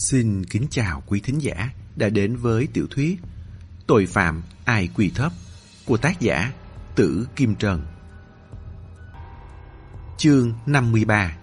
[0.00, 3.20] Xin kính chào quý thính giả đã đến với tiểu thuyết
[3.86, 5.32] Tội phạm ai quỳ thấp
[5.84, 6.52] của tác giả
[6.94, 7.86] Tử Kim Trần.
[10.18, 11.36] Chương 53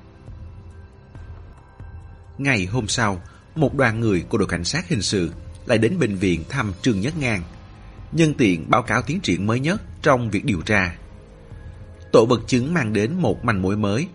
[2.37, 3.21] Ngày hôm sau,
[3.55, 5.31] một đoàn người của đội cảnh sát hình sự
[5.65, 7.43] lại đến bệnh viện thăm Trương Nhất Ngang,
[8.11, 10.95] nhân tiện báo cáo tiến triển mới nhất trong việc điều tra.
[12.11, 14.07] Tổ vật chứng mang đến một manh mối mới.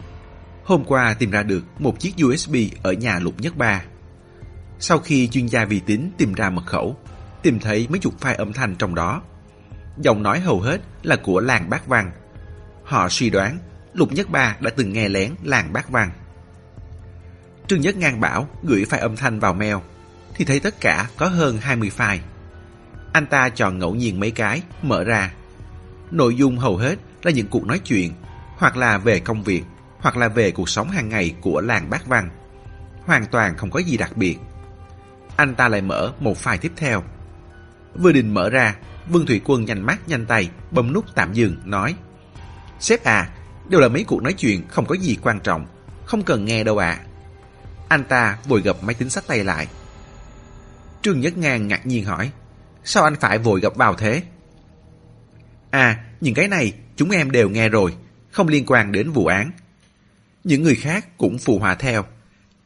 [0.65, 3.85] Hôm qua tìm ra được một chiếc USB ở nhà Lục Nhất Ba.
[4.85, 6.97] Sau khi chuyên gia vi tính tìm ra mật khẩu,
[7.43, 9.23] tìm thấy mấy chục file âm thanh trong đó.
[9.99, 12.11] Giọng nói hầu hết là của làng Bác Văn.
[12.85, 13.59] Họ suy đoán
[13.95, 16.11] Lục Nhất Ba đã từng nghe lén làng Bác Văn.
[17.67, 19.77] Trương Nhất Ngang bảo gửi file âm thanh vào mail,
[20.35, 22.19] thì thấy tất cả có hơn 20 file.
[23.13, 25.33] Anh ta chọn ngẫu nhiên mấy cái, mở ra.
[26.11, 28.13] Nội dung hầu hết là những cuộc nói chuyện,
[28.57, 29.63] hoặc là về công việc,
[29.99, 32.31] hoặc là về cuộc sống hàng ngày của làng Bác Văn.
[33.07, 34.39] Hoàn toàn không có gì đặc biệt.
[35.37, 37.03] Anh ta lại mở một file tiếp theo.
[37.95, 38.77] Vừa định mở ra,
[39.09, 41.95] Vương Thủy Quân nhanh mắt nhanh tay, bấm nút tạm dừng, nói
[42.81, 43.29] Sếp à,
[43.69, 45.67] đều là mấy cuộc nói chuyện không có gì quan trọng,
[46.05, 46.99] không cần nghe đâu ạ.
[47.89, 49.69] Anh ta vội gập máy tính sách tay lại.
[51.03, 52.31] Trương Nhất Ngang ngạc nhiên hỏi
[52.85, 54.23] Sao anh phải vội gập vào thế?
[55.71, 57.95] À, những cái này chúng em đều nghe rồi,
[58.31, 59.51] không liên quan đến vụ án.
[60.45, 62.05] Những người khác cũng phù hòa theo.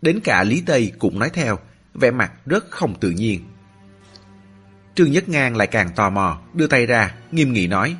[0.03, 1.59] Đến cả Lý Tây cũng nói theo,
[2.01, 3.45] vẻ mặt rất không tự nhiên.
[4.95, 7.97] Trương Nhất Ngang lại càng tò mò, đưa tay ra, nghiêm nghị nói.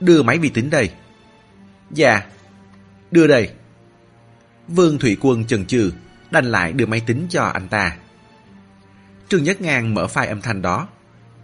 [0.00, 0.90] Đưa máy vi tính đây.
[1.90, 2.22] Dạ,
[3.10, 3.50] đưa đây.
[4.68, 5.92] Vương Thủy Quân chần chừ,
[6.30, 7.96] đành lại đưa máy tính cho anh ta.
[9.28, 10.88] Trương Nhất Ngang mở file âm thanh đó.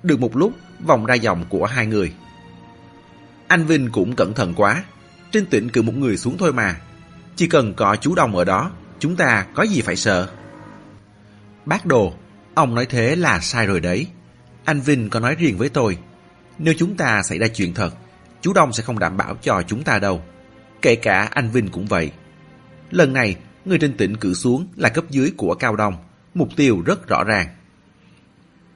[0.03, 0.53] Được một lúc,
[0.87, 2.13] vòng ra dòng của hai người.
[3.49, 4.85] Anh Vinh cũng cẩn thận quá.
[5.31, 6.81] Trên tỉnh cử một người xuống thôi mà.
[7.37, 10.29] Chỉ cần có chú đồng ở đó, chúng ta có gì phải sợ.
[11.67, 12.15] Bác Đồ,
[12.55, 14.07] ông nói thế là sai rồi đấy.
[14.65, 15.99] Anh Vinh có nói riêng với tôi.
[16.59, 17.95] Nếu chúng ta xảy ra chuyện thật,
[18.41, 20.23] chú Đông sẽ không đảm bảo cho chúng ta đâu.
[20.83, 22.11] Kể cả anh Vinh cũng vậy.
[22.91, 25.97] Lần này, người trên tỉnh cử xuống là cấp dưới của Cao Đông.
[26.35, 27.49] Mục tiêu rất rõ ràng.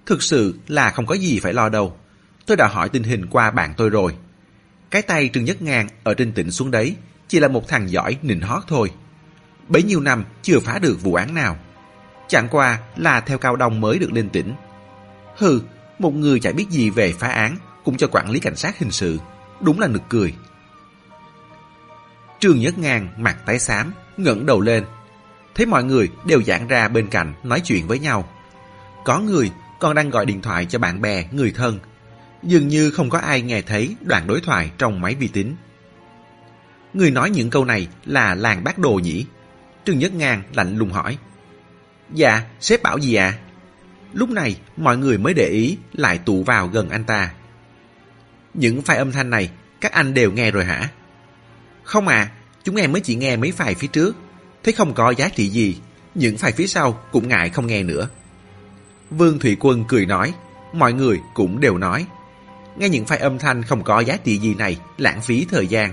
[0.07, 1.97] Thực sự là không có gì phải lo đâu.
[2.47, 4.17] Tôi đã hỏi tình hình qua bạn tôi rồi.
[4.91, 6.97] Cái tay Trương Nhất Ngang ở trên tỉnh xuống đấy
[7.29, 8.91] chỉ là một thằng giỏi nịnh hót thôi.
[9.69, 11.57] Bấy nhiêu năm chưa phá được vụ án nào.
[12.31, 14.55] Chẳng qua là theo Cao Đông mới được lên tỉnh.
[15.37, 15.61] Hừ,
[15.99, 18.91] một người chả biết gì về phá án cũng cho quản lý cảnh sát hình
[18.91, 19.19] sự.
[19.61, 20.35] Đúng là nực cười.
[22.39, 24.85] Trương Nhất Ngang mặt tái xám, ngẩng đầu lên.
[25.55, 28.29] Thấy mọi người đều giãn ra bên cạnh nói chuyện với nhau.
[29.05, 31.79] Có người còn đang gọi điện thoại cho bạn bè, người thân.
[32.43, 35.57] Dường như không có ai nghe thấy đoạn đối thoại trong máy vi tính.
[36.95, 39.27] Người nói những câu này là làng bác đồ nhỉ?
[39.85, 41.19] Trương Nhất Ngang lạnh lùng hỏi.
[42.13, 43.25] Dạ, sếp bảo gì ạ?
[43.25, 43.39] À?
[44.13, 47.33] Lúc này, mọi người mới để ý lại tụ vào gần anh ta.
[48.55, 49.51] Những file âm thanh này,
[49.81, 50.89] các anh đều nghe rồi hả?
[51.83, 52.31] Không à,
[52.65, 54.17] chúng em mới chỉ nghe mấy file phía trước.
[54.65, 55.77] Thấy không có giá trị gì,
[56.15, 58.09] những file phía sau cũng ngại không nghe nữa.
[59.11, 60.35] Vương Thủy Quân cười nói,
[60.73, 62.07] mọi người cũng đều nói.
[62.77, 65.93] Nghe những file âm thanh không có giá trị gì này, lãng phí thời gian.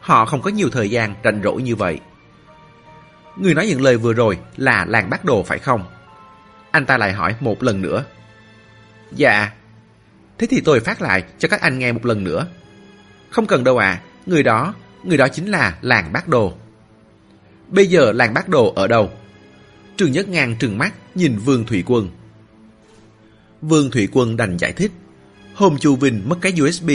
[0.00, 2.00] Họ không có nhiều thời gian rảnh rỗi như vậy.
[3.36, 5.84] Người nói những lời vừa rồi là làng bác đồ phải không?
[6.70, 8.04] Anh ta lại hỏi một lần nữa.
[9.12, 9.50] Dạ.
[10.38, 12.46] Thế thì tôi phát lại cho các anh nghe một lần nữa.
[13.30, 16.54] Không cần đâu à, người đó, người đó chính là làng bác đồ.
[17.68, 19.10] Bây giờ làng bác đồ ở đâu?
[19.96, 22.08] trường Nhất Ngang trừng mắt nhìn Vương Thủy Quân.
[23.62, 24.92] Vương Thủy Quân đành giải thích.
[25.54, 26.90] Hôm Chu Vinh mất cái USB,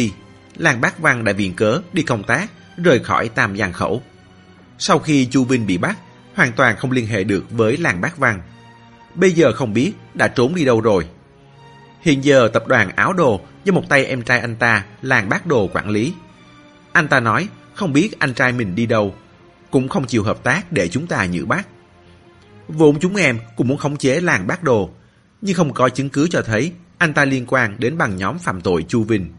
[0.57, 4.01] làng bác Văn đã viện cớ đi công tác, rời khỏi Tam Giang Khẩu.
[4.77, 5.97] Sau khi Chu Vinh bị bắt,
[6.35, 8.41] hoàn toàn không liên hệ được với làng bác Văn.
[9.15, 11.07] Bây giờ không biết đã trốn đi đâu rồi.
[12.01, 15.45] Hiện giờ tập đoàn áo đồ do một tay em trai anh ta, làng bác
[15.45, 16.13] đồ quản lý.
[16.91, 19.15] Anh ta nói không biết anh trai mình đi đâu,
[19.71, 21.67] cũng không chịu hợp tác để chúng ta nhử bắt.
[22.67, 24.89] Vốn chúng em cũng muốn khống chế làng bác đồ,
[25.41, 28.61] nhưng không có chứng cứ cho thấy anh ta liên quan đến bằng nhóm phạm
[28.61, 29.33] tội Chu Vinh.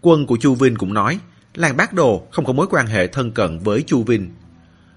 [0.00, 1.18] Quân của Chu Vinh cũng nói,
[1.54, 4.30] làng bác đồ không có mối quan hệ thân cận với Chu Vinh.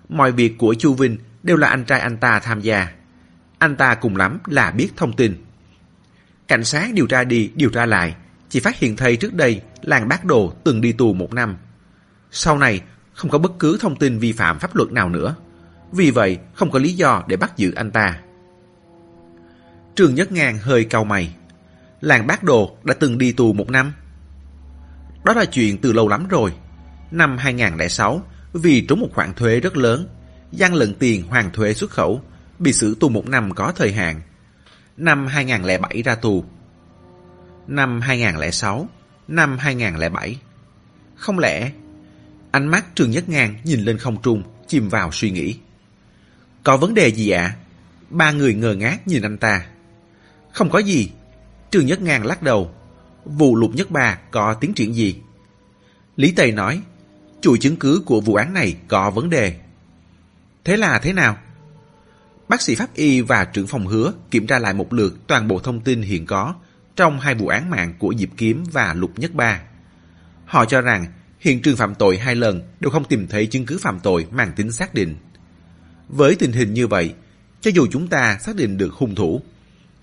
[0.10, 2.88] Mọi việc của Chu Vinh đều là anh trai anh ta tham gia.
[3.58, 5.46] Anh ta cùng lắm là biết thông tin.
[6.48, 8.16] Cảnh sát điều tra đi, điều tra lại,
[8.50, 11.58] chỉ phát hiện thấy trước đây làng bác đồ từng đi tù một năm.
[12.32, 12.82] Sau này,
[13.14, 15.36] không có bất cứ thông tin vi phạm pháp luật nào nữa.
[15.92, 18.20] Vì vậy, không có lý do để bắt giữ anh ta.
[19.96, 21.36] Trường Nhất Ngang hơi cau mày.
[22.02, 23.94] Làng bác đồ đã từng đi tù một năm.
[25.24, 26.54] Đó là chuyện từ lâu lắm rồi.
[27.12, 28.22] Năm 2006,
[28.54, 30.08] vì trốn một khoản thuế rất lớn,
[30.52, 32.22] gian lận tiền hoàn thuế xuất khẩu,
[32.60, 34.22] bị xử tù một năm có thời hạn.
[34.98, 36.46] Năm 2007 ra tù.
[37.68, 38.88] Năm 2006,
[39.28, 40.38] năm 2007.
[41.16, 41.72] Không lẽ...
[42.52, 45.58] Ánh mắt Trương Nhất Ngang nhìn lên không trung, chìm vào suy nghĩ.
[46.64, 47.56] Có vấn đề gì ạ?
[48.10, 49.66] Ba người ngờ ngác nhìn anh ta.
[50.52, 51.12] Không có gì.
[51.72, 52.76] Trương Nhất Ngang lắc đầu.
[53.26, 55.16] Vụ lục nhất ba có tiến triển gì?
[56.16, 56.82] Lý Tây nói,
[57.44, 59.56] chuỗi chứng cứ của vụ án này có vấn đề.
[60.64, 61.38] Thế là thế nào?
[62.48, 65.60] Bác sĩ pháp y và trưởng phòng hứa kiểm tra lại một lượt toàn bộ
[65.60, 66.56] thông tin hiện có
[66.96, 69.62] trong hai vụ án mạng của Diệp Kiếm và Lục Nhất Ba.
[70.46, 71.06] Họ cho rằng
[71.40, 74.52] hiện trường phạm tội hai lần đều không tìm thấy chứng cứ phạm tội mang
[74.56, 75.16] tính xác định.
[76.08, 77.14] Với tình hình như vậy,
[77.62, 79.42] cho dù chúng ta xác định được hung thủ,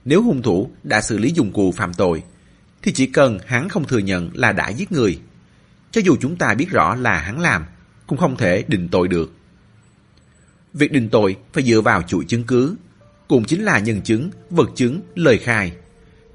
[0.05, 2.23] nếu hung thủ đã xử lý dụng cụ phạm tội,
[2.83, 5.19] thì chỉ cần hắn không thừa nhận là đã giết người.
[5.91, 7.65] Cho dù chúng ta biết rõ là hắn làm,
[8.07, 9.33] cũng không thể định tội được.
[10.75, 12.77] Việc định tội phải dựa vào chuỗi chứng cứ,
[13.29, 15.73] cũng chính là nhân chứng, vật chứng, lời khai.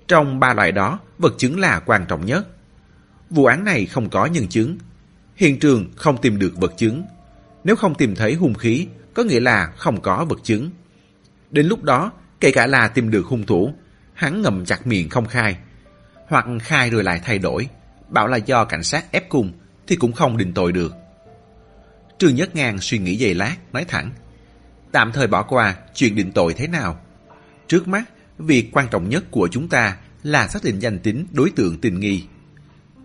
[0.07, 2.47] Trong ba loại đó, vật chứng là quan trọng nhất.
[3.29, 4.77] Vụ án này không có nhân chứng.
[5.35, 7.05] Hiện trường không tìm được vật chứng.
[7.63, 10.69] Nếu không tìm thấy hung khí, có nghĩa là không có vật chứng.
[11.51, 13.73] Đến lúc đó, kể cả là tìm được hung thủ,
[14.13, 15.57] hắn ngậm chặt miệng không khai.
[16.27, 17.67] Hoặc khai rồi lại thay đổi,
[18.09, 19.51] bảo là do cảnh sát ép cung,
[19.87, 20.93] thì cũng không định tội được.
[22.17, 24.11] Trương Nhất Ngang suy nghĩ giây lát, nói thẳng.
[24.91, 26.99] Tạm thời bỏ qua chuyện định tội thế nào.
[27.67, 28.03] Trước mắt,
[28.37, 31.99] việc quan trọng nhất của chúng ta là xác định danh tính đối tượng tình
[31.99, 32.23] nghi.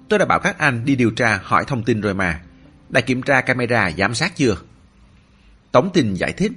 [0.08, 2.40] Tôi đã bảo các anh đi điều tra hỏi thông tin rồi mà.
[2.88, 4.56] Đã kiểm tra camera giám sát chưa?
[5.72, 6.52] Tống tình giải thích,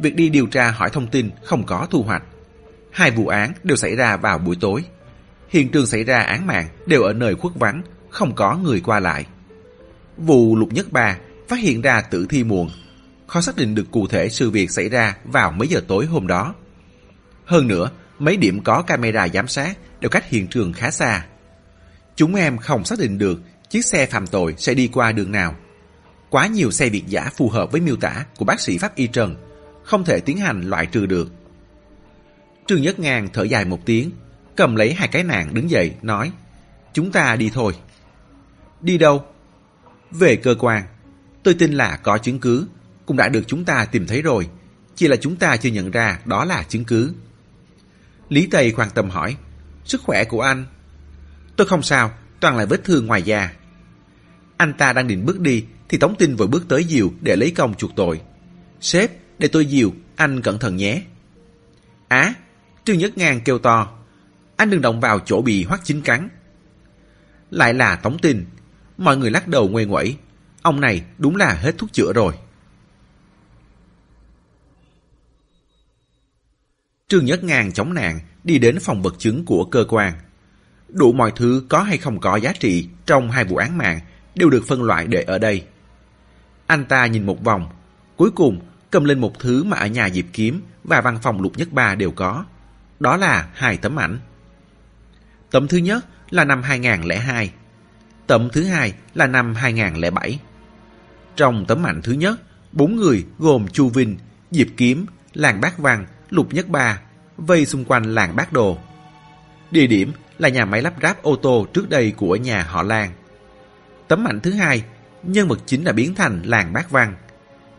[0.00, 2.22] việc đi điều tra hỏi thông tin không có thu hoạch.
[2.90, 4.84] Hai vụ án đều xảy ra vào buổi tối.
[5.52, 9.00] Hiện trường xảy ra án mạng đều ở nơi khuất vắng, không có người qua
[9.00, 9.26] lại.
[10.16, 11.18] Vụ lục nhất ba
[11.48, 12.70] phát hiện ra tử thi muộn,
[13.26, 16.26] khó xác định được cụ thể sự việc xảy ra vào mấy giờ tối hôm
[16.26, 16.54] đó.
[17.44, 21.26] Hơn nữa, mấy điểm có camera giám sát đều cách hiện trường khá xa.
[22.16, 23.40] Chúng em không xác định được
[23.70, 25.54] chiếc xe phạm tội sẽ đi qua đường nào.
[26.30, 29.06] Quá nhiều xe việt giả phù hợp với miêu tả của bác sĩ Pháp Y
[29.06, 29.36] Trần,
[29.84, 31.32] không thể tiến hành loại trừ được.
[32.66, 34.10] Trương Nhất ngàn thở dài một tiếng,
[34.56, 36.32] cầm lấy hai cái nàng đứng dậy, nói
[36.92, 37.72] Chúng ta đi thôi.
[38.80, 39.24] Đi đâu?
[40.10, 40.82] Về cơ quan.
[41.42, 42.66] Tôi tin là có chứng cứ,
[43.06, 44.48] cũng đã được chúng ta tìm thấy rồi.
[44.94, 47.12] Chỉ là chúng ta chưa nhận ra đó là chứng cứ.
[48.28, 49.36] Lý Tây quan tâm hỏi,
[49.84, 50.66] sức khỏe của anh?
[51.56, 52.10] Tôi không sao,
[52.40, 53.52] toàn là vết thương ngoài da.
[54.56, 57.50] Anh ta đang định bước đi, thì Tống Tinh vội bước tới Diều để lấy
[57.50, 58.20] công chuộc tội.
[58.80, 61.02] Sếp, để tôi Diều, anh cẩn thận nhé.
[62.08, 62.34] Á,
[62.84, 64.01] Trương Nhất Ngang kêu to,
[64.62, 66.28] anh đừng động vào chỗ bị hoắc chính cắn.
[67.50, 68.44] Lại là Tống tin.
[68.98, 70.16] mọi người lắc đầu nguê nguẩy,
[70.62, 72.34] ông này đúng là hết thuốc chữa rồi.
[77.08, 80.14] Trương Nhất Ngàn chống nạn đi đến phòng vật chứng của cơ quan.
[80.88, 84.00] Đủ mọi thứ có hay không có giá trị trong hai vụ án mạng
[84.34, 85.66] đều được phân loại để ở đây.
[86.66, 87.66] Anh ta nhìn một vòng,
[88.16, 88.60] cuối cùng
[88.90, 91.94] cầm lên một thứ mà ở nhà Diệp Kiếm và văn phòng Lục Nhất Ba
[91.94, 92.44] đều có.
[93.00, 94.18] Đó là hai tấm ảnh.
[95.52, 97.52] Tấm thứ nhất là năm 2002.
[98.26, 100.40] Tấm thứ hai là năm 2007.
[101.36, 102.40] Trong tấm ảnh thứ nhất,
[102.72, 104.16] bốn người gồm Chu Vinh,
[104.50, 107.00] Diệp Kiếm, Làng Bác Văn, Lục Nhất Ba
[107.36, 108.78] vây xung quanh làng Bác Đồ.
[109.70, 113.10] Địa điểm là nhà máy lắp ráp ô tô trước đây của nhà họ Lan.
[114.08, 114.84] Tấm ảnh thứ hai,
[115.22, 117.14] nhân vật chính đã biến thành làng Bác Văn.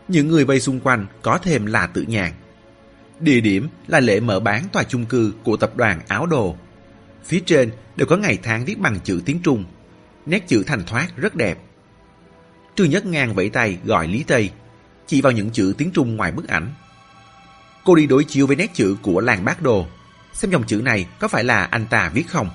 [0.08, 2.32] Những người vây xung quanh có thêm là tự nhàn.
[3.20, 6.56] Địa điểm là lễ mở bán tòa chung cư của tập đoàn Áo Đồ.
[7.24, 9.64] Phía trên đều có ngày tháng viết bằng chữ tiếng Trung.
[10.26, 11.58] Nét chữ thành thoát rất đẹp.
[12.76, 14.50] Trương Nhất Ngang vẫy tay gọi Lý Tây,
[15.06, 16.74] chỉ vào những chữ tiếng Trung ngoài bức ảnh.
[17.84, 19.86] Cô đi đối chiếu với nét chữ của làng bác đồ,
[20.32, 22.50] xem dòng chữ này có phải là anh ta viết không.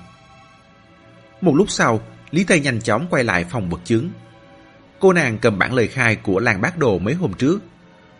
[1.40, 2.00] Một lúc sau,
[2.30, 4.10] Lý Tây nhanh chóng quay lại phòng vật chứng.
[5.00, 7.58] Cô nàng cầm bản lời khai của làng bác đồ mấy hôm trước.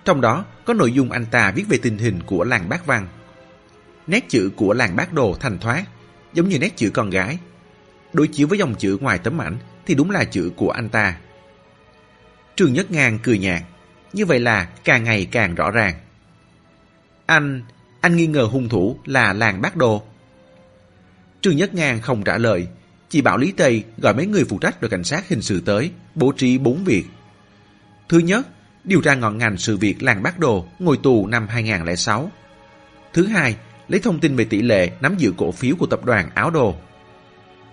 [0.05, 3.09] Trong đó có nội dung anh ta viết về tình hình của làng bác văn.
[4.07, 5.85] Nét chữ của làng bác đồ thành thoát,
[6.33, 7.39] giống như nét chữ con gái.
[8.13, 11.17] Đối chiếu với dòng chữ ngoài tấm ảnh thì đúng là chữ của anh ta.
[12.57, 13.63] trường Nhất Ngang cười nhạt,
[14.13, 15.95] như vậy là càng ngày càng rõ ràng.
[17.27, 17.63] Anh,
[18.01, 20.03] anh nghi ngờ hung thủ là làng bác đồ.
[21.41, 22.67] Trương Nhất Ngang không trả lời,
[23.09, 25.91] chỉ bảo Lý Tây gọi mấy người phụ trách đội cảnh sát hình sự tới,
[26.15, 27.05] bố trí bốn việc.
[28.09, 28.47] Thứ nhất,
[28.85, 32.31] điều tra ngọn ngành sự việc làng bác đồ ngồi tù năm 2006.
[33.13, 33.57] Thứ hai,
[33.91, 36.75] lấy thông tin về tỷ lệ nắm giữ cổ phiếu của tập đoàn Áo Đồ.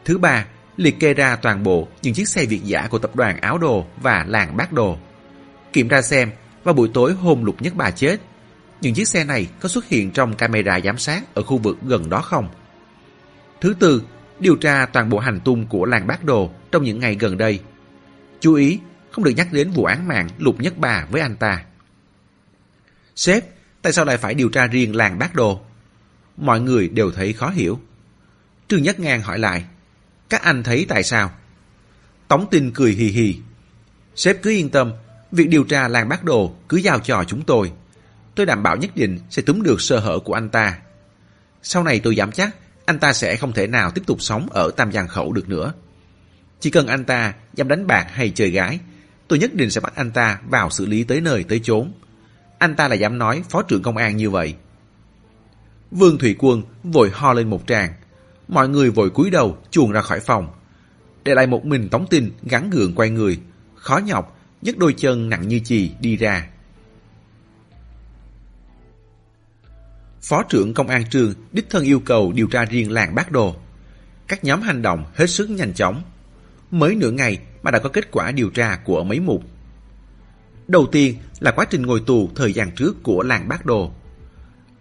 [0.05, 0.45] Thứ ba,
[0.77, 3.86] liệt kê ra toàn bộ những chiếc xe Việt giả của tập đoàn Áo Đồ
[4.01, 4.97] và làng Bác Đồ.
[5.74, 6.31] Kiểm tra xem
[6.63, 8.17] vào buổi tối hôm Lục Nhất Bà chết,
[8.81, 12.09] những chiếc xe này có xuất hiện trong camera giám sát ở khu vực gần
[12.09, 12.50] đó không?
[13.62, 14.03] Thứ tư,
[14.39, 17.59] điều tra toàn bộ hành tung của làng bác đồ trong những ngày gần đây.
[18.39, 18.79] Chú ý,
[19.12, 21.63] không được nhắc đến vụ án mạng Lục Nhất Bà với anh ta.
[23.15, 23.43] Sếp,
[23.81, 25.62] tại sao lại phải điều tra riêng làng bác đồ?
[26.38, 27.79] Mọi người đều thấy khó hiểu.
[28.67, 29.65] Trương Nhất Ngang hỏi lại,
[30.29, 31.32] các anh thấy tại sao?
[32.27, 33.36] Tống Tinh cười hì hì.
[34.15, 34.91] Sếp cứ yên tâm,
[35.32, 37.72] việc điều tra làng bác đồ cứ giao cho chúng tôi.
[38.36, 40.77] Tôi đảm bảo nhất định sẽ túm được sơ hở của anh ta.
[41.63, 44.72] Sau này tôi dám chắc anh ta sẽ không thể nào tiếp tục sống ở
[44.77, 45.74] Tam Giang Khẩu được nữa.
[46.60, 48.79] Chỉ cần anh ta dám đánh bạc hay chơi gái,
[49.27, 51.94] tôi nhất định sẽ bắt anh ta vào xử lý tới nơi tới chốn.
[52.58, 54.56] Anh ta là dám nói phó trưởng công an như vậy.
[55.91, 57.94] Vương Thủy Quân vội ho lên một tràng.
[58.48, 60.48] Mọi người vội cúi đầu chuồn ra khỏi phòng.
[61.24, 63.39] Để lại một mình Tống Tinh gắn gượng quay người,
[63.75, 66.48] khó nhọc, nhấc đôi chân nặng như chì đi ra.
[70.22, 73.56] Phó trưởng công an trường đích thân yêu cầu điều tra riêng làng bác Đồ.
[74.27, 76.03] Các nhóm hành động hết sức nhanh chóng.
[76.72, 79.44] Mới nửa ngày mà đã có kết quả điều tra của mấy mục.
[80.67, 83.91] Đầu tiên là quá trình ngồi tù thời gian trước của làng bác Đồ.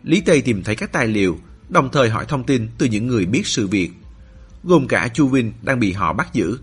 [0.07, 3.27] Lý Tây tìm thấy các tài liệu, đồng thời hỏi thông tin từ những người
[3.27, 3.91] biết sự việc,
[4.65, 6.59] gồm cả Chu Vinh đang bị họ bắt giữ,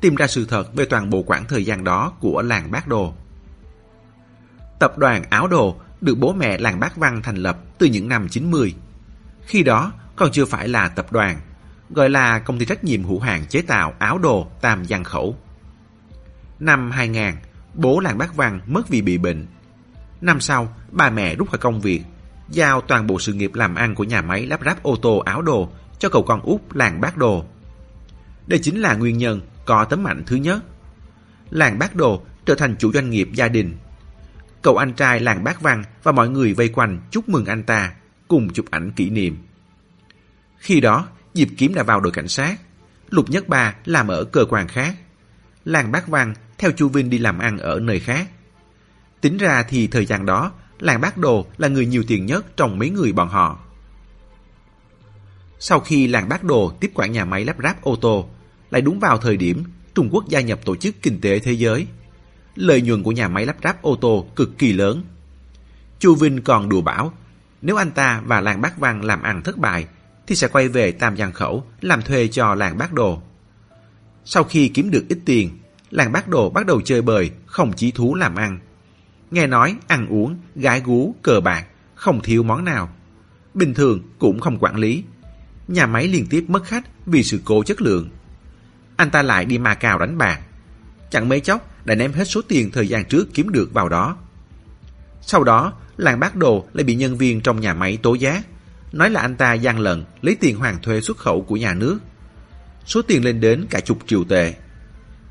[0.00, 3.14] tìm ra sự thật về toàn bộ quãng thời gian đó của làng bác Đồ.
[4.78, 8.28] Tập đoàn Áo Đồ được bố mẹ làng Bác Văn thành lập từ những năm
[8.28, 8.74] 90.
[9.46, 11.40] Khi đó còn chưa phải là tập đoàn,
[11.90, 15.36] gọi là công ty trách nhiệm hữu hạn chế tạo áo đồ Tam Giang Khẩu.
[16.60, 17.34] Năm 2000,
[17.74, 19.46] bố làng Bác Văn mất vì bị bệnh.
[20.20, 22.02] Năm sau, bà mẹ rút khỏi công việc,
[22.48, 25.42] giao toàn bộ sự nghiệp làm ăn của nhà máy lắp ráp ô tô áo
[25.42, 27.44] đồ cho cậu con út làng Bác Đồ.
[28.46, 30.64] Đây chính là nguyên nhân có tấm mạnh thứ nhất.
[31.50, 33.76] Làng Bác Đồ trở thành chủ doanh nghiệp gia đình
[34.64, 37.92] Cậu anh trai làng bác văn và mọi người vây quanh chúc mừng anh ta,
[38.28, 39.38] cùng chụp ảnh kỷ niệm.
[40.58, 42.60] Khi đó, Diệp Kiếm đã vào đội cảnh sát.
[43.10, 44.94] Lục Nhất Ba làm ở cơ quan khác.
[45.64, 48.28] Làng Bác Văn theo Chu Vinh đi làm ăn ở nơi khác.
[49.20, 52.78] Tính ra thì thời gian đó, làng Bác Đồ là người nhiều tiền nhất trong
[52.78, 53.58] mấy người bọn họ.
[55.58, 58.28] Sau khi làng Bác Đồ tiếp quản nhà máy lắp ráp ô tô,
[58.70, 59.64] lại đúng vào thời điểm
[59.94, 61.86] Trung Quốc gia nhập Tổ chức Kinh tế Thế giới–
[62.54, 65.04] lợi nhuận của nhà máy lắp ráp ô tô cực kỳ lớn.
[65.98, 67.12] Chu Vinh còn đùa bảo,
[67.62, 69.86] nếu anh ta và làng Bác Văn làm ăn thất bại,
[70.26, 73.22] thì sẽ quay về Tam Giang Khẩu làm thuê cho làng Bác Đồ.
[74.24, 75.58] Sau khi kiếm được ít tiền,
[75.90, 78.58] làng Bác Đồ bắt đầu chơi bời, không chí thú làm ăn.
[79.34, 82.88] Nghe nói ăn uống, gái gú, cờ bạc, không thiếu món nào.
[83.54, 85.04] Bình thường cũng không quản lý.
[85.68, 88.10] Nhà máy liên tiếp mất khách vì sự cố chất lượng.
[88.96, 90.40] Anh ta lại đi ma đánh bạc.
[91.10, 94.16] Chẳng mấy chốc đã ném hết số tiền thời gian trước kiếm được vào đó.
[95.20, 98.46] Sau đó, làng bác đồ lại bị nhân viên trong nhà máy tố giác,
[98.92, 101.98] nói là anh ta gian lận lấy tiền hoàn thuê xuất khẩu của nhà nước.
[102.86, 104.54] Số tiền lên đến cả chục triệu tệ.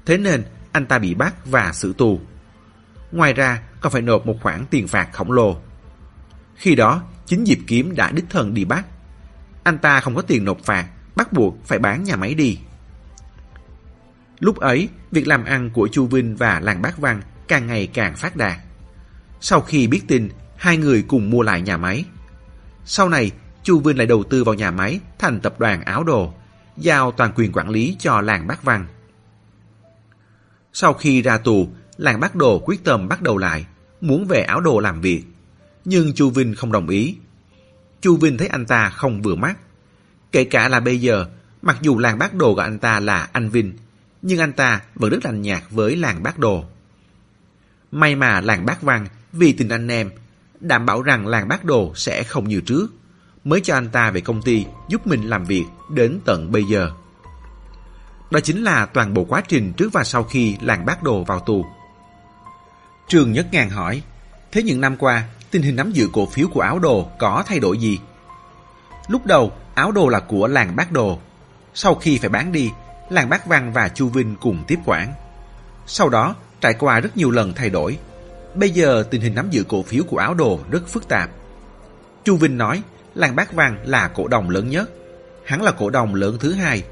[0.06, 2.22] Thế nên, anh ta bị bắt và xử tù.
[3.12, 5.58] Ngoài ra, còn phải nộp một khoản tiền phạt khổng lồ.
[6.56, 8.86] Khi đó, chính Diệp Kiếm đã đích thân đi bắt.
[9.64, 12.60] Anh ta không có tiền nộp phạt, bắt buộc phải bán nhà máy đi.
[14.40, 18.16] Lúc ấy, việc làm ăn của Chu Vinh và làng Bác Văn càng ngày càng
[18.16, 18.58] phát đạt.
[19.42, 22.06] Sau khi biết tin, hai người cùng mua lại nhà máy.
[22.86, 23.32] Sau này,
[23.64, 26.34] Chu Vinh lại đầu tư vào nhà máy thành tập đoàn áo đồ,
[26.78, 28.88] giao toàn quyền quản lý cho làng Bác Văn.
[30.74, 33.66] Sau khi ra tù, làng Bác Đồ quyết tâm bắt đầu lại,
[34.04, 35.24] muốn về áo đồ làm việc.
[35.86, 37.16] Nhưng Chu Vinh không đồng ý.
[38.02, 39.58] Chu Vinh thấy anh ta không vừa mắt.
[40.32, 41.26] Kể cả là bây giờ,
[41.62, 43.74] mặc dù làng Bác Đồ gọi anh ta là anh Vinh,
[44.22, 46.66] nhưng anh ta vẫn rất lành nhạt với làng bác đồ.
[47.92, 50.12] May mà làng bác văn vì tình anh em
[50.60, 52.88] đảm bảo rằng làng bác đồ sẽ không như trước
[53.44, 56.92] mới cho anh ta về công ty giúp mình làm việc đến tận bây giờ.
[58.32, 61.40] Đó chính là toàn bộ quá trình trước và sau khi làng bác đồ vào
[61.40, 61.66] tù.
[63.08, 64.02] Trường Nhất Ngàn hỏi,
[64.52, 67.60] thế những năm qua, tình hình nắm giữ cổ phiếu của áo đồ có thay
[67.60, 68.00] đổi gì?
[69.08, 71.20] Lúc đầu, áo đồ là của làng bác đồ.
[71.74, 72.72] Sau khi phải bán đi,
[73.10, 75.14] làng Bác Văn và Chu Vinh cùng tiếp quản.
[75.86, 77.98] Sau đó, trải qua rất nhiều lần thay đổi.
[78.56, 81.30] Bây giờ tình hình nắm giữ cổ phiếu của áo đồ rất phức tạp.
[82.24, 82.84] Chu Vinh nói,
[83.16, 84.90] làng Bác Văn là cổ đông lớn nhất.
[85.46, 86.84] Hắn là cổ đông lớn thứ hai.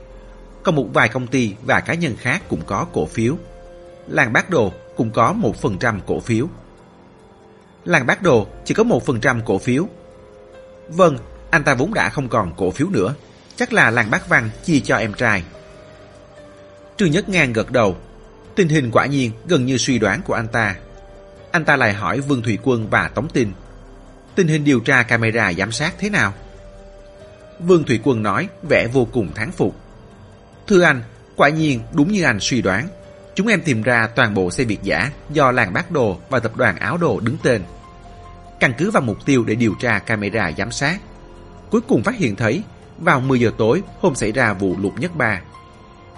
[0.64, 3.36] Còn một vài công ty và cá nhân khác cũng có cổ phiếu.
[4.08, 6.48] Làng Bác Đồ cũng có 1% cổ phiếu.
[7.86, 9.88] Làng Bác Đồ chỉ có 1% cổ phiếu.
[10.90, 11.18] Vâng,
[11.50, 13.16] anh ta vốn đã không còn cổ phiếu nữa.
[13.56, 15.44] Chắc là làng Bác Văn chia cho em trai.
[16.98, 17.98] Trương Nhất Ngang gật đầu.
[18.56, 20.76] Tình hình quả nhiên gần như suy đoán của anh ta.
[21.52, 23.52] Anh ta lại hỏi Vương Thủy Quân và Tống Tinh.
[24.36, 26.34] tình hình điều tra camera giám sát thế nào?
[27.60, 29.76] Vương Thủy Quân nói vẻ vô cùng thán phục.
[30.68, 31.04] Thưa anh,
[31.36, 32.88] quả nhiên đúng như anh suy đoán.
[33.36, 36.58] Chúng em tìm ra toàn bộ xe Việt giả do làng bác đồ và tập
[36.58, 37.62] đoàn áo đồ đứng tên.
[38.60, 41.00] Căn cứ vào mục tiêu để điều tra camera giám sát.
[41.70, 42.64] Cuối cùng phát hiện thấy
[42.98, 45.42] vào 10 giờ tối hôm xảy ra vụ lục nhất ba.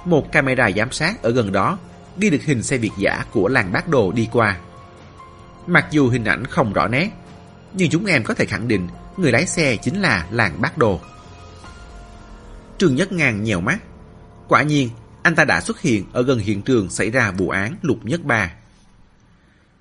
[0.05, 1.77] Một camera giám sát ở gần đó
[2.17, 4.57] ghi được hình xe Việt giả của làng bác đồ đi qua.
[5.67, 7.09] Mặc dù hình ảnh không rõ nét,
[7.73, 10.99] nhưng chúng em có thể khẳng định người lái xe chính là làng bác đồ.
[12.77, 13.77] trường Nhất ngàn nhèo mắt.
[14.47, 14.89] Quả nhiên,
[15.23, 18.23] anh ta đã xuất hiện ở gần hiện trường xảy ra vụ án Lục Nhất
[18.23, 18.53] Ba.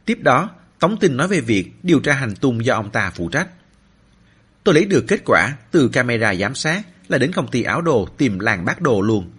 [0.05, 3.29] Tiếp đó, Tống Tinh nói về việc điều tra hành tung do ông ta phụ
[3.29, 3.49] trách.
[4.65, 8.09] Tôi lấy được kết quả từ camera giám sát là đến công ty áo đồ
[8.19, 9.31] tìm làng bác đồ luôn.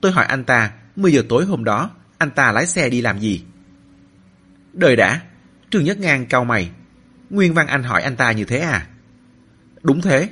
[0.00, 3.20] Tôi hỏi anh ta 10 giờ tối hôm đó anh ta lái xe đi làm
[3.20, 3.44] gì?
[4.72, 5.20] Đời đã,
[5.70, 6.70] Trương Nhất Ngang cau mày.
[7.30, 8.86] Nguyên Văn Anh hỏi anh ta như thế à?
[9.82, 10.28] Đúng thế.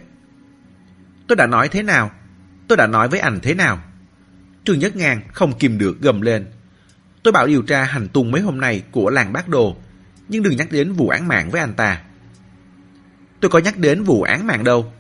[1.26, 2.10] Tôi đã nói thế nào?
[2.68, 3.82] Tôi đã nói với anh thế nào?
[4.64, 6.46] Trương Nhất Ngang không kìm được gầm lên.
[7.22, 9.76] Tôi bảo điều tra hành tung mấy hôm nay của làng bác đồ,
[10.28, 12.02] nhưng đừng nhắc đến vụ án mạng với anh ta.
[13.40, 14.92] Tôi có nhắc đến vụ án mạng đâu.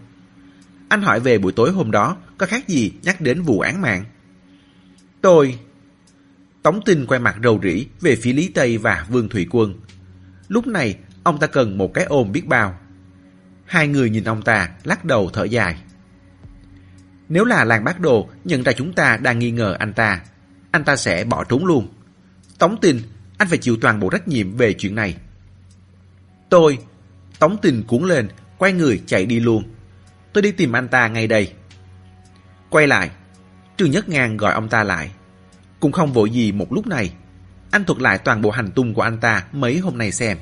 [0.88, 4.04] Anh hỏi về buổi tối hôm đó có khác gì nhắc đến vụ án mạng?
[5.20, 5.58] Tôi...
[6.62, 9.74] Tống Tinh quay mặt rầu rĩ về phía Lý Tây và Vương Thủy Quân.
[10.48, 12.78] Lúc này, ông ta cần một cái ôm biết bao.
[13.64, 15.76] Hai người nhìn ông ta, lắc đầu thở dài.
[17.32, 20.20] Nếu là làng bác đồ nhận ra chúng ta đang nghi ngờ anh ta,
[20.70, 21.88] anh ta sẽ bỏ trốn luôn.
[22.58, 23.00] Tống Tinh,
[23.38, 25.16] anh phải chịu toàn bộ trách nhiệm về chuyện này.
[26.48, 26.78] Tôi,
[27.38, 29.64] Tống tình cuốn lên, quay người chạy đi luôn.
[30.32, 31.52] Tôi đi tìm anh ta ngay đây.
[32.70, 33.10] Quay lại,
[33.76, 35.10] Trương Nhất Ngang gọi ông ta lại.
[35.80, 37.12] Cũng không vội gì một lúc này.
[37.70, 40.38] Anh thuật lại toàn bộ hành tung của anh ta mấy hôm nay xem.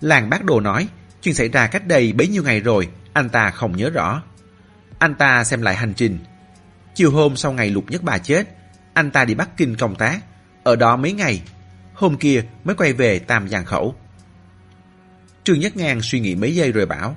[0.00, 0.88] Làng bác đồ nói,
[1.22, 4.22] chuyện xảy ra cách đây bấy nhiêu ngày rồi, anh ta không nhớ rõ.
[4.98, 6.18] Anh ta xem lại hành trình.
[6.94, 8.48] Chiều hôm sau ngày lục nhất bà chết,
[8.94, 10.20] anh ta đi Bắc Kinh công tác,
[10.64, 11.42] ở đó mấy ngày.
[11.94, 13.94] Hôm kia mới quay về Tam Giang Khẩu.
[15.44, 17.16] Trương Nhất Ngang suy nghĩ mấy giây rồi bảo.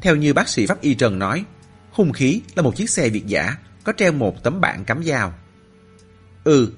[0.00, 1.44] Theo như bác sĩ Pháp Y Trần nói,
[1.90, 5.34] hung khí là một chiếc xe Việt giả có treo một tấm bảng cắm dao.
[6.44, 6.72] Ừ,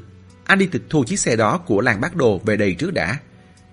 [0.44, 3.18] anh đi tịch thu chiếc xe đó của làng bác đồ về đây trước đã.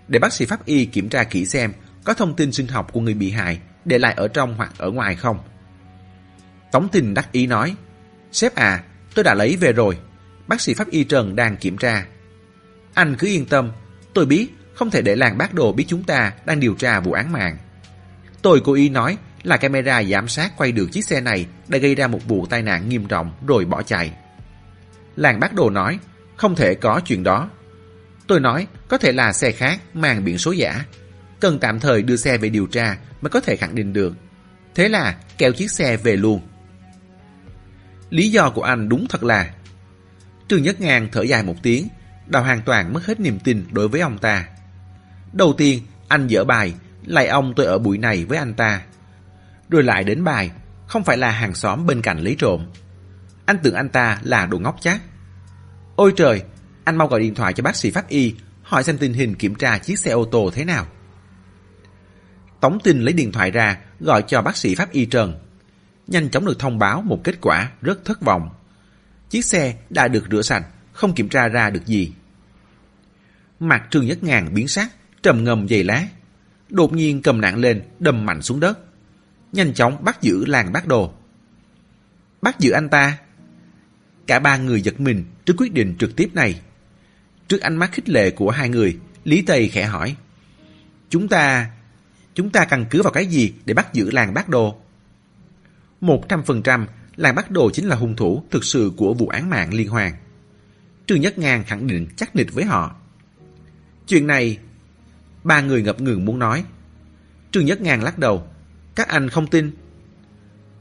[0.07, 3.01] Để bác sĩ Pháp Y kiểm tra kỹ xem có thông tin sinh học của
[3.01, 5.39] người bị hại để lại ở trong hoặc ở ngoài không.
[6.73, 7.75] Tống Tình đắc ý nói,
[8.31, 8.83] Sếp à,
[9.15, 9.97] tôi đã lấy về rồi.
[10.47, 12.05] Bác sĩ Pháp Y Trần đang kiểm tra.
[12.93, 13.71] Anh cứ yên tâm,
[14.13, 17.11] tôi biết không thể để làng bác đồ biết chúng ta đang điều tra vụ
[17.11, 17.57] án mạng.
[18.41, 21.95] Tôi cố ý nói là camera giám sát quay được chiếc xe này đã gây
[21.95, 24.11] ra một vụ tai nạn nghiêm trọng rồi bỏ chạy.
[25.15, 25.99] Làng bác đồ nói,
[26.35, 27.49] không thể có chuyện đó.
[28.27, 30.85] Tôi nói, có thể là xe khác mang biển số giả.
[31.39, 34.13] Cần tạm thời đưa xe về điều tra mới có thể khẳng định được.
[34.75, 36.41] Thế là kéo chiếc xe về luôn.
[38.13, 39.53] Lý do của anh đúng thật là...
[40.47, 41.87] Trương Nhất Ngang thở dài một tiếng,
[42.27, 44.47] đào hoàn toàn mất hết niềm tin đối với ông ta.
[45.31, 46.73] Đầu tiên, anh dở bài,
[47.05, 48.81] lại ông tôi ở buổi này với anh ta.
[49.69, 50.51] Rồi lại đến bài,
[50.87, 52.65] không phải là hàng xóm bên cạnh lấy trộm.
[53.45, 55.01] Anh tưởng anh ta là đồ ngốc chắc.
[55.95, 56.43] Ôi trời,
[56.83, 59.55] anh mau gọi điện thoại cho bác sĩ pháp y, hỏi xem tình hình kiểm
[59.55, 60.87] tra chiếc xe ô tô thế nào.
[62.59, 65.39] Tống Tinh lấy điện thoại ra, gọi cho bác sĩ pháp y Trần.
[66.07, 68.49] Nhanh chóng được thông báo một kết quả rất thất vọng.
[69.29, 72.11] Chiếc xe đã được rửa sạch, không kiểm tra ra được gì.
[73.59, 74.91] Mặt Trương Nhất Ngàn biến sắc,
[75.23, 76.07] trầm ngầm dày lá.
[76.69, 78.79] Đột nhiên cầm nạn lên, đâm mạnh xuống đất.
[79.51, 81.13] Nhanh chóng bắt giữ làng bác đồ.
[82.41, 83.17] Bắt giữ anh ta.
[84.27, 86.61] Cả ba người giật mình trước quyết định trực tiếp này.
[87.47, 90.15] Trước ánh mắt khích lệ của hai người, Lý Tây khẽ hỏi.
[91.09, 91.69] Chúng ta...
[92.35, 94.82] Chúng ta căn cứ vào cái gì để bắt giữ làng bác đồ?
[96.03, 96.87] Một trăm phần trăm,
[97.49, 100.13] đồ chính là hung thủ thực sự của vụ án mạng liên hoàn.
[101.07, 102.95] Trương Nhất Ngang khẳng định chắc nịch với họ.
[104.07, 104.57] Chuyện này,
[105.43, 106.63] ba người ngập ngừng muốn nói.
[107.51, 108.47] Trương Nhất Ngang lắc đầu.
[108.95, 109.71] Các anh không tin.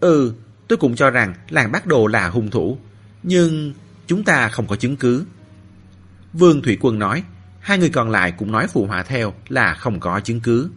[0.00, 0.34] Ừ,
[0.68, 2.78] tôi cũng cho rằng làng bác đồ là hung thủ.
[3.22, 3.74] Nhưng
[4.06, 5.24] chúng ta không có chứng cứ.
[6.32, 7.24] Vương Thủy Quân nói,
[7.60, 10.70] hai người còn lại cũng nói phụ họa theo là không có chứng cứ.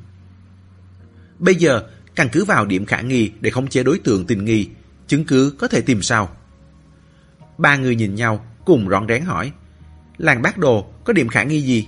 [1.40, 1.84] Bây giờ,
[2.16, 4.70] căn cứ vào điểm khả nghi để khống chế đối tượng tình nghi,
[5.08, 6.30] chứng cứ có thể tìm sao?
[7.58, 9.52] Ba người nhìn nhau, cùng rón rén hỏi,
[10.18, 11.88] làng bác đồ có điểm khả nghi gì?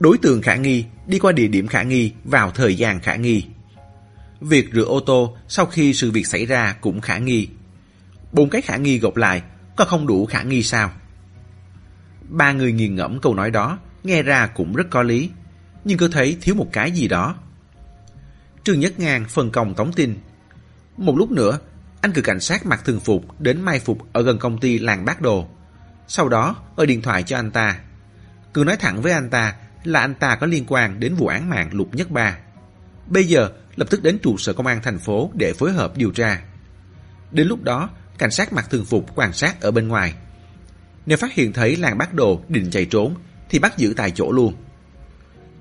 [0.00, 3.44] Đối tượng khả nghi đi qua địa điểm khả nghi vào thời gian khả nghi.
[4.40, 7.48] Việc rửa ô tô sau khi sự việc xảy ra cũng khả nghi.
[8.32, 9.42] Bốn cái khả nghi gộp lại
[9.76, 10.90] có không đủ khả nghi sao?
[12.28, 15.30] Ba người nghiền ngẫm câu nói đó, nghe ra cũng rất có lý,
[15.84, 17.36] nhưng cứ thấy thiếu một cái gì đó.
[18.64, 20.18] Trương Nhất Ngang phân công tống tin.
[20.96, 21.58] Một lúc nữa,
[22.00, 25.04] anh cử cảnh sát mặc thường phục đến mai phục ở gần công ty làng
[25.04, 25.48] bác Đồ.
[26.08, 27.78] Sau đó, gọi điện thoại cho anh ta.
[28.54, 31.50] Cứ nói thẳng với anh ta là anh ta có liên quan đến vụ án
[31.50, 32.38] mạng Lục Nhất Ba.
[33.06, 36.10] Bây giờ, lập tức đến trụ sở công an thành phố để phối hợp điều
[36.10, 36.42] tra.
[37.30, 40.14] Đến lúc đó, cảnh sát mặc thường phục quan sát ở bên ngoài.
[41.06, 43.14] Nếu phát hiện thấy làng bác Đồ định chạy trốn,
[43.48, 44.54] thì bắt giữ tại chỗ luôn.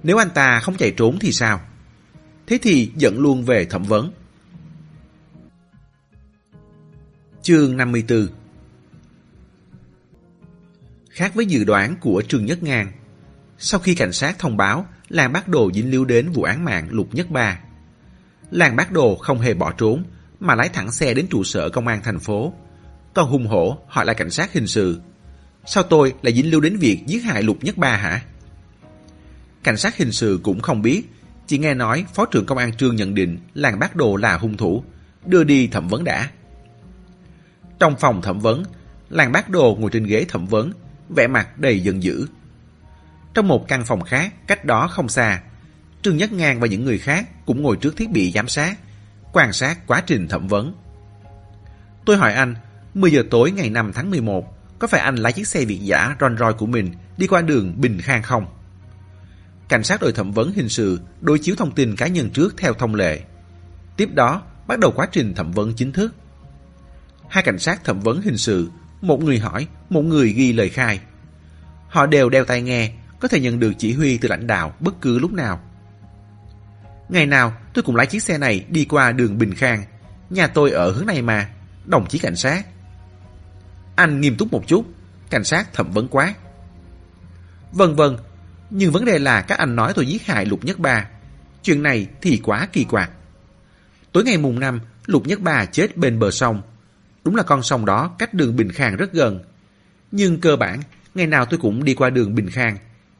[0.04, 1.62] Nếu anh ta không chạy trốn thì sao?
[2.50, 4.12] Thế thì dẫn luôn về thẩm vấn.
[7.42, 8.28] Chương 54
[11.10, 12.92] Khác với dự đoán của Trương Nhất Ngang,
[13.58, 16.88] sau khi cảnh sát thông báo làng bác Đồ dính líu đến vụ án mạng
[16.92, 17.60] Lục Nhất Ba,
[18.52, 20.04] làng bác Đồ không hề bỏ trốn
[20.40, 22.54] mà lái thẳng xe đến trụ sở công an thành phố.
[23.14, 25.00] Còn hung hổ hỏi là cảnh sát hình sự.
[25.66, 28.22] Sao tôi lại dính lưu đến việc giết hại Lục Nhất Ba hả?
[29.64, 31.04] Cảnh sát hình sự cũng không biết,
[31.50, 34.58] chỉ nghe nói Phó trưởng Công an Trương nhận định làng bác Đồ là hung
[34.58, 34.84] thủ,
[35.26, 36.30] đưa đi thẩm vấn đã.
[37.80, 38.64] Trong phòng thẩm vấn,
[39.10, 40.72] làng bác Đồ ngồi trên ghế thẩm vấn,
[41.16, 42.28] vẻ mặt đầy giận dữ.
[43.34, 45.42] Trong một căn phòng khác, cách đó không xa,
[46.02, 48.78] Trương Nhất Ngang và những người khác cũng ngồi trước thiết bị giám sát,
[49.34, 50.74] quan sát quá trình thẩm vấn.
[52.06, 52.56] Tôi hỏi anh,
[52.94, 56.16] 10 giờ tối ngày 5 tháng 11, có phải anh lái chiếc xe Việt giả
[56.20, 58.59] Rolls Royce của mình đi qua đường Bình Khang không?
[59.70, 62.74] Cảnh sát đội thẩm vấn hình sự đối chiếu thông tin cá nhân trước theo
[62.74, 63.20] thông lệ.
[63.98, 66.14] Tiếp đó, bắt đầu quá trình thẩm vấn chính thức.
[67.30, 68.70] Hai cảnh sát thẩm vấn hình sự,
[69.02, 71.00] một người hỏi, một người ghi lời khai.
[71.90, 75.02] Họ đều đeo tai nghe, có thể nhận được chỉ huy từ lãnh đạo bất
[75.02, 75.60] cứ lúc nào.
[77.10, 79.84] Ngày nào tôi cũng lái chiếc xe này đi qua đường Bình Khang.
[80.30, 81.50] Nhà tôi ở hướng này mà.
[81.86, 82.66] Đồng chí cảnh sát.
[83.96, 84.86] Anh nghiêm túc một chút.
[85.30, 86.34] Cảnh sát thẩm vấn quá.
[87.72, 88.18] Vâng vâng.
[88.70, 91.10] Nhưng vấn đề là các anh nói tôi giết hại Lục Nhất Ba.
[91.64, 93.12] Chuyện này thì quá kỳ quặc.
[94.12, 96.62] Tối ngày mùng 5, Lục Nhất Ba chết bên bờ sông.
[97.24, 99.40] Đúng là con sông đó cách đường Bình Khang rất gần.
[100.12, 100.80] Nhưng cơ bản,
[101.16, 102.78] ngày nào tôi cũng đi qua đường Bình Khang.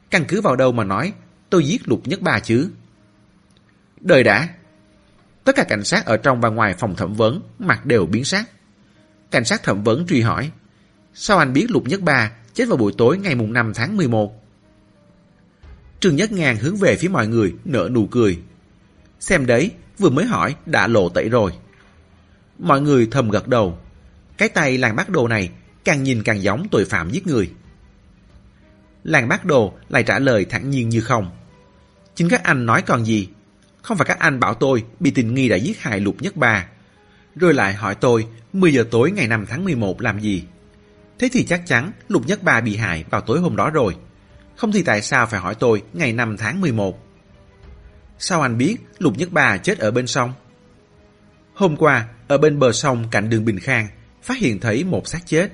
[0.10, 1.14] Căn cứ vào đâu mà nói
[1.50, 2.70] tôi giết Lục Nhất Ba chứ?
[4.02, 4.50] Đời đã.
[5.44, 8.50] Tất cả cảnh sát ở trong và ngoài phòng thẩm vấn mặt đều biến sắc.
[9.32, 10.52] Cảnh sát thẩm vấn truy hỏi.
[11.14, 14.39] Sao anh biết Lục Nhất Ba chết vào buổi tối ngày mùng 5 tháng 11?
[16.00, 18.40] Trương Nhất Ngàn hướng về phía mọi người, nở nụ cười.
[19.20, 21.52] Xem đấy, vừa mới hỏi, đã lộ tẩy rồi.
[22.60, 23.78] Mọi người thầm gật đầu.
[24.38, 25.50] Cái tay làng bác đồ này
[25.84, 27.52] càng nhìn càng giống tội phạm giết người.
[29.04, 31.32] Làng bác đồ lại trả lời thẳng nhiên như không.
[32.16, 33.28] Chính các anh nói còn gì?
[33.82, 36.68] Không phải các anh bảo tôi bị tình nghi đã giết hại Lục Nhất Ba.
[37.36, 40.44] Rồi lại hỏi tôi 10 giờ tối ngày 5 tháng 11 làm gì.
[41.20, 43.96] Thế thì chắc chắn Lục Nhất Ba bị hại vào tối hôm đó rồi.
[44.60, 47.00] Không thì tại sao phải hỏi tôi ngày 5 tháng 11?
[48.18, 50.34] Sao anh biết Lục Nhất Ba chết ở bên sông?
[51.54, 53.88] Hôm qua, ở bên bờ sông cạnh đường Bình Khang,
[54.24, 55.52] phát hiện thấy một xác chết.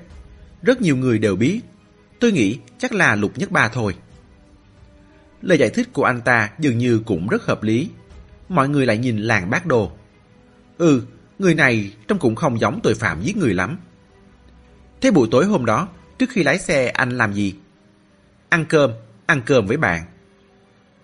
[0.62, 1.60] Rất nhiều người đều biết.
[2.20, 3.94] Tôi nghĩ chắc là Lục Nhất Ba thôi.
[5.42, 7.90] Lời giải thích của anh ta dường như cũng rất hợp lý
[8.48, 9.92] mọi người lại nhìn làng bác đồ.
[10.78, 11.02] Ừ,
[11.38, 13.78] người này trông cũng không giống tội phạm giết người lắm.
[15.00, 15.88] Thế buổi tối hôm đó,
[16.18, 17.54] trước khi lái xe anh làm gì?
[18.56, 18.92] Ăn cơm,
[19.26, 20.04] ăn cơm với bạn.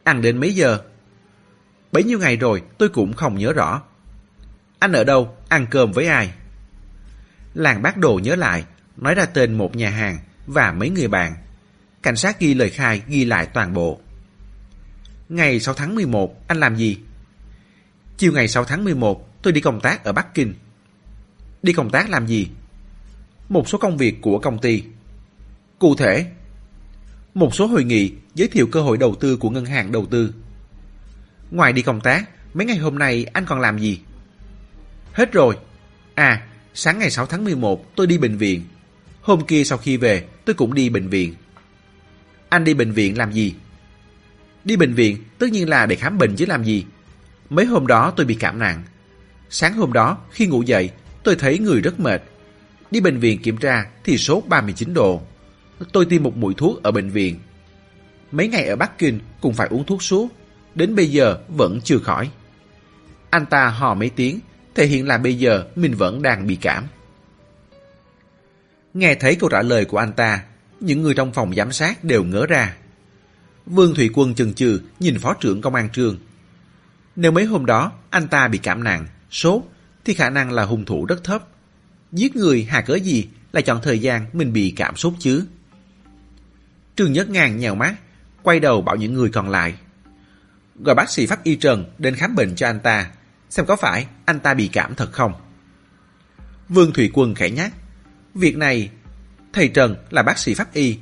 [0.05, 0.79] Ăn đến mấy giờ?
[1.93, 3.83] Bấy nhiêu ngày rồi tôi cũng không nhớ rõ.
[4.79, 6.33] Anh ở đâu, ăn cơm với ai?
[7.55, 8.65] Làng bác đồ nhớ lại,
[8.97, 11.35] nói ra tên một nhà hàng và mấy người bạn.
[12.03, 14.01] Cảnh sát ghi lời khai ghi lại toàn bộ.
[15.29, 16.99] Ngày 6 tháng 11, anh làm gì?
[18.17, 20.55] Chiều ngày 6 tháng 11, tôi đi công tác ở Bắc Kinh.
[21.62, 22.49] Đi công tác làm gì?
[23.49, 24.85] Một số công việc của công ty.
[25.79, 26.27] Cụ thể,
[27.35, 30.35] một số hội nghị giới thiệu cơ hội đầu tư của ngân hàng đầu tư.
[31.51, 34.01] Ngoài đi công tác, mấy ngày hôm nay anh còn làm gì?
[35.12, 35.57] Hết rồi.
[36.14, 38.62] À, sáng ngày 6 tháng 11 tôi đi bệnh viện.
[39.21, 41.35] Hôm kia sau khi về tôi cũng đi bệnh viện.
[42.49, 43.55] Anh đi bệnh viện làm gì?
[44.64, 46.85] Đi bệnh viện tất nhiên là để khám bệnh chứ làm gì.
[47.51, 48.83] Mấy hôm đó tôi bị cảm nặng.
[49.51, 50.90] Sáng hôm đó, khi ngủ dậy,
[51.23, 52.23] tôi thấy người rất mệt.
[52.90, 55.23] Đi bệnh viện kiểm tra thì sốt 39 độ.
[55.92, 57.38] Tôi tiêm một mũi thuốc ở bệnh viện.
[58.33, 60.29] Mấy ngày ở Bắc Kinh cũng phải uống thuốc suốt.
[60.75, 62.31] Đến bây giờ vẫn chưa khỏi.
[63.31, 64.40] Anh ta hò mấy tiếng,
[64.75, 66.85] thể hiện là bây giờ mình vẫn đang bị cảm.
[68.95, 70.42] Nghe thấy câu trả lời của anh ta,
[70.81, 72.77] những người trong phòng giám sát đều ngỡ ra.
[73.66, 76.18] Vương Thủy Quân chần chừ nhìn phó trưởng công an trường
[77.16, 79.62] nếu mấy hôm đó anh ta bị cảm nặng, sốt,
[80.05, 81.49] thì khả năng là hung thủ rất thấp.
[82.12, 85.45] Giết người hà cớ gì lại chọn thời gian mình bị cảm sốt chứ?
[86.97, 87.95] Trương Nhất Ngang nhèo mắt,
[88.43, 89.75] quay đầu bảo những người còn lại.
[90.85, 93.11] Gọi bác sĩ Pháp Y Trần đến khám bệnh cho anh ta,
[93.51, 95.33] xem có phải anh ta bị cảm thật không.
[96.69, 97.73] Vương Thủy Quân khẽ nhắc,
[98.35, 98.91] việc này,
[99.53, 100.99] thầy Trần là bác sĩ pháp y,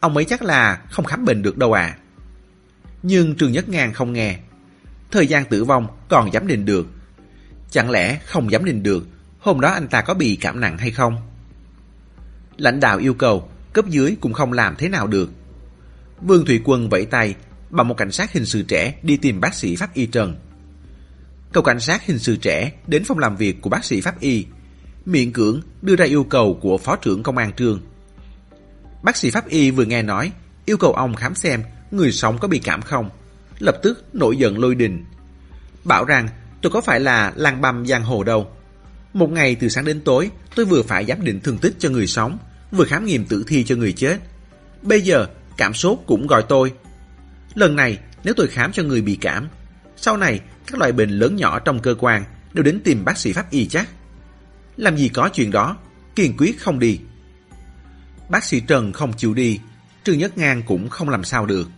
[0.00, 1.96] ông ấy chắc là không khám bệnh được đâu à.
[3.02, 4.38] Nhưng Trương Nhất Ngang không nghe,
[5.10, 6.86] thời gian tử vong còn dám định được.
[7.70, 9.06] Chẳng lẽ không dám định được
[9.38, 11.16] hôm đó anh ta có bị cảm nặng hay không?
[12.56, 15.30] Lãnh đạo yêu cầu, cấp dưới cũng không làm thế nào được.
[16.20, 17.34] Vương Thủy Quân vẫy tay,
[17.70, 20.36] bảo một cảnh sát hình sự trẻ đi tìm bác sĩ pháp y Trần.
[21.52, 24.46] Cậu cảnh sát hình sự trẻ đến phòng làm việc của bác sĩ pháp y,
[25.06, 27.80] miệng cưỡng đưa ra yêu cầu của phó trưởng công an trường.
[29.02, 30.32] Bác sĩ pháp y vừa nghe nói,
[30.64, 33.10] yêu cầu ông khám xem người sống có bị cảm không,
[33.58, 35.04] lập tức nổi giận lôi đình.
[35.84, 36.28] Bảo rằng
[36.62, 38.50] tôi có phải là lang băm giang hồ đâu.
[39.12, 42.06] Một ngày từ sáng đến tối, tôi vừa phải giám định thương tích cho người
[42.06, 42.38] sống,
[42.70, 44.18] vừa khám nghiệm tử thi cho người chết.
[44.82, 45.26] Bây giờ,
[45.56, 46.72] cảm sốt cũng gọi tôi.
[47.54, 49.48] Lần này, nếu tôi khám cho người bị cảm,
[49.96, 53.32] sau này các loại bệnh lớn nhỏ trong cơ quan đều đến tìm bác sĩ
[53.32, 53.88] pháp y chắc.
[54.76, 55.76] Làm gì có chuyện đó,
[56.14, 57.00] kiên quyết không đi.
[58.28, 59.60] Bác sĩ Trần không chịu đi,
[60.04, 61.68] Trương Nhất Ngang cũng không làm sao được.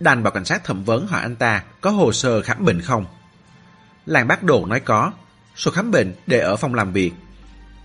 [0.00, 3.06] Đành bảo cảnh sát thẩm vấn hỏi anh ta có hồ sơ khám bệnh không.
[4.06, 5.12] Làng bác đồ nói có,
[5.56, 7.12] số khám bệnh để ở phòng làm việc.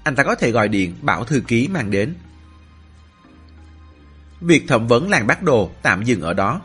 [0.04, 2.14] Anh ta có thể gọi điện bảo thư ký mang đến.
[4.42, 6.62] Việc thẩm vấn làng bác đồ tạm dừng ở đó.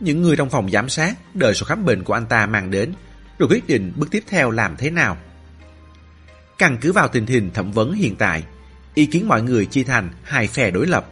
[0.00, 2.92] Những người trong phòng giám sát đợi số khám bệnh của anh ta mang đến,
[3.38, 5.16] rồi quyết định bước tiếp theo làm thế nào.
[6.58, 8.44] Căn cứ vào tình hình thẩm vấn hiện tại,
[8.94, 11.06] ý kiến mọi người chia thành hai phe đối lập.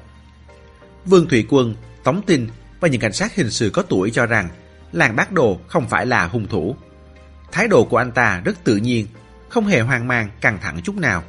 [1.04, 2.48] Vương Thủy Quân, Tống Tinh
[2.80, 4.48] và những cảnh sát hình sự có tuổi cho rằng
[4.92, 6.76] làng bác đồ không phải là hung thủ.
[7.52, 9.06] Thái độ của anh ta rất tự nhiên,
[9.48, 11.22] không hề hoang mang, căng thẳng chút nào.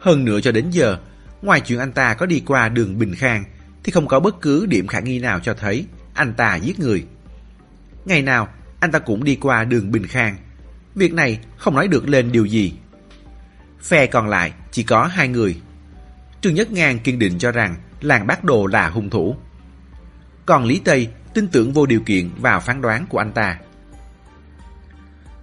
[0.00, 0.98] Hơn nữa cho đến giờ,
[1.42, 3.44] ngoài chuyện anh ta có đi qua đường Bình Khang,
[3.86, 7.06] thì không có bất cứ điểm khả nghi nào cho thấy anh ta giết người.
[8.04, 8.48] Ngày nào,
[8.80, 10.36] anh ta cũng đi qua đường Bình Khang.
[10.94, 12.72] Việc này không nói được lên điều gì.
[13.82, 15.60] Phe còn lại chỉ có hai người.
[16.40, 19.36] Trương Nhất Ngang kiên định cho rằng làng bác đồ là hung thủ.
[20.46, 23.58] Còn Lý Tây tin tưởng vô điều kiện vào phán đoán của anh ta.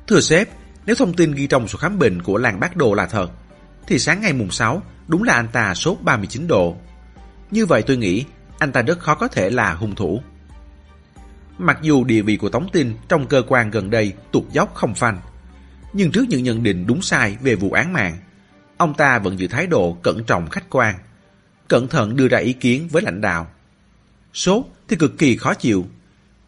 [0.08, 0.50] Thưa sếp,
[0.86, 3.30] nếu thông tin ghi trong sổ khám bệnh của làng bác đồ là thật,
[3.88, 6.78] thì sáng ngày mùng 6 đúng là anh ta sốt 39 độ.
[7.54, 8.26] Như vậy tôi nghĩ
[8.60, 10.22] anh ta rất khó có thể là hung thủ.
[11.58, 14.96] Mặc dù địa vị của Tống tin trong cơ quan gần đây tụt dốc không
[14.96, 15.22] phanh,
[15.94, 18.18] nhưng trước những nhận định đúng sai về vụ án mạng,
[18.78, 20.96] ông ta vẫn giữ thái độ cẩn trọng khách quan,
[21.68, 23.48] cẩn thận đưa ra ý kiến với lãnh đạo.
[24.34, 25.88] Sốt thì cực kỳ khó chịu.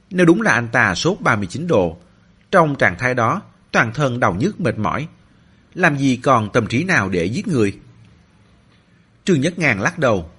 [0.10, 1.98] Nếu đúng là anh ta sốt 39 độ,
[2.52, 3.42] trong trạng thái đó
[3.72, 5.08] toàn thân đau nhức mệt mỏi,
[5.74, 7.80] làm gì còn tâm trí nào để giết người.
[9.26, 10.30] Trương Nhất Ngàn lắc đầu.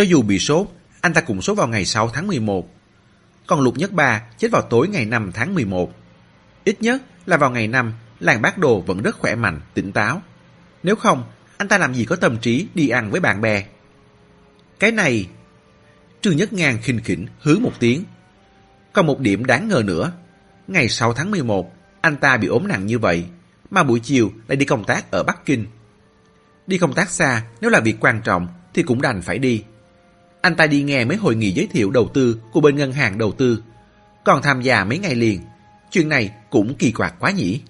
[0.00, 0.66] Cho dù bị sốt,
[1.00, 2.74] anh ta cũng sốt vào ngày 6 tháng 11.
[3.46, 5.92] Còn Lục Nhất Ba chết vào tối ngày 5 tháng 11.
[6.64, 10.22] Ít nhất là vào ngày 5, làng bác đồ vẫn rất khỏe mạnh, tỉnh táo.
[10.82, 11.24] Nếu không,
[11.56, 13.64] anh ta làm gì có tâm trí đi ăn với bạn bè.
[14.78, 15.26] Cái này...
[16.20, 18.04] Trương Nhất Ngàn khinh khỉnh hứ một tiếng.
[18.92, 20.12] Còn một điểm đáng ngờ nữa.
[20.68, 23.24] Ngày 6 tháng 11, anh ta bị ốm nặng như vậy,
[23.70, 25.66] mà buổi chiều lại đi công tác ở Bắc Kinh.
[26.66, 29.64] Đi công tác xa, nếu là việc quan trọng thì cũng đành phải đi.
[30.42, 33.18] Anh ta đi nghe mấy hội nghị giới thiệu đầu tư của bên ngân hàng
[33.18, 33.62] đầu tư,
[34.24, 35.40] còn tham gia mấy ngày liền.
[35.90, 37.60] Chuyện này cũng kỳ quặc quá nhỉ.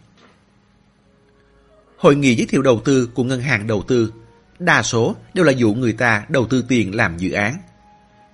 [1.96, 4.12] Hội nghị giới thiệu đầu tư của ngân hàng đầu tư,
[4.58, 7.56] đa số đều là dụ người ta đầu tư tiền làm dự án.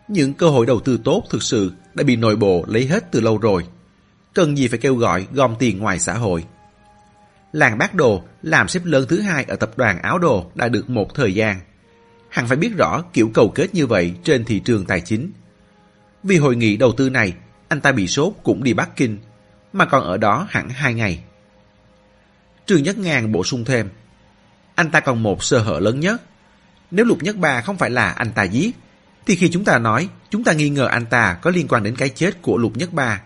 [0.09, 3.20] Những cơ hội đầu tư tốt thực sự đã bị nội bộ lấy hết từ
[3.20, 3.64] lâu rồi.
[4.35, 6.44] Cần gì phải kêu gọi gom tiền ngoài xã hội.
[7.53, 10.90] Làng bác đồ làm xếp lớn thứ hai ở tập đoàn áo đồ đã được
[10.90, 11.61] một thời gian.
[12.37, 15.33] Hẳn phải biết rõ kiểu cầu kết như vậy trên thị trường tài chính.
[16.22, 17.35] Vì hội nghị đầu tư này,
[17.68, 19.18] anh ta bị sốt cũng đi Bắc Kinh,
[19.72, 21.22] mà còn ở đó hẳn hai ngày.
[22.66, 23.88] trường Nhất Ngàn bổ sung thêm.
[24.75, 26.22] Anh ta còn một sơ hở lớn nhất.
[26.90, 28.77] Nếu Lục Nhất Ba không phải là anh ta giết,
[29.27, 31.96] thì khi chúng ta nói chúng ta nghi ngờ anh ta có liên quan đến
[31.96, 33.22] cái chết của Lục Nhất Ba,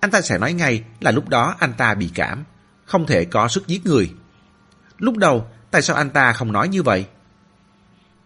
[0.00, 2.44] anh ta sẽ nói ngay là lúc đó anh ta bị cảm,
[2.84, 4.10] không thể có sức giết người.
[4.98, 7.06] Lúc đầu, tại sao anh ta không nói như vậy?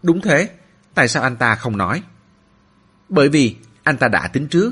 [0.05, 0.49] Đúng thế,
[0.93, 2.03] tại sao anh ta không nói?
[3.09, 4.71] Bởi vì anh ta đã tính trước,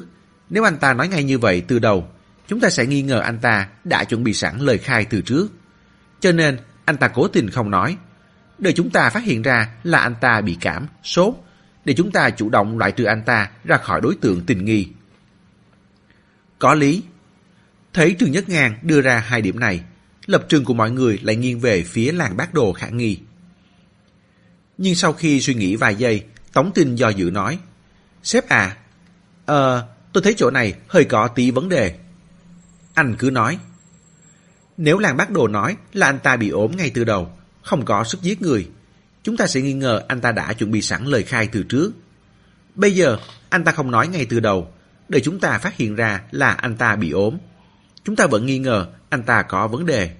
[0.50, 2.10] nếu anh ta nói ngay như vậy từ đầu,
[2.48, 5.48] chúng ta sẽ nghi ngờ anh ta đã chuẩn bị sẵn lời khai từ trước.
[6.20, 7.98] Cho nên, anh ta cố tình không nói.
[8.58, 11.36] Để chúng ta phát hiện ra là anh ta bị cảm, sốt,
[11.86, 14.88] để chúng ta chủ động loại trừ anh ta ra khỏi đối tượng tình nghi.
[16.60, 17.04] Có lý.
[17.94, 19.84] Thấy Trương Nhất Ngàn đưa ra hai điểm này,
[20.26, 23.20] lập trường của mọi người lại nghiêng về phía làng bác đồ khả nghi.
[24.78, 27.60] Nhưng sau khi suy nghĩ vài giây, Tống Tinh do dự nói,
[28.24, 28.78] Sếp à,
[29.46, 31.96] ờ, tôi thấy chỗ này hơi có tí vấn đề.
[32.94, 33.60] Anh cứ nói.
[34.78, 38.04] Nếu làng bác đồ nói là anh ta bị ốm ngay từ đầu, không có
[38.04, 38.70] sức giết người,
[39.24, 41.92] chúng ta sẽ nghi ngờ anh ta đã chuẩn bị sẵn lời khai từ trước.
[42.76, 43.18] Bây giờ,
[43.50, 44.74] anh ta không nói ngay từ đầu,
[45.10, 47.38] để chúng ta phát hiện ra là anh ta bị ốm.
[48.04, 50.16] Chúng ta vẫn nghi ngờ anh ta có vấn đề.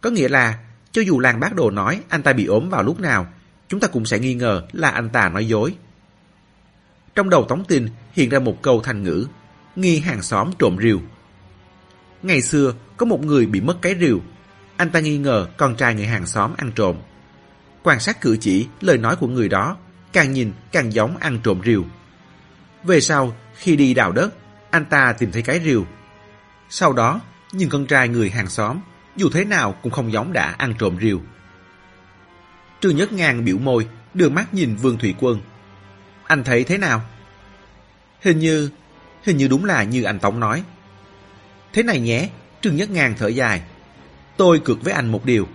[0.00, 0.58] Có nghĩa là,
[0.92, 3.26] cho dù làng bác đồ nói anh ta bị ốm vào lúc nào,
[3.68, 5.74] chúng ta cũng sẽ nghi ngờ là anh ta nói dối.
[7.14, 9.26] Trong đầu tống tin hiện ra một câu thành ngữ,
[9.76, 11.00] nghi hàng xóm trộm rìu.
[12.22, 14.20] Ngày xưa, có một người bị mất cái rìu.
[14.76, 16.96] Anh ta nghi ngờ con trai người hàng xóm ăn trộm.
[17.82, 19.76] Quan sát cử chỉ, lời nói của người đó,
[20.12, 21.84] càng nhìn càng giống ăn trộm rìu.
[22.84, 24.34] Về sau, khi đi đào đất,
[24.70, 25.86] anh ta tìm thấy cái rìu.
[26.70, 27.20] Sau đó,
[27.52, 28.78] nhìn con trai người hàng xóm,
[29.16, 31.20] dù thế nào cũng không giống đã ăn trộm rìu.
[32.80, 35.40] Trương Nhất Ngang biểu môi, đưa mắt nhìn Vương Thủy Quân.
[36.26, 37.02] Anh thấy thế nào?
[38.20, 38.70] Hình như,
[39.22, 40.64] hình như đúng là như anh Tống nói.
[41.72, 43.62] Thế này nhé, Trương Nhất Ngang thở dài.
[44.36, 45.48] Tôi cược với anh một điều.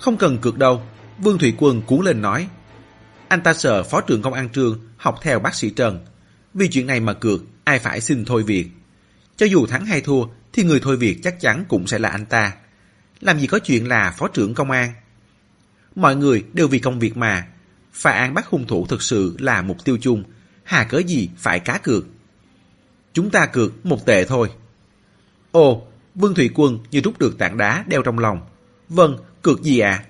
[0.00, 0.82] Không cần cược đâu,
[1.18, 2.48] Vương Thủy Quân cuốn lên nói.
[3.28, 6.06] Anh ta sợ phó trưởng công an trương học theo bác sĩ Trần.
[6.54, 8.68] Vì chuyện này mà cược, ai phải xin thôi việc.
[9.36, 12.26] Cho dù thắng hay thua, thì người thôi việc chắc chắn cũng sẽ là anh
[12.26, 12.52] ta.
[13.20, 14.92] Làm gì có chuyện là phó trưởng công an.
[15.94, 17.46] Mọi người đều vì công việc mà.
[17.92, 20.24] Phá án bắt hung thủ thực sự là mục tiêu chung.
[20.64, 22.06] Hà cớ gì phải cá cược.
[23.12, 24.50] Chúng ta cược một tệ thôi.
[25.52, 28.40] Ồ, Vương Thủy Quân như rút được tảng đá đeo trong lòng.
[28.88, 29.90] Vâng, cược gì ạ?
[29.90, 30.04] À?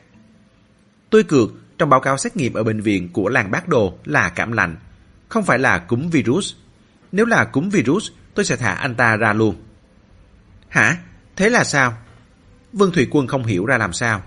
[1.10, 4.28] Tôi cược trong báo cáo xét nghiệm ở bệnh viện của làng Bác Đồ là
[4.28, 4.76] cảm lạnh,
[5.28, 6.54] không phải là cúm virus.
[7.12, 9.56] Nếu là cúm virus, tôi sẽ thả anh ta ra luôn.
[10.68, 10.96] Hả?
[11.36, 11.96] Thế là sao?
[12.72, 14.22] Vương Thủy Quân không hiểu ra làm sao.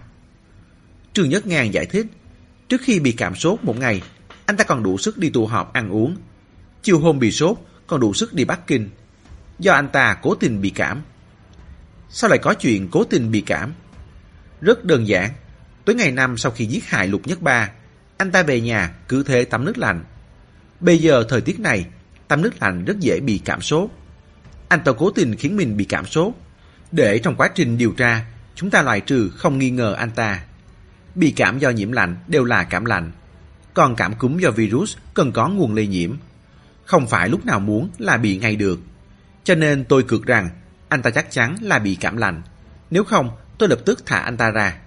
[1.14, 2.06] Trương Nhất Ngàn giải thích,
[2.70, 4.02] trước khi bị cảm sốt một ngày,
[4.46, 6.18] anh ta còn đủ sức đi tụ họp ăn uống.
[6.82, 8.90] Chiều hôm bị sốt, còn đủ sức đi Bắc Kinh.
[9.60, 11.02] Do anh ta cố tình bị cảm.
[12.10, 13.74] Sao lại có chuyện cố tình bị cảm?
[14.62, 15.32] Rất đơn giản.
[15.86, 17.72] Tối ngày năm sau khi giết hại Lục Nhất Ba,
[18.18, 20.04] anh ta về nhà cứ thế tắm nước lạnh.
[20.80, 21.86] Bây giờ thời tiết này,
[22.28, 23.90] tắm nước lạnh rất dễ bị cảm sốt.
[24.68, 26.34] Anh ta cố tình khiến mình bị cảm sốt.
[26.92, 30.44] Để trong quá trình điều tra, chúng ta loại trừ không nghi ngờ anh ta.
[31.16, 33.12] Bị cảm do nhiễm lạnh đều là cảm lạnh.
[33.74, 36.16] Còn cảm cúm do virus cần có nguồn lây nhiễm.
[36.86, 38.80] Không phải lúc nào muốn là bị ngay được.
[39.44, 40.50] Cho nên tôi cược rằng
[40.90, 42.42] anh ta chắc chắn là bị cảm lạnh.
[42.90, 44.78] Nếu không, tôi lập tức thả anh ta ra.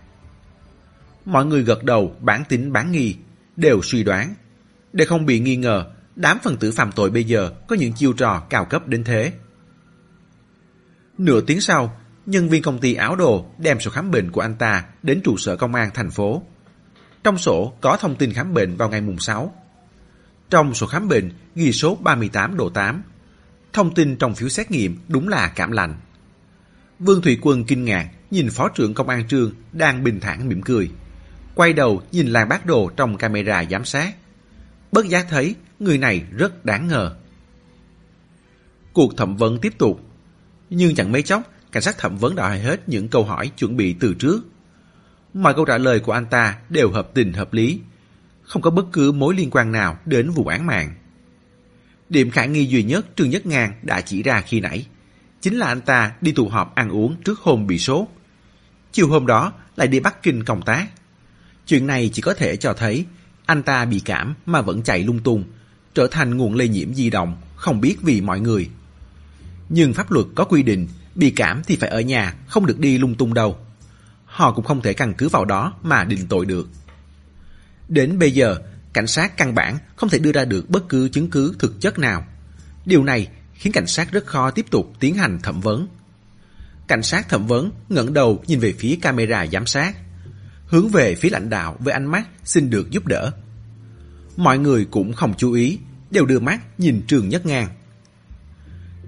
[1.25, 3.17] Mọi người gật đầu bán tính bán nghi,
[3.57, 4.35] đều suy đoán.
[4.93, 5.87] Để không bị nghi ngờ,
[6.17, 9.33] đám phần tử phạm tội bây giờ có những chiêu trò cao cấp đến thế.
[11.19, 14.55] Nửa tiếng sau, nhân viên công ty áo đồ đem sổ khám bệnh của anh
[14.55, 16.43] ta đến trụ sở công an thành phố.
[17.25, 19.55] Trong sổ có thông tin khám bệnh vào ngày mùng 6.
[20.51, 23.03] Trong sổ khám bệnh ghi số 38 độ 8.
[23.73, 25.95] Thông tin trong phiếu xét nghiệm đúng là cảm lạnh.
[26.99, 30.63] Vương Thủy Quân kinh ngạc nhìn phó trưởng công an trương đang bình thản mỉm
[30.63, 30.91] cười.
[31.55, 34.15] Quay đầu nhìn làng bác đồ trong camera giám sát.
[34.93, 37.17] Bất giác thấy người này rất đáng ngờ.
[38.93, 40.01] Cuộc thẩm vấn tiếp tục.
[40.71, 43.77] Nhưng chẳng mấy chốc, cảnh sát thẩm vấn đã hỏi hết những câu hỏi chuẩn
[43.77, 44.41] bị từ trước.
[45.35, 47.81] Mọi câu trả lời của anh ta đều hợp tình hợp lý,
[48.43, 50.95] không có bất cứ mối liên quan nào đến vụ án mạng.
[52.09, 54.87] Điểm khả nghi duy nhất Trương Nhất Ngang đã chỉ ra khi nãy,
[55.41, 58.09] chính là anh ta đi tụ họp ăn uống trước hôm bị sốt.
[58.93, 60.87] Chiều hôm đó lại đi Bắc Kinh công tác.
[61.67, 63.05] Chuyện này chỉ có thể cho thấy
[63.47, 65.45] anh ta bị cảm mà vẫn chạy lung tung,
[65.95, 68.71] trở thành nguồn lây nhiễm di động, không biết vì mọi người.
[69.69, 72.99] Nhưng pháp luật có quy định, bị cảm thì phải ở nhà, không được đi
[72.99, 73.59] lung tung đâu.
[74.25, 76.69] Họ cũng không thể căn cứ vào đó mà định tội được.
[77.89, 78.57] Đến bây giờ,
[78.93, 81.99] cảnh sát căn bản không thể đưa ra được bất cứ chứng cứ thực chất
[81.99, 82.27] nào.
[82.85, 85.89] Điều này khiến cảnh sát rất khó tiếp tục tiến hành thẩm vấn.
[86.89, 89.97] Cảnh sát thẩm vấn ngẩng đầu nhìn về phía camera giám sát,
[90.67, 93.31] hướng về phía lãnh đạo với ánh mắt xin được giúp đỡ.
[94.37, 95.79] Mọi người cũng không chú ý,
[96.11, 97.69] đều đưa mắt nhìn Trường Nhất Ngang.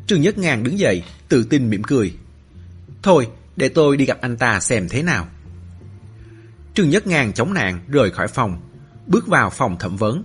[0.09, 2.15] Trường Nhất Ngang đứng dậy, tự tin mỉm cười.
[3.03, 5.29] Thôi, để tôi đi gặp anh ta xem thế nào.
[6.75, 8.61] Trương Nhất Ngang chống nạn rời khỏi phòng,
[9.07, 10.23] bước vào phòng thẩm vấn.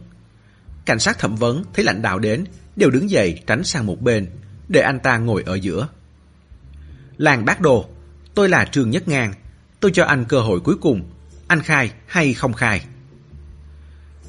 [0.85, 2.43] Cảnh sát thẩm vấn thấy lãnh đạo đến,
[2.75, 4.27] đều đứng dậy tránh sang một bên,
[4.67, 5.87] để anh ta ngồi ở giữa.
[7.17, 7.85] Làng bác đồ,
[8.35, 9.33] tôi là Trương Nhất Ngang,
[9.79, 11.09] tôi cho anh cơ hội cuối cùng,
[11.47, 12.85] anh khai hay không khai.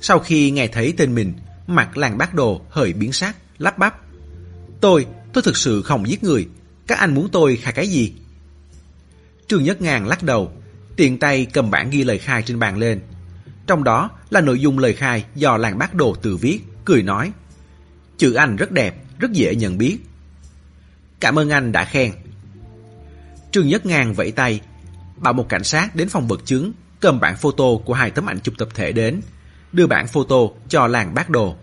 [0.00, 1.32] Sau khi nghe thấy tên mình,
[1.66, 4.00] mặt làng bác đồ hơi biến sắc, lắp bắp.
[4.80, 6.48] Tôi, tôi thực sự không giết người,
[6.86, 8.12] các anh muốn tôi khai cái gì?
[9.48, 10.52] Trương Nhất Ngàn lắc đầu,
[10.96, 13.00] tiện tay cầm bản ghi lời khai trên bàn lên.
[13.66, 17.32] Trong đó là nội dung lời khai do làng bác đồ tự viết, cười nói.
[18.18, 19.98] Chữ anh rất đẹp, rất dễ nhận biết.
[21.20, 22.12] Cảm ơn anh đã khen.
[23.50, 24.60] Trương Nhất ngàn vẫy tay,
[25.16, 28.40] bảo một cảnh sát đến phòng vật chứng, cầm bản photo của hai tấm ảnh
[28.40, 29.20] chụp tập thể đến,
[29.72, 30.36] đưa bản photo
[30.68, 31.56] cho làng bác đồ.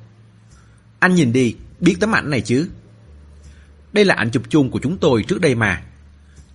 [1.00, 2.70] Anh nhìn đi, biết tấm ảnh này chứ?
[3.94, 5.82] Đây là ảnh chụp chung của chúng tôi trước đây mà.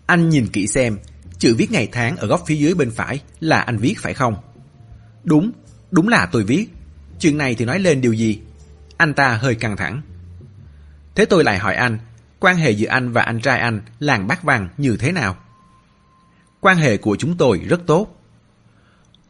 [0.07, 0.99] Anh nhìn kỹ xem,
[1.39, 4.37] chữ viết ngày tháng ở góc phía dưới bên phải là anh viết phải không?
[5.24, 5.53] Đúng,
[5.91, 6.66] đúng là tôi viết.
[7.20, 8.41] Chuyện này thì nói lên điều gì?
[8.97, 10.03] Anh ta hơi căng thẳng.
[11.14, 11.99] Thế tôi lại hỏi anh,
[12.41, 15.37] quan hệ giữa anh và anh trai anh, làng bác văn như thế nào?
[16.61, 18.22] Quan hệ của chúng tôi rất tốt.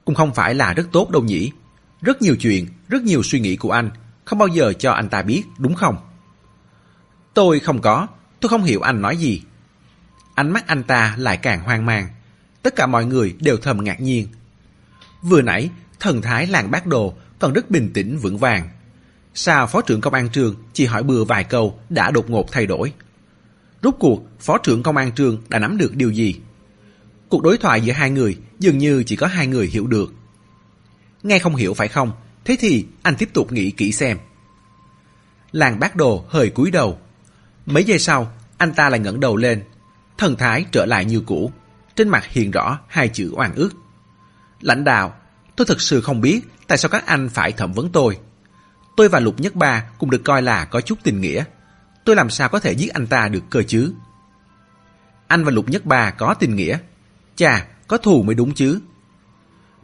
[0.04, 1.52] Cũng không phải là rất tốt đâu nhỉ.
[2.00, 3.90] Rất nhiều chuyện, rất nhiều suy nghĩ của anh,
[4.24, 5.96] không bao giờ cho anh ta biết, đúng không?
[7.37, 8.07] Tôi không có,
[8.41, 9.43] tôi không hiểu anh nói gì.
[10.34, 12.09] Ánh mắt anh ta lại càng hoang mang.
[12.62, 14.28] Tất cả mọi người đều thầm ngạc nhiên.
[15.22, 15.70] Vừa nãy,
[16.01, 18.68] thần thái làng bác đồ còn rất bình tĩnh vững vàng.
[19.34, 22.66] Sao phó trưởng công an trường chỉ hỏi bừa vài câu đã đột ngột thay
[22.66, 22.93] đổi?
[23.82, 26.41] Rốt cuộc, phó trưởng công an trường đã nắm được điều gì?
[27.28, 30.12] Cuộc đối thoại giữa hai người dường như chỉ có hai người hiểu được.
[31.22, 32.12] Nghe không hiểu phải không?
[32.45, 34.18] Thế thì anh tiếp tục nghĩ kỹ xem.
[35.53, 36.99] Làng bác đồ hơi cúi đầu.
[37.66, 39.64] Mấy giây sau, anh ta lại ngẩng đầu lên.
[40.18, 41.52] Thần thái trở lại như cũ.
[41.96, 43.74] Trên mặt hiện rõ hai chữ oan ức.
[44.60, 45.14] Lãnh đạo,
[45.56, 48.18] tôi thực sự không biết tại sao các anh phải thẩm vấn tôi.
[48.96, 51.44] Tôi và Lục Nhất Ba cũng được coi là có chút tình nghĩa.
[52.04, 53.92] Tôi làm sao có thể giết anh ta được cơ chứ?
[55.26, 56.78] Anh và Lục Nhất Ba có tình nghĩa.
[57.36, 58.80] Chà, có thù mới đúng chứ.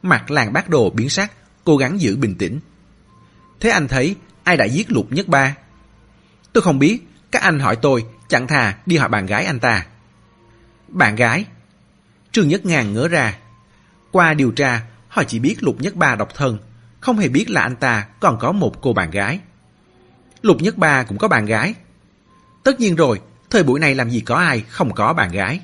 [0.03, 1.33] Mặt làng bác đồ biến sắc,
[1.65, 2.61] cố gắng giữ bình tĩnh.
[3.61, 5.57] Thế anh thấy ai đã giết Lục Nhất Ba?
[6.53, 9.87] Tôi không biết, các anh hỏi tôi, chẳng thà đi hỏi bạn gái anh ta.
[10.89, 11.45] Bạn gái?
[12.33, 13.39] Trương Nhất Ngàn ngỡ ra.
[14.11, 16.59] Qua điều tra, họ chỉ biết Lục Nhất Ba độc thân,
[17.01, 19.41] không hề biết là anh ta còn có một cô bạn gái.
[20.43, 21.75] Lục Nhất Ba cũng có bạn gái.
[22.63, 23.21] Tất nhiên rồi,
[23.51, 25.61] thời buổi này làm gì có ai không có bạn gái.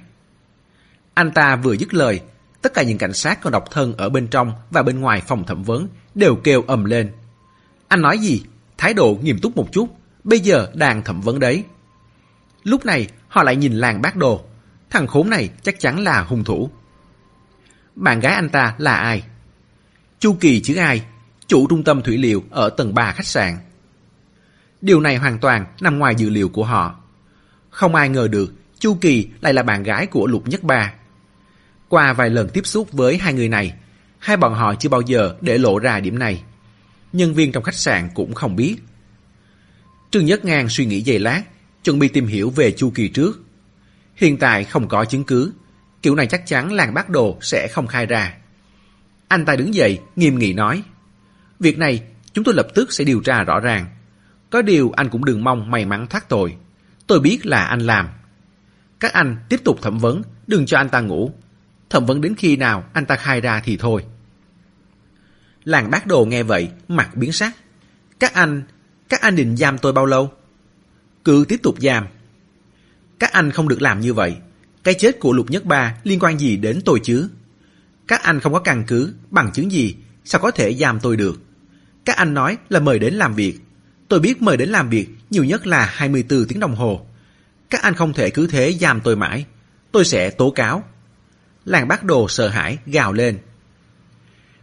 [1.14, 2.20] Anh ta vừa dứt lời,
[2.62, 5.44] tất cả những cảnh sát còn độc thân ở bên trong và bên ngoài phòng
[5.44, 7.12] thẩm vấn đều kêu ầm lên.
[7.88, 8.42] Anh nói gì?
[8.78, 9.88] Thái độ nghiêm túc một chút,
[10.28, 11.64] bây giờ đang thẩm vấn đấy.
[12.64, 14.44] Lúc này họ lại nhìn làng bác đồ.
[14.90, 16.70] Thằng khốn này chắc chắn là hung thủ.
[17.94, 19.22] Bạn gái anh ta là ai?
[20.18, 21.02] Chu Kỳ chứ ai?
[21.46, 23.58] Chủ trung tâm thủy liệu ở tầng 3 khách sạn.
[24.80, 26.94] Điều này hoàn toàn nằm ngoài dự liệu của họ.
[27.70, 30.92] Không ai ngờ được Chu Kỳ lại là bạn gái của Lục Nhất Ba.
[31.88, 33.74] Qua vài lần tiếp xúc với hai người này,
[34.18, 36.42] hai bọn họ chưa bao giờ để lộ ra điểm này.
[37.12, 38.76] Nhân viên trong khách sạn cũng không biết.
[40.11, 41.42] Trương Nhất Ngang suy nghĩ giây lát,
[41.84, 43.40] chuẩn bị tìm hiểu về Chu Kỳ trước.
[44.16, 45.52] Hiện tại không có chứng cứ,
[46.02, 48.34] kiểu này chắc chắn làng bác đồ sẽ không khai ra.
[49.28, 50.82] Anh ta đứng dậy, nghiêm nghị nói.
[51.61, 52.02] Việc này
[52.32, 53.86] chúng tôi lập tức sẽ điều tra rõ ràng.
[54.50, 56.56] Có điều anh cũng đừng mong may mắn thoát tội.
[57.06, 58.09] Tôi biết là anh làm.
[59.00, 61.32] Các anh tiếp tục thẩm vấn, đừng cho anh ta ngủ.
[61.90, 64.04] Thẩm vấn đến khi nào anh ta khai ra thì thôi.
[65.64, 67.56] Làng bác đồ nghe vậy, mặt biến sắc.
[68.20, 68.62] Các anh,
[69.09, 70.32] các anh định giam tôi bao lâu?
[71.24, 72.06] Cứ tiếp tục giam.
[73.18, 74.36] Các anh không được làm như vậy.
[74.84, 77.28] Cái chết của Lục Nhất Ba liên quan gì đến tôi chứ?
[78.09, 81.40] Các anh không có căn cứ, bằng chứng gì, sao có thể giam tôi được?
[82.04, 83.59] Các anh nói là mời đến làm việc.
[84.09, 87.06] Tôi biết mời đến làm việc nhiều nhất là 24 tiếng đồng hồ.
[87.70, 89.44] Các anh không thể cứ thế giam tôi mãi.
[89.92, 90.84] Tôi sẽ tố cáo.
[91.64, 93.38] Làng bác đồ sợ hãi gào lên.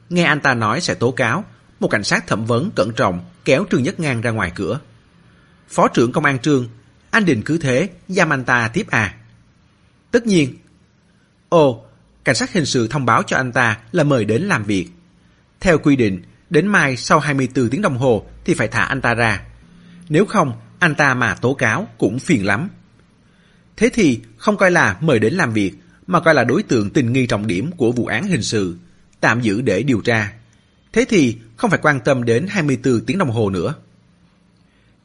[0.10, 1.46] Nghe anh ta nói sẽ tố cáo,
[1.80, 4.80] một cảnh sát thẩm vấn cẩn trọng kéo Trương Nhất Ngang ra ngoài cửa.
[5.70, 6.68] Phó trưởng công an Trương,
[7.10, 9.16] anh định cứ thế giam anh ta tiếp à?
[10.12, 10.56] Tất nhiên.
[11.50, 11.86] Ồ,
[12.24, 14.90] cảnh sát hình sự thông báo cho anh ta là mời đến làm việc.
[15.60, 19.14] Theo quy định, đến mai sau 24 tiếng đồng hồ thì phải thả anh ta
[19.14, 19.42] ra.
[20.10, 22.70] Nếu không, anh ta mà tố cáo cũng phiền lắm.
[23.78, 25.74] Thế thì không coi là mời đến làm việc,
[26.08, 28.78] mà coi là đối tượng tình nghi trọng điểm của vụ án hình sự,
[29.20, 30.34] tạm giữ để điều tra.
[30.96, 33.74] Thế thì không phải quan tâm đến 24 tiếng đồng hồ nữa.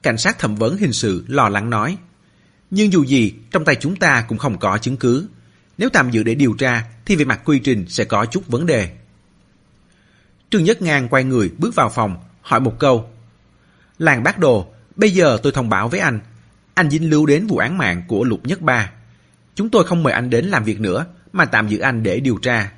[0.03, 1.97] Cảnh sát thẩm vấn hình sự lo lắng nói.
[2.71, 5.29] Nhưng dù gì, trong tay chúng ta cũng không có chứng cứ.
[5.79, 8.67] Nếu tạm giữ để điều tra, thì về mặt quy trình sẽ có chút vấn
[8.67, 8.91] đề.
[10.51, 13.11] Trương Nhất Ngang quay người bước vào phòng, hỏi một câu.
[13.99, 16.21] Làng bác đồ, bây giờ tôi thông báo với anh.
[16.75, 18.93] Anh dính lưu đến vụ án mạng của Lục Nhất Ba.
[19.55, 22.37] Chúng tôi không mời anh đến làm việc nữa, mà tạm giữ anh để điều
[22.37, 22.73] tra.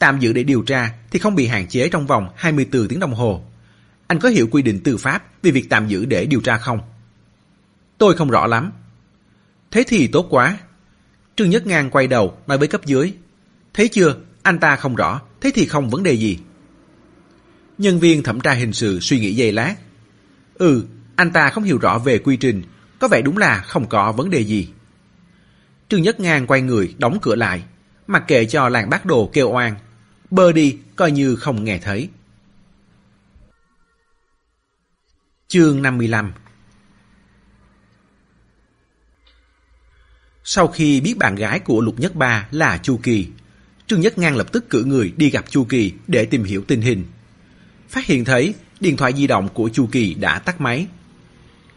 [0.00, 3.14] Tạm giữ để điều tra thì không bị hạn chế trong vòng 24 tiếng đồng
[3.14, 3.44] hồ.
[4.06, 6.80] Anh có hiểu quy định tư pháp về việc tạm giữ để điều tra không?
[7.98, 8.72] Tôi không rõ lắm.
[9.70, 10.58] Thế thì tốt quá.
[11.36, 13.12] Trương Nhất Ngang quay đầu nói với cấp dưới.
[13.74, 16.38] Thấy chưa, anh ta không rõ, thế thì không vấn đề gì.
[17.78, 19.74] Nhân viên thẩm tra hình sự suy nghĩ giây lát.
[20.54, 20.84] Ừ,
[21.16, 22.62] anh ta không hiểu rõ về quy trình,
[22.98, 24.68] có vẻ đúng là không có vấn đề gì.
[25.88, 27.62] Trương Nhất Ngang quay người đóng cửa lại,
[28.06, 29.74] mặc kệ cho làng bác đồ kêu oan.
[30.30, 32.08] Bơ đi coi như không nghe thấy.
[35.48, 36.32] Chương 55
[40.44, 43.26] Sau khi biết bạn gái của Lục Nhất Ba là Chu Kỳ,
[43.86, 46.80] Trương Nhất Ngang lập tức cử người đi gặp Chu Kỳ để tìm hiểu tình
[46.80, 47.04] hình.
[47.88, 50.86] Phát hiện thấy điện thoại di động của Chu Kỳ đã tắt máy.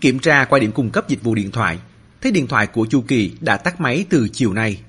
[0.01, 1.80] Kiểm tra qua điểm cung cấp dịch vụ điện thoại,
[2.22, 4.82] thấy điện thoại của Chu Kỳ đã tắt máy từ chiều nay.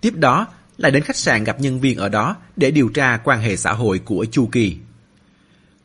[0.00, 0.46] Tiếp đó,
[0.78, 3.72] lại đến khách sạn gặp nhân viên ở đó để điều tra quan hệ xã
[3.72, 4.76] hội của Chu Kỳ.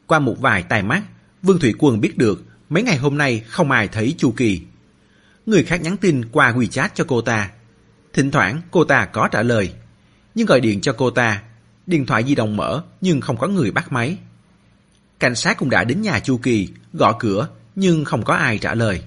[0.07, 1.03] Qua một vài tài mắt,
[1.41, 4.61] Vương Thủy Quân biết được mấy ngày hôm nay không ai thấy Chu Kỳ.
[5.45, 7.49] Người khác nhắn tin qua WeChat cho cô ta.
[8.13, 9.73] Thỉnh thoảng cô ta có trả lời,
[10.35, 11.41] nhưng gọi điện cho cô ta,
[11.87, 14.17] điện thoại di động mở nhưng không có người bắt máy.
[15.19, 18.73] Cảnh sát cũng đã đến nhà Chu Kỳ, gõ cửa nhưng không có ai trả
[18.73, 19.01] lời.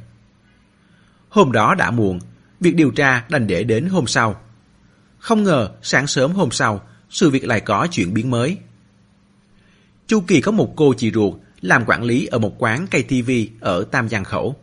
[1.29, 2.19] Hôm đó đã muộn,
[2.61, 4.41] việc điều tra đành để đến hôm sau.
[5.25, 8.59] Không ngờ sáng sớm hôm sau, sự việc lại có chuyển biến mới.
[10.07, 13.31] Chu Kỳ có một cô chị ruột làm quản lý ở một quán cây TV
[13.61, 14.57] ở Tam Giang Khẩu.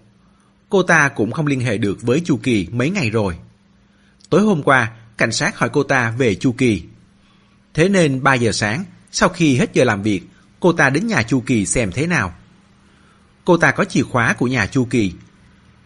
[0.69, 3.37] Cô ta cũng không liên hệ được với Chu Kỳ mấy ngày rồi.
[4.29, 6.83] Tối hôm qua, cảnh sát hỏi cô ta về Chu Kỳ.
[7.73, 10.21] Thế nên 3 giờ sáng, sau khi hết giờ làm việc,
[10.59, 12.33] cô ta đến nhà Chu Kỳ xem thế nào.
[13.45, 15.13] Cô ta có chìa khóa của nhà Chu Kỳ.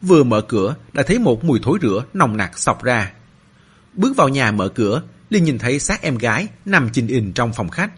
[0.01, 3.11] Vừa mở cửa đã thấy một mùi thối rửa nồng nặc sọc ra.
[3.95, 7.53] Bước vào nhà mở cửa, liền nhìn thấy xác em gái nằm chình ình trong
[7.53, 7.91] phòng khách.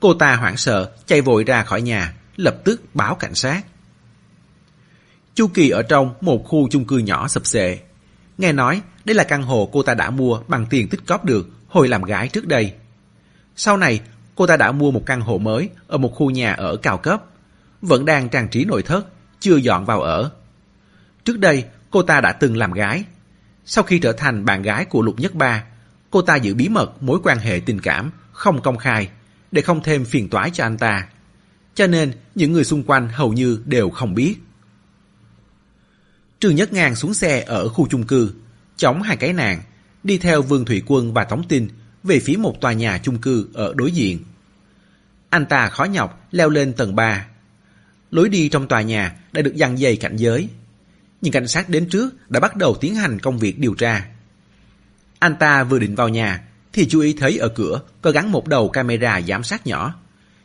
[0.00, 3.62] Cô ta hoảng sợ, chạy vội ra khỏi nhà, lập tức báo cảnh sát.
[5.34, 7.78] Chu Kỳ ở trong một khu chung cư nhỏ sập xệ.
[8.38, 11.48] Nghe nói đây là căn hộ cô ta đã mua bằng tiền tích cóp được
[11.68, 12.74] hồi làm gái trước đây.
[13.56, 14.00] Sau này,
[14.34, 17.24] cô ta đã mua một căn hộ mới ở một khu nhà ở cao cấp.
[17.82, 19.06] Vẫn đang trang trí nội thất,
[19.40, 20.30] chưa dọn vào ở.
[21.24, 23.04] Trước đây, cô ta đã từng làm gái.
[23.64, 25.64] Sau khi trở thành bạn gái của Lục Nhất Ba,
[26.10, 29.08] cô ta giữ bí mật mối quan hệ tình cảm, không công khai,
[29.52, 31.08] để không thêm phiền toái cho anh ta.
[31.74, 34.36] Cho nên, những người xung quanh hầu như đều không biết.
[36.40, 38.32] Trương Nhất Ngang xuống xe ở khu chung cư,
[38.76, 39.62] chống hai cái nạn,
[40.02, 41.68] đi theo Vương Thủy Quân và Tống Tinh
[42.02, 44.18] về phía một tòa nhà chung cư ở đối diện.
[45.30, 47.26] Anh ta khó nhọc leo lên tầng 3.
[48.10, 50.48] Lối đi trong tòa nhà đã được dăng dày cảnh giới.
[51.20, 54.06] Nhưng cảnh sát đến trước đã bắt đầu tiến hành công việc điều tra.
[55.18, 56.42] Anh ta vừa định vào nhà
[56.72, 59.94] thì chú ý thấy ở cửa có gắn một đầu camera giám sát nhỏ.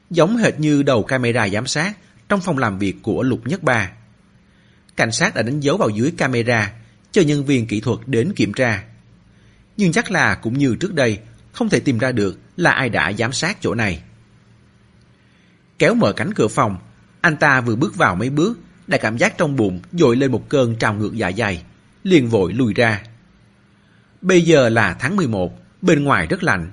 [0.10, 1.98] Giống hệt như đầu camera giám sát
[2.30, 3.92] trong phòng làm việc của Lục Nhất Ba.
[4.96, 6.74] Cảnh sát đã đánh dấu vào dưới camera
[7.12, 8.84] cho nhân viên kỹ thuật đến kiểm tra.
[9.78, 11.20] Nhưng chắc là cũng như trước đây,
[11.52, 14.02] không thể tìm ra được là ai đã giám sát chỗ này.
[15.80, 16.78] Kéo mở cánh cửa phòng,
[17.22, 20.50] anh ta vừa bước vào mấy bước, đã cảm giác trong bụng dội lên một
[20.50, 21.64] cơn trào ngược dạ dày,
[22.04, 23.04] liền vội lùi ra.
[24.22, 26.72] Bây giờ là tháng 11, bên ngoài rất lạnh,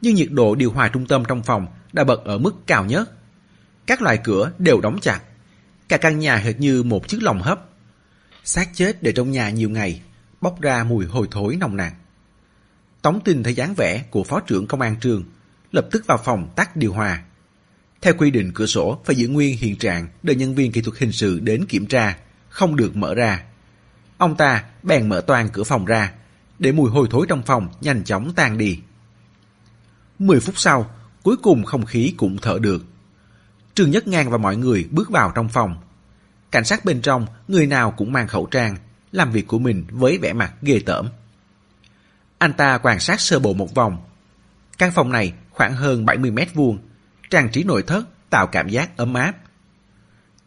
[0.00, 3.10] nhưng nhiệt độ điều hòa trung tâm trong phòng đã bật ở mức cao nhất.
[3.86, 5.20] Các loại cửa đều đóng chặt,
[5.88, 7.66] cả căn nhà hệt như một chiếc lồng hấp.
[8.44, 10.02] xác chết để trong nhà nhiều ngày,
[10.40, 11.94] bốc ra mùi hôi thối nồng nặc.
[13.02, 15.24] Tống tin thấy dáng vẻ của phó trưởng công an trường,
[15.72, 17.22] lập tức vào phòng tắt điều hòa.
[18.00, 20.98] Theo quy định cửa sổ phải giữ nguyên hiện trạng đợi nhân viên kỹ thuật
[20.98, 22.16] hình sự đến kiểm tra,
[22.48, 23.42] không được mở ra.
[24.18, 26.12] Ông ta bèn mở toàn cửa phòng ra,
[26.58, 28.78] để mùi hôi thối trong phòng nhanh chóng tan đi.
[30.18, 30.90] Mười phút sau,
[31.22, 32.84] cuối cùng không khí cũng thở được.
[33.74, 35.76] Trương Nhất Ngang và mọi người bước vào trong phòng.
[36.50, 38.76] Cảnh sát bên trong, người nào cũng mang khẩu trang,
[39.12, 41.08] làm việc của mình với vẻ mặt ghê tởm.
[42.38, 43.98] Anh ta quan sát sơ bộ một vòng.
[44.78, 46.78] Căn phòng này khoảng hơn 70 mét vuông,
[47.30, 49.34] trang trí nội thất tạo cảm giác ấm áp.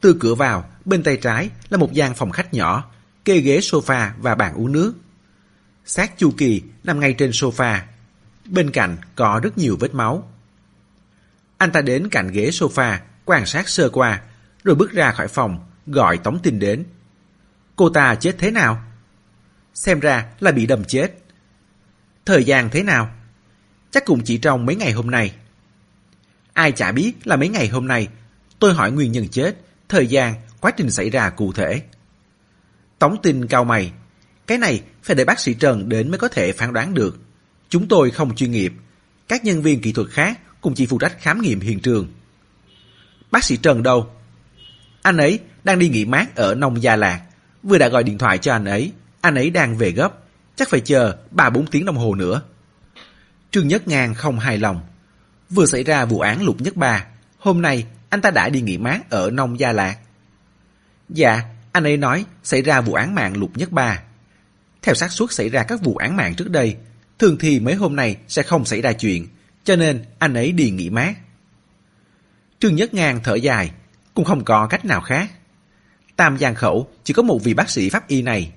[0.02, 2.92] Từ cửa vào, bên tay trái là một gian phòng khách nhỏ,
[3.26, 4.94] kê ghế sofa và bàn uống nước.
[5.86, 7.80] Xác Chu Kỳ nằm ngay trên sofa.
[8.46, 10.32] Bên cạnh có rất nhiều vết máu.
[11.58, 14.22] Anh ta đến cạnh ghế sofa, quan sát sơ qua,
[14.64, 16.84] rồi bước ra khỏi phòng, gọi Tống Tinh đến.
[17.76, 18.84] Cô ta chết thế nào?
[19.74, 21.18] Xem ra là bị đâm chết.
[22.26, 23.10] Thời gian thế nào?
[23.92, 25.36] Chắc cũng chỉ trong mấy ngày hôm nay.
[26.54, 28.08] Ai chả biết là mấy ngày hôm nay,
[28.60, 29.56] tôi hỏi nguyên nhân chết,
[29.90, 31.82] thời gian, quá trình xảy ra cụ thể.
[33.00, 33.92] Tống tin cao mày,
[34.48, 37.20] cái này phải để bác sĩ Trần đến mới có thể phán đoán được.
[37.70, 38.74] Chúng tôi không chuyên nghiệp.
[39.28, 42.08] Các nhân viên kỹ thuật khác cùng chỉ phụ trách khám nghiệm hiện trường.
[43.32, 44.10] Bác sĩ Trần đâu?
[45.02, 47.22] Anh ấy đang đi nghỉ mát ở nông Gia Lạc.
[47.64, 48.92] Vừa đã gọi điện thoại cho anh ấy.
[49.22, 50.14] Anh ấy đang về gấp.
[50.56, 52.42] Chắc phải chờ 3-4 tiếng đồng hồ nữa.
[53.52, 54.82] Trương Nhất Ngang không hài lòng.
[55.54, 57.06] Vừa xảy ra vụ án Lục Nhất Ba.
[57.40, 59.98] Hôm nay anh ta đã đi nghỉ mát ở nông Gia Lạc.
[61.10, 61.42] Dạ,
[61.72, 64.02] anh ấy nói xảy ra vụ án mạng Lục Nhất Ba.
[64.82, 66.78] Theo xác suất xảy ra các vụ án mạng trước đây,
[67.20, 69.28] thường thì mấy hôm nay sẽ không xảy ra chuyện,
[69.64, 71.14] cho nên anh ấy đi nghỉ mát.
[72.60, 73.72] Trương Nhất Ngang thở dài,
[74.14, 75.32] cũng không có cách nào khác.
[76.16, 78.52] Tam Giang Khẩu chỉ có một vị bác sĩ pháp y này.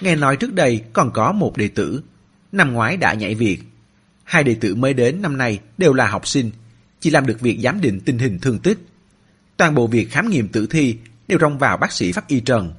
[0.00, 2.02] Nghe nói trước đây còn có một đệ tử,
[2.52, 3.58] năm ngoái đã nhảy việc.
[4.28, 6.50] Hai đệ tử mới đến năm nay đều là học sinh,
[7.00, 8.78] chỉ làm được việc giám định tình hình thương tích.
[9.56, 10.98] Toàn bộ việc khám nghiệm tử thi
[11.28, 12.74] đều rong vào bác sĩ pháp y Trần.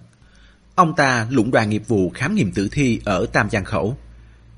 [0.75, 3.97] Ông ta lũng đoàn nghiệp vụ khám nghiệm tử thi ở Tam Giang Khẩu,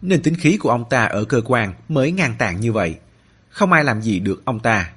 [0.02, 2.96] nên tính khí của ông ta ở cơ quan mới ngang tàn như vậy.
[3.50, 4.92] Không ai làm gì được ông ta.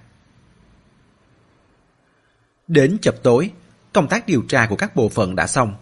[2.68, 3.50] Đến chập tối,
[3.92, 5.74] công tác điều tra của các bộ phận đã xong.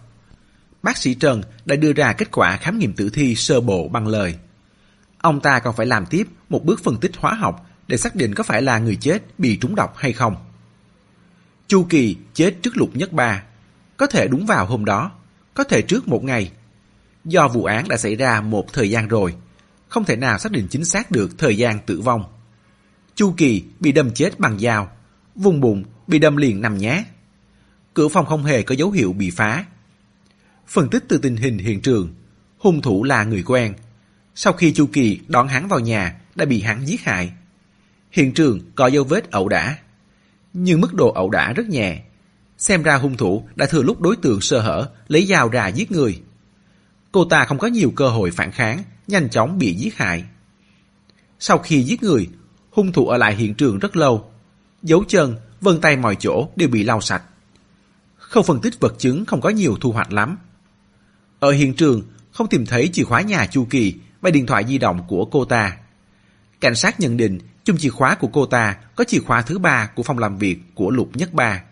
[0.83, 4.07] Bác sĩ Trần đã đưa ra kết quả khám nghiệm tử thi sơ bộ bằng
[4.07, 4.39] lời.
[5.23, 8.35] Ông ta còn phải làm tiếp một bước phân tích hóa học để xác định
[8.35, 10.37] có phải là người chết bị trúng độc hay không.
[11.69, 13.43] Chu Kỳ chết trước lục nhất ba,
[13.97, 15.11] có thể đúng vào hôm đó,
[15.55, 16.53] có thể trước một ngày.
[17.25, 19.35] Do vụ án đã xảy ra một thời gian rồi,
[19.89, 22.25] không thể nào xác định chính xác được thời gian tử vong.
[23.15, 24.91] Chu Kỳ bị đâm chết bằng dao,
[25.35, 27.05] vùng bụng bị đâm liền nằm nhé.
[27.95, 29.65] Cửa phòng không hề có dấu hiệu bị phá.
[30.69, 32.15] Phân tích từ tình hình hiện trường,
[32.59, 33.75] hung thủ là người quen.
[34.35, 37.33] Sau khi Chu Kỳ đón hắn vào nhà, đã bị hắn giết hại.
[38.11, 39.79] Hiện trường có dấu vết ẩu đả,
[40.53, 42.03] nhưng mức độ ẩu đả rất nhẹ.
[42.59, 45.93] Xem ra hung thủ đã thừa lúc đối tượng sơ hở, lấy dao ra giết
[45.93, 46.23] người.
[47.13, 50.25] Cô ta không có nhiều cơ hội phản kháng, nhanh chóng bị giết hại.
[51.39, 52.29] Sau khi giết người,
[52.71, 54.31] hung thủ ở lại hiện trường rất lâu.
[54.83, 57.23] Dấu chân, vân tay mọi chỗ đều bị lau sạch.
[58.17, 60.39] Không phân tích vật chứng không có nhiều thu hoạch lắm.
[61.41, 62.03] Ở hiện trường,
[62.33, 65.45] không tìm thấy chìa khóa nhà Chu Kỳ và điện thoại di động của cô
[65.45, 65.77] ta.
[66.61, 69.87] Cảnh sát nhận định chung chìa khóa của cô ta có chìa khóa thứ ba
[69.95, 71.63] của phòng làm việc của Lục Nhất Ba.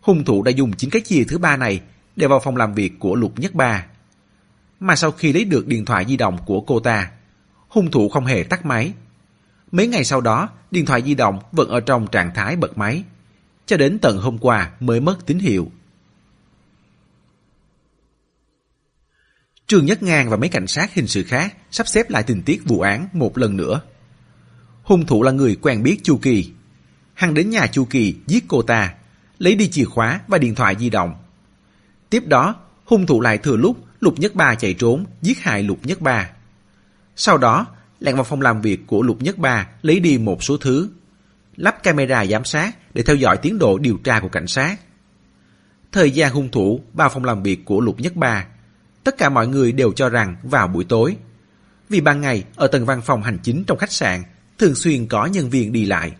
[0.00, 1.80] Hung thủ đã dùng chính cái chìa thứ ba này
[2.16, 3.86] để vào phòng làm việc của Lục Nhất Ba.
[4.80, 7.10] Mà sau khi lấy được điện thoại di động của cô ta,
[7.68, 8.92] hung thủ không hề tắt máy.
[9.72, 13.04] Mấy ngày sau đó, điện thoại di động vẫn ở trong trạng thái bật máy.
[13.66, 15.70] Cho đến tận hôm qua mới mất tín hiệu.
[19.66, 22.62] Trương Nhất Ngang và mấy cảnh sát hình sự khác sắp xếp lại tình tiết
[22.64, 23.80] vụ án một lần nữa.
[24.82, 26.50] Hung thủ là người quen biết Chu Kỳ.
[27.14, 28.94] Hắn đến nhà Chu Kỳ giết cô ta,
[29.38, 31.14] lấy đi chìa khóa và điện thoại di động.
[32.10, 35.78] Tiếp đó, hung thủ lại thừa lúc Lục Nhất Ba chạy trốn, giết hại Lục
[35.82, 36.30] Nhất Ba.
[37.16, 37.66] Sau đó,
[38.00, 40.90] lẻn vào phòng làm việc của Lục Nhất Ba lấy đi một số thứ,
[41.56, 44.76] lắp camera giám sát để theo dõi tiến độ điều tra của cảnh sát.
[45.92, 48.46] Thời gian hung thủ vào phòng làm việc của Lục Nhất Ba,
[49.04, 51.16] tất cả mọi người đều cho rằng vào buổi tối.
[51.88, 54.22] Vì ban ngày, ở tầng văn phòng hành chính trong khách sạn,
[54.58, 56.12] thường xuyên có nhân viên đi lại.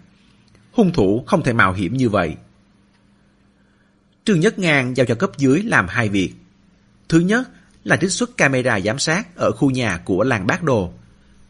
[0.72, 2.36] Hung thủ không thể mạo hiểm như vậy.
[4.24, 6.32] Trương Nhất Ngang giao cho cấp dưới làm hai việc.
[7.08, 7.48] Thứ nhất
[7.84, 10.92] là trích xuất camera giám sát ở khu nhà của làng Bác Đồ.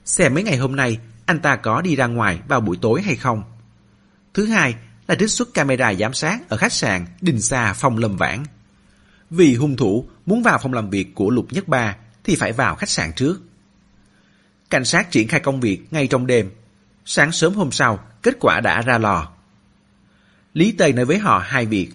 [0.05, 3.17] Xem mấy ngày hôm nay, anh ta có đi ra ngoài vào buổi tối hay
[3.17, 3.43] không.
[4.35, 4.75] Thứ hai
[5.07, 8.43] là trích xuất camera giám sát ở khách sạn Đình Sa Phong Lâm Vãn.
[9.31, 12.75] Vì hung thủ muốn vào phòng làm việc của Lục Nhất Ba thì phải vào
[12.75, 13.41] khách sạn trước.
[14.71, 16.51] Cảnh sát triển khai công việc ngay trong đêm
[17.05, 19.29] Sáng sớm hôm sau, kết quả đã ra lò.
[20.55, 21.91] Lý Tây nói với họ hai việc.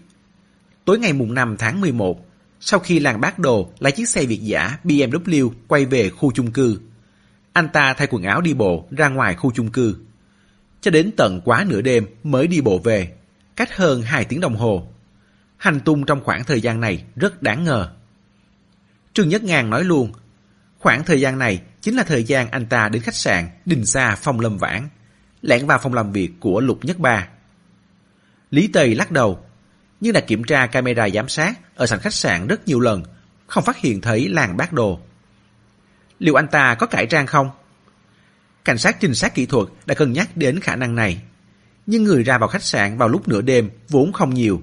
[0.85, 2.25] Tối ngày mùng 5 tháng 11,
[2.59, 6.51] sau khi làng bác đồ lái chiếc xe Việt giả BMW quay về khu chung
[6.51, 6.79] cư,
[7.53, 9.95] anh ta thay quần áo đi bộ ra ngoài khu chung cư.
[10.81, 13.13] Cho đến tận quá nửa đêm mới đi bộ về,
[13.55, 14.87] cách hơn 2 tiếng đồng hồ.
[15.57, 17.91] Hành tung trong khoảng thời gian này rất đáng ngờ.
[19.13, 20.11] Trương Nhất Ngàn nói luôn,
[20.79, 24.15] khoảng thời gian này chính là thời gian anh ta đến khách sạn Đình Sa
[24.21, 24.89] Phong Lâm Vãn
[25.41, 27.27] lẻn vào phòng làm việc của Lục Nhất Ba.
[28.51, 29.45] Lý Tây lắc đầu,
[30.01, 33.03] nhưng đã kiểm tra camera giám sát ở sảnh khách sạn rất nhiều lần,
[33.47, 34.99] không phát hiện thấy làng bác đồ.
[36.19, 37.49] Liệu anh ta có cải trang không?
[38.65, 41.21] Cảnh sát trinh sát kỹ thuật đã cân nhắc đến khả năng này.
[41.85, 44.61] Nhưng người ra vào khách sạn vào lúc nửa đêm vốn không nhiều.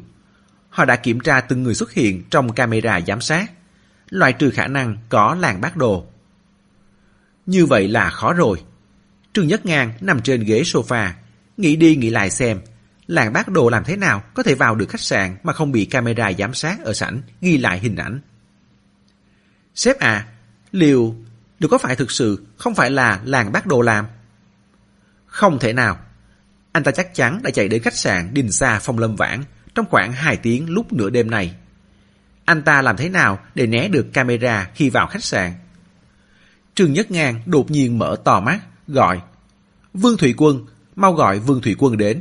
[0.70, 3.52] Họ đã kiểm tra từng người xuất hiện trong camera giám sát,
[4.10, 6.06] loại trừ khả năng có làng bác đồ.
[7.46, 8.62] Như vậy là khó rồi.
[9.32, 11.10] Trương Nhất Ngang nằm trên ghế sofa,
[11.56, 12.60] nghĩ đi nghĩ lại xem,
[13.06, 15.84] làng bác đồ làm thế nào có thể vào được khách sạn mà không bị
[15.84, 18.20] camera giám sát ở sảnh ghi lại hình ảnh.
[19.74, 20.26] Sếp à,
[20.72, 21.16] liệu
[21.58, 24.06] điều có phải thực sự không phải là làng bác đồ làm?
[25.26, 25.98] Không thể nào.
[26.72, 29.44] Anh ta chắc chắn đã chạy đến khách sạn Đình Sa Phong Lâm vãng
[29.74, 31.54] trong khoảng 2 tiếng lúc nửa đêm này.
[32.46, 35.52] Anh ta làm thế nào để né được camera khi vào khách sạn?
[36.74, 39.20] Trương Nhất Ngang đột nhiên mở to mắt, gọi.
[39.94, 40.66] Vương Thủy Quân,
[40.96, 42.20] mau gọi Vương Thủy Quân đến.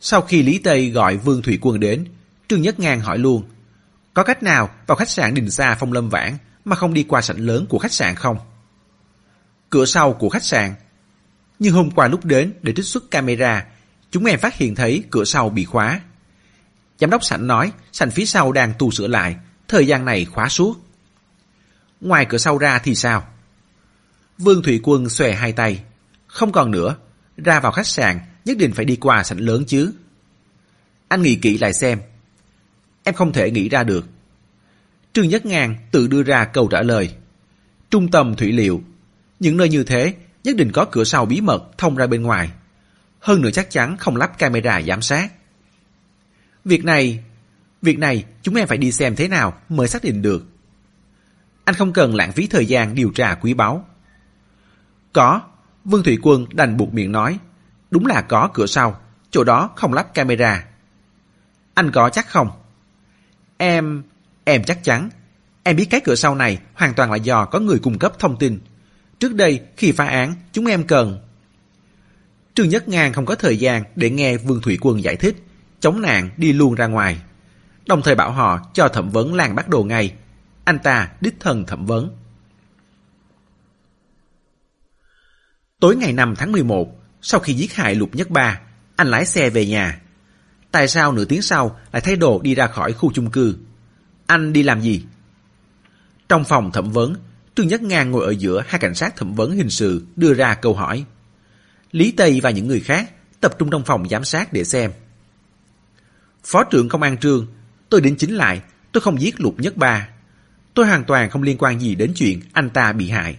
[0.00, 2.04] Sau khi Lý Tây gọi Vương Thủy Quân đến,
[2.48, 3.42] Trương Nhất Ngang hỏi luôn.
[4.14, 7.20] Có cách nào vào khách sạn Đình Sa Phong Lâm Vãn mà không đi qua
[7.20, 8.38] sảnh lớn của khách sạn không?
[9.70, 10.74] Cửa sau của khách sạn.
[11.58, 13.66] Nhưng hôm qua lúc đến để trích xuất camera,
[14.10, 16.00] chúng em phát hiện thấy cửa sau bị khóa.
[17.00, 19.36] Giám đốc sảnh nói sảnh phía sau đang tu sửa lại,
[19.68, 20.74] thời gian này khóa suốt.
[22.00, 23.28] Ngoài cửa sau ra thì sao?
[24.38, 25.82] Vương Thủy Quân xòe hai tay.
[26.26, 26.96] Không còn nữa,
[27.36, 29.92] ra vào khách sạn nhất định phải đi qua sảnh lớn chứ.
[31.08, 32.00] Anh nghĩ kỹ lại xem.
[33.04, 34.06] Em không thể nghĩ ra được.
[35.12, 37.14] Trương Nhất Ngàn tự đưa ra câu trả lời.
[37.90, 38.82] Trung tâm thủy liệu.
[39.40, 42.50] Những nơi như thế nhất định có cửa sau bí mật thông ra bên ngoài.
[43.20, 45.32] Hơn nữa chắc chắn không lắp camera giám sát.
[46.64, 47.24] Việc này,
[47.82, 50.46] việc này chúng em phải đi xem thế nào mới xác định được.
[51.64, 53.86] Anh không cần lãng phí thời gian điều tra quý báu.
[55.12, 55.40] Có,
[55.84, 57.38] Vương Thủy Quân đành buộc miệng nói.
[57.90, 59.00] Đúng là có cửa sau,
[59.30, 60.64] chỗ đó không lắp camera.
[61.74, 62.50] Anh có chắc không?
[63.56, 64.02] Em...
[64.44, 65.10] em chắc chắn.
[65.62, 68.38] Em biết cái cửa sau này hoàn toàn là do có người cung cấp thông
[68.38, 68.60] tin.
[69.18, 71.18] Trước đây, khi phá án, chúng em cần...
[72.54, 75.36] Trương Nhất Ngang không có thời gian để nghe Vương Thủy Quân giải thích,
[75.80, 77.20] chống nạn đi luôn ra ngoài.
[77.86, 80.14] Đồng thời bảo họ cho thẩm vấn Lan bắt đồ ngay.
[80.64, 82.16] Anh ta đích thân thẩm vấn.
[85.80, 88.60] Tối ngày 5 tháng 11, sau khi giết hại Lục Nhất Ba,
[88.96, 90.00] anh lái xe về nhà.
[90.70, 93.56] Tại sao nửa tiếng sau lại thay đồ đi ra khỏi khu chung cư?
[94.26, 95.04] Anh đi làm gì?
[96.28, 97.14] Trong phòng thẩm vấn,
[97.54, 100.54] Trương Nhất Ngang ngồi ở giữa hai cảnh sát thẩm vấn hình sự đưa ra
[100.54, 101.04] câu hỏi.
[101.92, 103.10] Lý Tây và những người khác
[103.40, 104.92] tập trung trong phòng giám sát để xem.
[106.44, 107.46] Phó trưởng công an Trương,
[107.88, 108.62] tôi đính chính lại,
[108.92, 110.08] tôi không giết Lục Nhất Ba.
[110.74, 113.36] Tôi hoàn toàn không liên quan gì đến chuyện anh ta bị hại.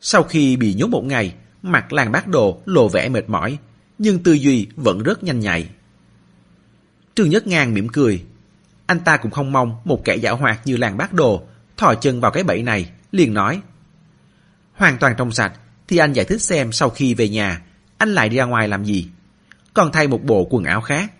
[0.00, 3.58] Sau khi bị nhốt một ngày, mặt làng bác đồ lộ vẻ mệt mỏi,
[3.98, 5.68] nhưng tư duy vẫn rất nhanh nhạy.
[7.14, 8.24] Trương Nhất Ngang mỉm cười.
[8.86, 11.42] Anh ta cũng không mong một kẻ giả hoạt như làng bác đồ
[11.76, 13.60] thò chân vào cái bẫy này, liền nói.
[14.72, 15.52] Hoàn toàn trong sạch,
[15.88, 17.62] thì anh giải thích xem sau khi về nhà,
[17.98, 19.08] anh lại đi ra ngoài làm gì.
[19.74, 21.12] Còn thay một bộ quần áo khác.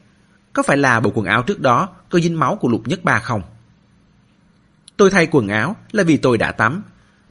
[0.52, 3.18] Có phải là bộ quần áo trước đó có dính máu của Lục Nhất Ba
[3.18, 3.42] không?
[4.96, 6.82] Tôi thay quần áo là vì tôi đã tắm.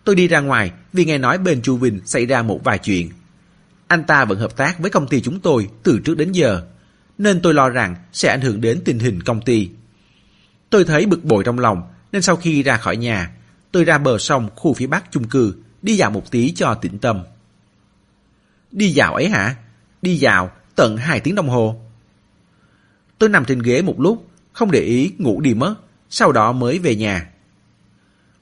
[0.03, 3.09] Tôi đi ra ngoài vì nghe nói bên Chu Vinh xảy ra một vài chuyện.
[3.87, 6.63] Anh ta vẫn hợp tác với công ty chúng tôi từ trước đến giờ,
[7.17, 9.69] nên tôi lo rằng sẽ ảnh hưởng đến tình hình công ty.
[10.69, 13.31] Tôi thấy bực bội trong lòng, nên sau khi ra khỏi nhà,
[13.71, 16.99] tôi ra bờ sông khu phía bắc chung cư, đi dạo một tí cho tĩnh
[16.99, 17.23] tâm.
[18.71, 19.55] Đi dạo ấy hả?
[20.01, 21.88] Đi dạo tận 2 tiếng đồng hồ.
[23.19, 25.75] Tôi nằm trên ghế một lúc, không để ý ngủ đi mất,
[26.09, 27.29] sau đó mới về nhà.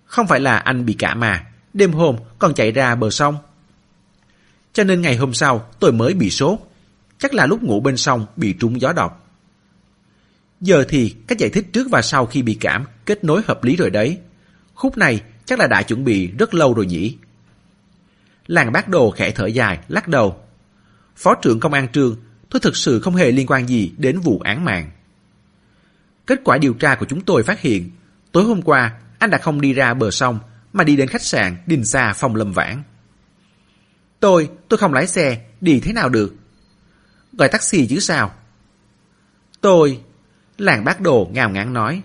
[0.05, 3.37] Không phải là anh bị cảm mà, đêm hôm còn chạy ra bờ sông.
[4.73, 6.59] Cho nên ngày hôm sau tôi mới bị sốt,
[7.17, 9.27] chắc là lúc ngủ bên sông bị trúng gió độc.
[10.61, 13.75] Giờ thì các giải thích trước và sau khi bị cảm kết nối hợp lý
[13.75, 14.19] rồi đấy.
[14.73, 17.17] Khúc này chắc là đã chuẩn bị rất lâu rồi nhỉ.
[18.47, 20.39] Làng bác đồ khẽ thở dài, lắc đầu.
[21.15, 22.15] Phó trưởng công an trường
[22.49, 24.91] tôi thực sự không hề liên quan gì đến vụ án mạng.
[26.27, 27.89] Kết quả điều tra của chúng tôi phát hiện,
[28.31, 30.39] tối hôm qua anh đã không đi ra bờ sông
[30.73, 32.83] mà đi đến khách sạn Đình Sa Phong Lâm Vãn.
[34.19, 36.35] Tôi, tôi không lái xe, đi thế nào được?
[37.33, 38.33] Gọi taxi chứ sao?
[39.61, 40.01] Tôi,
[40.57, 42.01] làng bác đồ ngào ngán nói.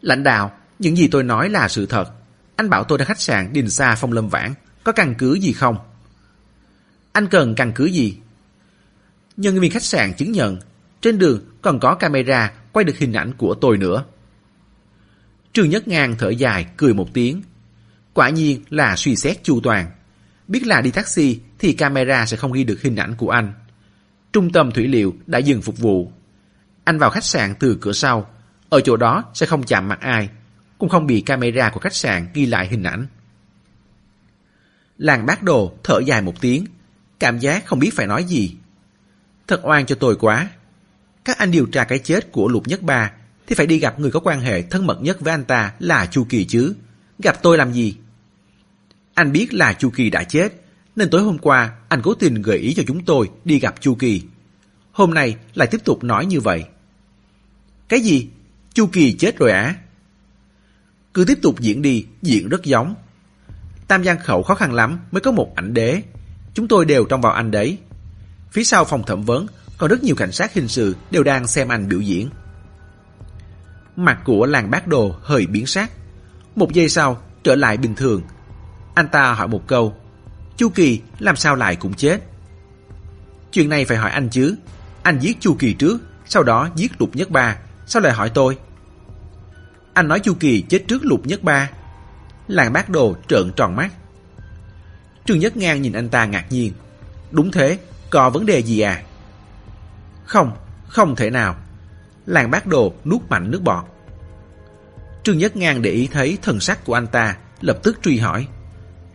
[0.00, 2.12] Lãnh đạo, những gì tôi nói là sự thật.
[2.56, 4.54] Anh bảo tôi đến khách sạn Đình Sa Phong Lâm Vãn,
[4.84, 5.76] có căn cứ gì không?
[7.12, 8.18] Anh cần căn cứ gì?
[9.42, 10.58] Nhân viên khách sạn chứng nhận,
[11.00, 14.04] trên đường còn có camera quay được hình ảnh của tôi nữa.
[15.52, 17.42] Trương Nhất Ngang thở dài, cười một tiếng.
[18.14, 19.90] Quả nhiên là suy xét chu toàn.
[20.48, 23.52] Biết là đi taxi thì camera sẽ không ghi được hình ảnh của anh.
[24.32, 26.12] Trung tâm thủy liệu đã dừng phục vụ.
[26.84, 28.30] Anh vào khách sạn từ cửa sau.
[28.68, 30.28] Ở chỗ đó sẽ không chạm mặt ai.
[30.78, 33.06] Cũng không bị camera của khách sạn ghi lại hình ảnh.
[34.98, 36.64] Làng bác đồ thở dài một tiếng.
[37.18, 38.56] Cảm giác không biết phải nói gì.
[39.48, 40.48] Thật oan cho tôi quá.
[41.24, 43.12] Các anh điều tra cái chết của Lục Nhất Ba
[43.46, 46.06] thì phải đi gặp người có quan hệ thân mật nhất với anh ta là
[46.06, 46.74] Chu Kỳ chứ.
[47.18, 47.96] Gặp tôi làm gì?
[49.14, 50.48] Anh biết là Chu Kỳ đã chết,
[50.96, 53.94] nên tối hôm qua anh cố tình gợi ý cho chúng tôi đi gặp Chu
[53.94, 54.22] Kỳ.
[54.92, 56.64] Hôm nay lại tiếp tục nói như vậy.
[57.88, 58.28] Cái gì?
[58.74, 59.76] Chu Kỳ chết rồi à?
[61.14, 62.94] Cứ tiếp tục diễn đi, diễn rất giống.
[63.88, 66.02] Tam Giang Khẩu khó khăn lắm mới có một ảnh đế.
[66.54, 67.78] Chúng tôi đều trong vào anh đấy.
[68.52, 69.46] Phía sau phòng thẩm vấn
[69.78, 72.30] còn rất nhiều cảnh sát hình sự đều đang xem anh biểu diễn.
[73.96, 75.90] Mặt của làng bác đồ hơi biến sắc.
[76.56, 78.22] Một giây sau, trở lại bình thường.
[78.94, 79.96] Anh ta hỏi một câu.
[80.56, 82.18] Chu Kỳ làm sao lại cũng chết?
[83.52, 84.56] Chuyện này phải hỏi anh chứ.
[85.02, 87.56] Anh giết Chu Kỳ trước, sau đó giết Lục Nhất Ba.
[87.86, 88.58] Sao lại hỏi tôi?
[89.94, 91.70] Anh nói Chu Kỳ chết trước Lục Nhất Ba.
[92.48, 93.92] Làng bác đồ trợn tròn mắt.
[95.24, 96.72] Trương Nhất Ngang nhìn anh ta ngạc nhiên.
[97.30, 97.78] Đúng thế,
[98.12, 99.02] có vấn đề gì à?
[100.24, 100.52] Không,
[100.88, 101.56] không thể nào.
[102.26, 103.84] Làng bác đồ nuốt mạnh nước bọt.
[105.22, 108.46] Trương Nhất Ngang để ý thấy thần sắc của anh ta, lập tức truy hỏi.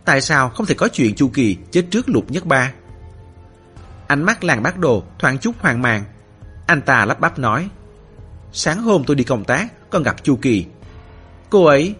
[0.04, 2.72] Tại sao không thể có chuyện Chu Kỳ chết trước lục nhất ba?
[4.06, 6.04] Ánh mắt làng bác đồ thoáng chút hoang mang.
[6.66, 7.68] Anh ta lắp bắp nói.
[8.52, 10.66] Sáng hôm tôi đi công tác, còn gặp Chu Kỳ.
[11.50, 11.94] Cô ấy,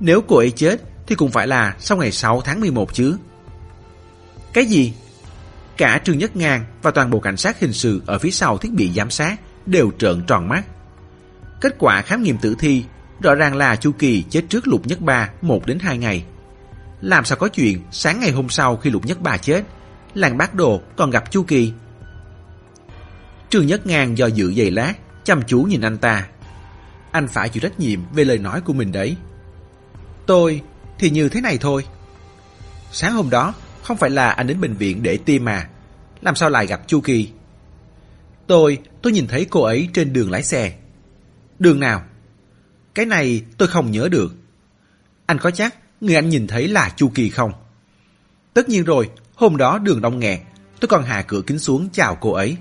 [0.00, 0.76] nếu cô ấy chết
[1.06, 3.16] thì cũng phải là sau ngày 6 tháng 11 chứ.
[4.52, 4.94] Cái gì?
[5.76, 8.72] Cả Trương Nhất Ngang và toàn bộ cảnh sát hình sự ở phía sau thiết
[8.72, 10.64] bị giám sát đều trợn tròn mắt.
[11.60, 12.84] Kết quả khám nghiệm tử thi
[13.20, 16.24] rõ ràng là Chu Kỳ chết trước Lục Nhất Ba 1 đến 2 ngày.
[17.00, 19.62] Làm sao có chuyện sáng ngày hôm sau khi Lục Nhất Ba chết,
[20.14, 21.72] làng bác đồ còn gặp Chu Kỳ?
[23.48, 24.94] Trương Nhất Ngang do dự giày lát,
[25.24, 26.26] chăm chú nhìn anh ta.
[27.10, 29.16] Anh phải chịu trách nhiệm về lời nói của mình đấy.
[30.26, 30.62] Tôi
[30.98, 31.84] thì như thế này thôi.
[32.92, 33.54] Sáng hôm đó,
[33.84, 35.68] không phải là anh đến bệnh viện để tiêm mà.
[36.20, 37.30] Làm sao lại gặp Chu Kỳ?
[38.46, 40.72] Tôi, tôi nhìn thấy cô ấy trên đường lái xe.
[41.58, 42.02] Đường nào?
[42.94, 44.34] Cái này tôi không nhớ được.
[45.26, 47.52] Anh có chắc người anh nhìn thấy là Chu Kỳ không?
[48.54, 50.40] Tất nhiên rồi, hôm đó đường đông nghẹt,
[50.80, 52.56] tôi còn hạ cửa kính xuống chào cô ấy.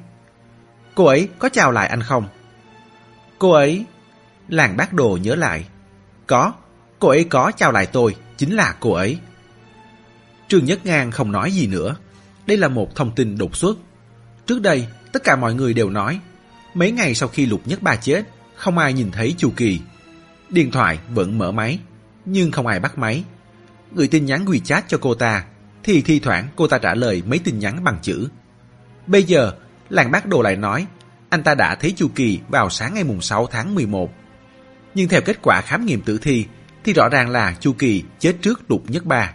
[0.96, 2.28] Cô ấy có chào lại anh không?
[3.40, 3.86] Cô ấy...
[4.48, 5.66] Làng bác đồ nhớ lại.
[6.28, 6.54] Có,
[7.00, 9.20] cô ấy có chào lại tôi, chính là cô ấy.
[10.48, 11.96] Trương Nhất Ngang không nói gì nữa.
[12.46, 13.78] Đây là một thông tin đột xuất.
[14.48, 16.20] Trước đây, tất cả mọi người đều nói,
[16.74, 18.24] mấy ngày sau khi Lục Nhất Ba chết,
[18.56, 19.80] không ai nhìn thấy Chu Kỳ.
[20.50, 21.80] Điện thoại vẫn mở máy,
[22.26, 23.24] nhưng không ai bắt máy.
[23.92, 25.46] Người tin nhắn WeChat cho cô ta,
[25.84, 28.28] thì thi thoảng cô ta trả lời mấy tin nhắn bằng chữ.
[29.08, 29.52] Bây giờ,
[29.90, 30.86] làng bác đồ lại nói,
[31.30, 34.14] anh ta đã thấy Chu Kỳ vào sáng ngày mùng 6 tháng 11.
[34.96, 36.46] Nhưng theo kết quả khám nghiệm tử thi,
[36.84, 39.34] thì rõ ràng là Chu Kỳ chết trước Lục Nhất Ba.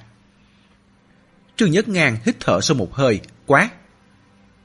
[1.58, 3.70] Trương Nhất Ngang hít thở sâu một hơi, quá.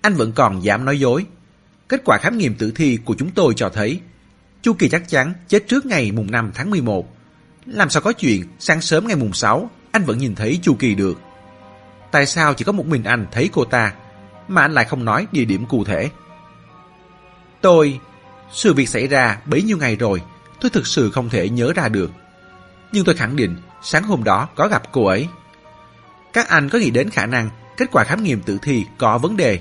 [0.02, 1.26] Anh vẫn còn dám nói dối.
[1.88, 4.00] Kết quả khám nghiệm tử thi của chúng tôi cho thấy
[4.62, 7.16] Chu Kỳ chắc chắn chết trước ngày mùng 5 tháng 11.
[7.66, 10.96] Làm sao có chuyện sáng sớm ngày mùng 6 anh vẫn nhìn thấy Chu Kỳ
[10.96, 11.22] được?
[12.12, 13.94] Tại sao chỉ có một mình anh thấy cô ta
[14.48, 16.10] mà anh lại không nói địa điểm cụ thể?
[17.62, 18.00] Tôi...
[18.52, 20.22] Sự việc xảy ra bấy nhiêu ngày rồi
[20.62, 22.12] tôi thực sự không thể nhớ ra được.
[22.91, 25.28] Nhưng tôi khẳng định sáng hôm đó có gặp cô ấy.
[26.34, 29.38] Các anh có nghĩ đến khả năng kết quả khám nghiệm tử thi có vấn
[29.38, 29.60] đề.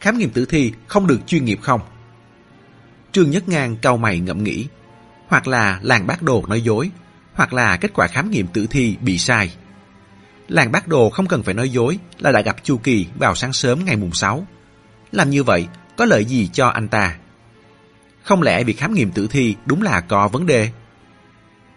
[0.00, 1.80] Khám nghiệm tử thi không được chuyên nghiệp không?
[3.12, 4.66] Trương Nhất Ngang cau mày ngẫm nghĩ.
[5.28, 6.90] Hoặc là làng bác đồ nói dối,
[7.34, 9.54] hoặc là kết quả khám nghiệm tử thi bị sai.
[10.48, 13.52] Làng bác đồ không cần phải nói dối là đã gặp Chu Kỳ vào sáng
[13.52, 14.46] sớm ngày mùng 6.
[15.12, 17.16] Làm như vậy có lợi gì cho anh ta?
[18.22, 20.70] Không lẽ việc khám nghiệm tử thi đúng là có vấn đề?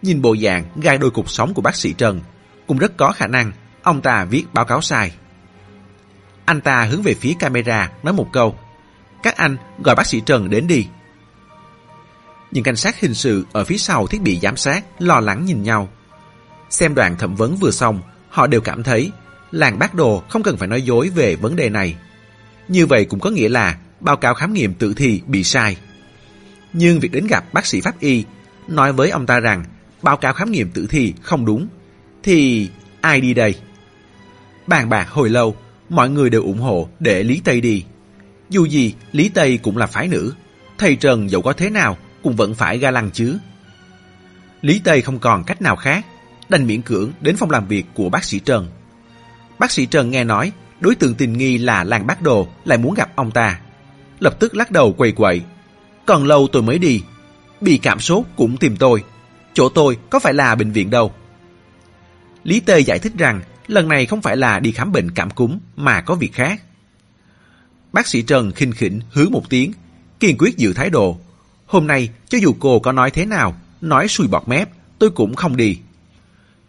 [0.02, 2.22] Nhìn bộ dạng gai đôi cục sống của bác sĩ Trần,
[2.68, 3.52] cũng rất có khả năng
[3.86, 5.12] ông ta viết báo cáo sai.
[6.46, 8.56] Anh ta hướng về phía camera nói một câu.
[9.24, 10.88] Các anh gọi bác sĩ Trần đến đi.
[12.52, 15.64] Những cảnh sát hình sự ở phía sau thiết bị giám sát lo lắng nhìn
[15.64, 15.90] nhau.
[16.70, 19.12] Xem đoạn thẩm vấn vừa xong, họ đều cảm thấy
[19.52, 21.96] làng bác đồ không cần phải nói dối về vấn đề này.
[22.68, 25.78] Như vậy cũng có nghĩa là báo cáo khám nghiệm tử thi bị sai.
[26.74, 28.26] Nhưng việc đến gặp bác sĩ pháp y
[28.68, 29.66] nói với ông ta rằng
[30.02, 31.68] báo cáo khám nghiệm tử thi không đúng,
[32.24, 32.70] thì
[33.02, 33.56] ai đi đây?
[34.68, 35.56] Bàn bạc hồi lâu,
[35.90, 37.84] mọi người đều ủng hộ để Lý Tây đi.
[38.50, 40.34] Dù gì, Lý Tây cũng là phái nữ.
[40.78, 43.38] Thầy Trần dẫu có thế nào cũng vẫn phải ga lăng chứ.
[44.62, 46.06] Lý Tây không còn cách nào khác,
[46.50, 48.68] đành miễn cưỡng đến phòng làm việc của bác sĩ Trần.
[49.60, 52.94] Bác sĩ Trần nghe nói đối tượng tình nghi là làng bác đồ lại muốn
[52.94, 53.60] gặp ông ta.
[54.20, 55.42] Lập tức lắc đầu quầy quậy.
[56.06, 57.04] Còn lâu tôi mới đi.
[57.62, 59.04] Bị cảm sốt cũng tìm tôi.
[59.54, 61.14] Chỗ tôi có phải là bệnh viện đâu.
[62.44, 65.58] Lý Tê giải thích rằng lần này không phải là đi khám bệnh cảm cúm
[65.76, 66.62] mà có việc khác.
[67.94, 69.72] Bác sĩ Trần khinh khỉnh hứa một tiếng,
[70.20, 71.18] kiên quyết giữ thái độ.
[71.66, 75.36] Hôm nay, cho dù cô có nói thế nào, nói xui bọt mép, tôi cũng
[75.36, 75.80] không đi.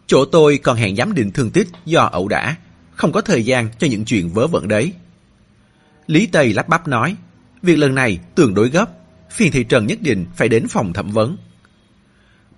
[0.07, 2.55] Chỗ tôi còn hẹn giám định thương tích do ẩu đả,
[2.95, 4.93] không có thời gian cho những chuyện vớ vẩn đấy.
[6.07, 7.15] Lý Tây lắp bắp nói,
[7.61, 8.89] việc lần này tương đối gấp,
[9.31, 11.37] phiền thị Trần nhất định phải đến phòng thẩm vấn.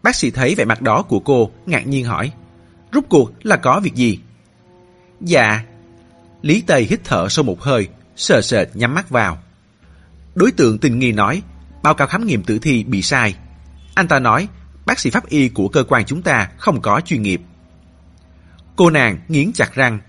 [0.03, 2.31] Bác sĩ thấy vẻ mặt đó của cô, ngạc nhiên hỏi,
[2.91, 4.19] rút cuộc là có việc gì?
[5.21, 5.63] Dạ.
[6.41, 9.37] Lý Tây hít thở sâu một hơi, sờ sệt nhắm mắt vào.
[10.35, 11.41] Đối tượng tình nghi nói,
[11.83, 13.35] báo cáo khám nghiệm tử thi bị sai.
[13.95, 14.47] Anh ta nói,
[14.85, 17.41] bác sĩ pháp y của cơ quan chúng ta không có chuyên nghiệp.
[18.75, 19.99] Cô nàng nghiến chặt răng,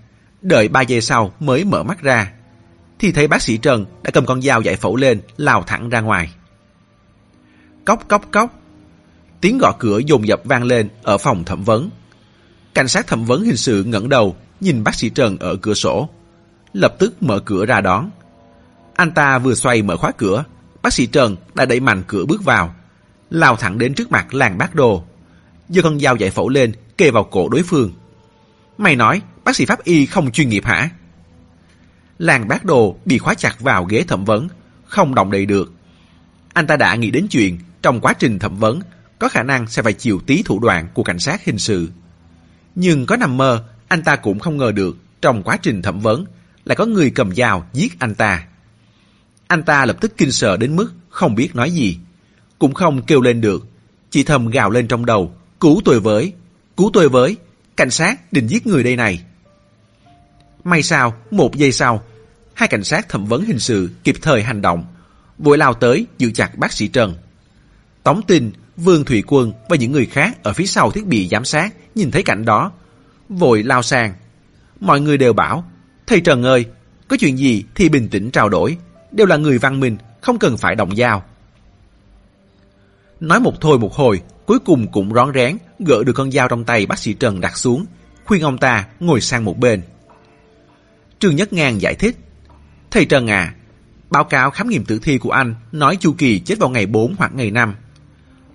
[0.42, 2.32] đợi ba giây sau mới mở mắt ra.
[2.98, 6.00] Thì thấy bác sĩ Trần đã cầm con dao giải phẫu lên, lao thẳng ra
[6.00, 6.30] ngoài.
[7.84, 8.60] Cốc cốc cốc.
[9.40, 11.90] Tiếng gõ cửa dồn dập vang lên ở phòng thẩm vấn.
[12.74, 16.08] Cảnh sát thẩm vấn hình sự ngẩng đầu, nhìn bác sĩ Trần ở cửa sổ.
[16.72, 18.10] Lập tức mở cửa ra đón.
[18.94, 20.44] Anh ta vừa xoay mở khóa cửa,
[20.82, 22.74] bác sĩ Trần đã đẩy mạnh cửa bước vào,
[23.30, 25.04] lao thẳng đến trước mặt làng bác đồ.
[25.68, 27.92] giơ con dao giải phẫu lên, kề vào cổ đối phương.
[28.78, 30.90] Mày nói, bác sĩ pháp y không chuyên nghiệp hả?
[32.18, 34.48] Làng bác đồ bị khóa chặt vào ghế thẩm vấn,
[34.84, 35.72] không động đậy được.
[36.52, 38.80] Anh ta đã nghĩ đến chuyện trong quá trình thẩm vấn
[39.18, 41.88] có khả năng sẽ phải chịu tí thủ đoạn của cảnh sát hình sự.
[42.74, 46.24] Nhưng có nằm mơ, anh ta cũng không ngờ được trong quá trình thẩm vấn
[46.64, 48.46] lại có người cầm dao giết anh ta.
[49.46, 51.98] Anh ta lập tức kinh sợ đến mức không biết nói gì.
[52.58, 53.66] Cũng không kêu lên được,
[54.10, 56.32] chỉ thầm gào lên trong đầu, cứu tôi với,
[56.76, 57.36] cứu tôi với,
[57.76, 59.20] cảnh sát định giết người đây này.
[60.64, 62.02] May sao, một giây sau,
[62.54, 64.84] hai cảnh sát thẩm vấn hình sự kịp thời hành động,
[65.38, 67.14] vội lao tới giữ chặt bác sĩ Trần.
[68.02, 71.44] Tống tin, Vương Thủy Quân và những người khác ở phía sau thiết bị giám
[71.44, 72.72] sát nhìn thấy cảnh đó,
[73.30, 74.14] vội lao sang.
[74.80, 75.64] Mọi người đều bảo,
[76.06, 76.66] thầy Trần ơi,
[77.08, 78.76] có chuyện gì thì bình tĩnh trao đổi,
[79.12, 81.24] đều là người văn minh, không cần phải động dao.
[83.20, 86.64] Nói một thôi một hồi, cuối cùng cũng rón rén gỡ được con dao trong
[86.64, 87.86] tay bác sĩ Trần đặt xuống,
[88.24, 89.82] khuyên ông ta ngồi sang một bên.
[91.18, 92.16] Trương Nhất Ngang giải thích,
[92.90, 93.54] Thầy Trần à,
[94.10, 97.14] báo cáo khám nghiệm tử thi của anh nói chu kỳ chết vào ngày 4
[97.18, 97.74] hoặc ngày 5.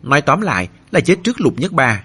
[0.04, 2.04] Nói tóm lại là chết trước lục nhất ba.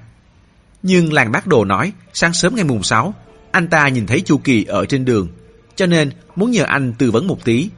[0.83, 3.15] Nhưng làng bác đồ nói sáng sớm ngày mùng 6,
[3.51, 5.29] anh ta nhìn thấy chu kỳ ở trên đường,
[5.77, 7.71] cho nên muốn nhờ anh tư vấn một tí.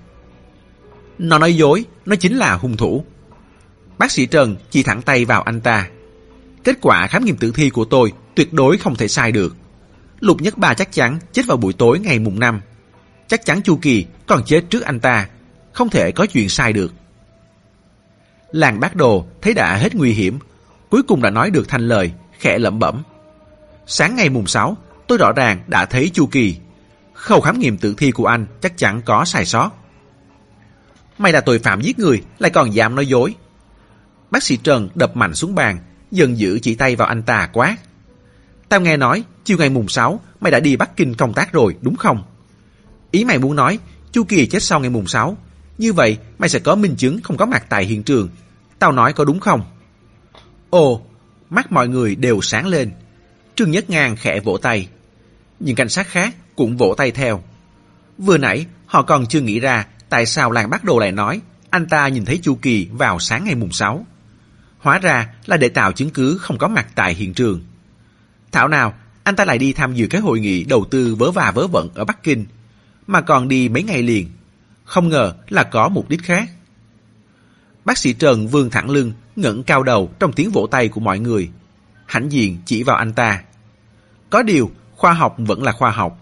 [1.18, 3.04] Nó nói dối, nó chính là hung thủ.
[3.98, 5.88] Bác sĩ Trần chỉ thẳng tay vào anh ta.
[6.64, 9.56] Kết quả khám nghiệm tử thi của tôi tuyệt đối không thể sai được.
[10.20, 12.60] Lục Nhất Ba chắc chắn chết vào buổi tối ngày mùng 5.
[13.28, 15.28] Chắc chắn Chu Kỳ còn chết trước anh ta.
[15.72, 16.92] Không thể có chuyện sai được.
[18.50, 20.38] Làng bác đồ thấy đã hết nguy hiểm.
[20.90, 22.12] Cuối cùng đã nói được thành lời,
[22.42, 23.02] khẽ lẩm bẩm.
[23.86, 24.76] Sáng ngày mùng 6,
[25.06, 26.56] tôi rõ ràng đã thấy Chu Kỳ.
[27.14, 29.70] Khâu khám nghiệm tử thi của anh chắc chắn có sai sót.
[31.18, 33.34] Mày là tội phạm giết người, lại còn dám nói dối.
[34.30, 35.78] Bác sĩ Trần đập mạnh xuống bàn,
[36.10, 37.76] dần giữ chỉ tay vào anh ta quát.
[38.68, 41.76] Tao nghe nói, chiều ngày mùng 6, mày đã đi Bắc Kinh công tác rồi,
[41.80, 42.22] đúng không?
[43.10, 43.78] Ý mày muốn nói,
[44.12, 45.36] Chu Kỳ chết sau ngày mùng 6.
[45.78, 48.28] Như vậy, mày sẽ có minh chứng không có mặt tại hiện trường.
[48.78, 49.62] Tao nói có đúng không?
[50.70, 51.02] Ồ,
[51.52, 52.90] mắt mọi người đều sáng lên.
[53.54, 54.88] Trương Nhất Ngang khẽ vỗ tay.
[55.60, 57.42] Những cảnh sát khác cũng vỗ tay theo.
[58.18, 61.40] Vừa nãy, họ còn chưa nghĩ ra tại sao làng bắt đồ lại nói
[61.72, 64.06] anh ta nhìn thấy Chu Kỳ vào sáng ngày mùng 6.
[64.78, 67.62] Hóa ra là để tạo chứng cứ không có mặt tại hiện trường.
[68.52, 71.50] Thảo nào, anh ta lại đi tham dự cái hội nghị đầu tư vớ và
[71.50, 72.46] vớ vẩn ở Bắc Kinh,
[73.06, 74.30] mà còn đi mấy ngày liền.
[74.84, 76.50] Không ngờ là có mục đích khác.
[77.84, 81.18] Bác sĩ Trần vươn thẳng lưng, ngẩng cao đầu trong tiếng vỗ tay của mọi
[81.18, 81.50] người.
[82.06, 83.42] Hãnh diện chỉ vào anh ta.
[84.30, 86.18] Có điều, khoa học vẫn là khoa học.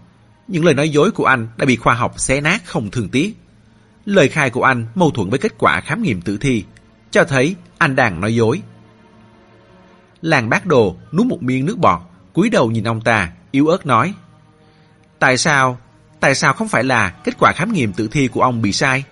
[0.47, 3.37] Những lời nói dối của anh đã bị khoa học xé nát không thương tiếc.
[4.05, 6.63] Lời khai của anh mâu thuẫn với kết quả khám nghiệm tử thi,
[7.11, 8.61] cho thấy anh đang nói dối.
[10.21, 12.01] Làng bác đồ nuốt một miếng nước bọt,
[12.33, 14.13] cúi đầu nhìn ông ta, yếu ớt nói.
[15.19, 15.79] Tại sao,
[16.19, 19.03] tại sao không phải là kết quả khám nghiệm tử thi của ông bị sai?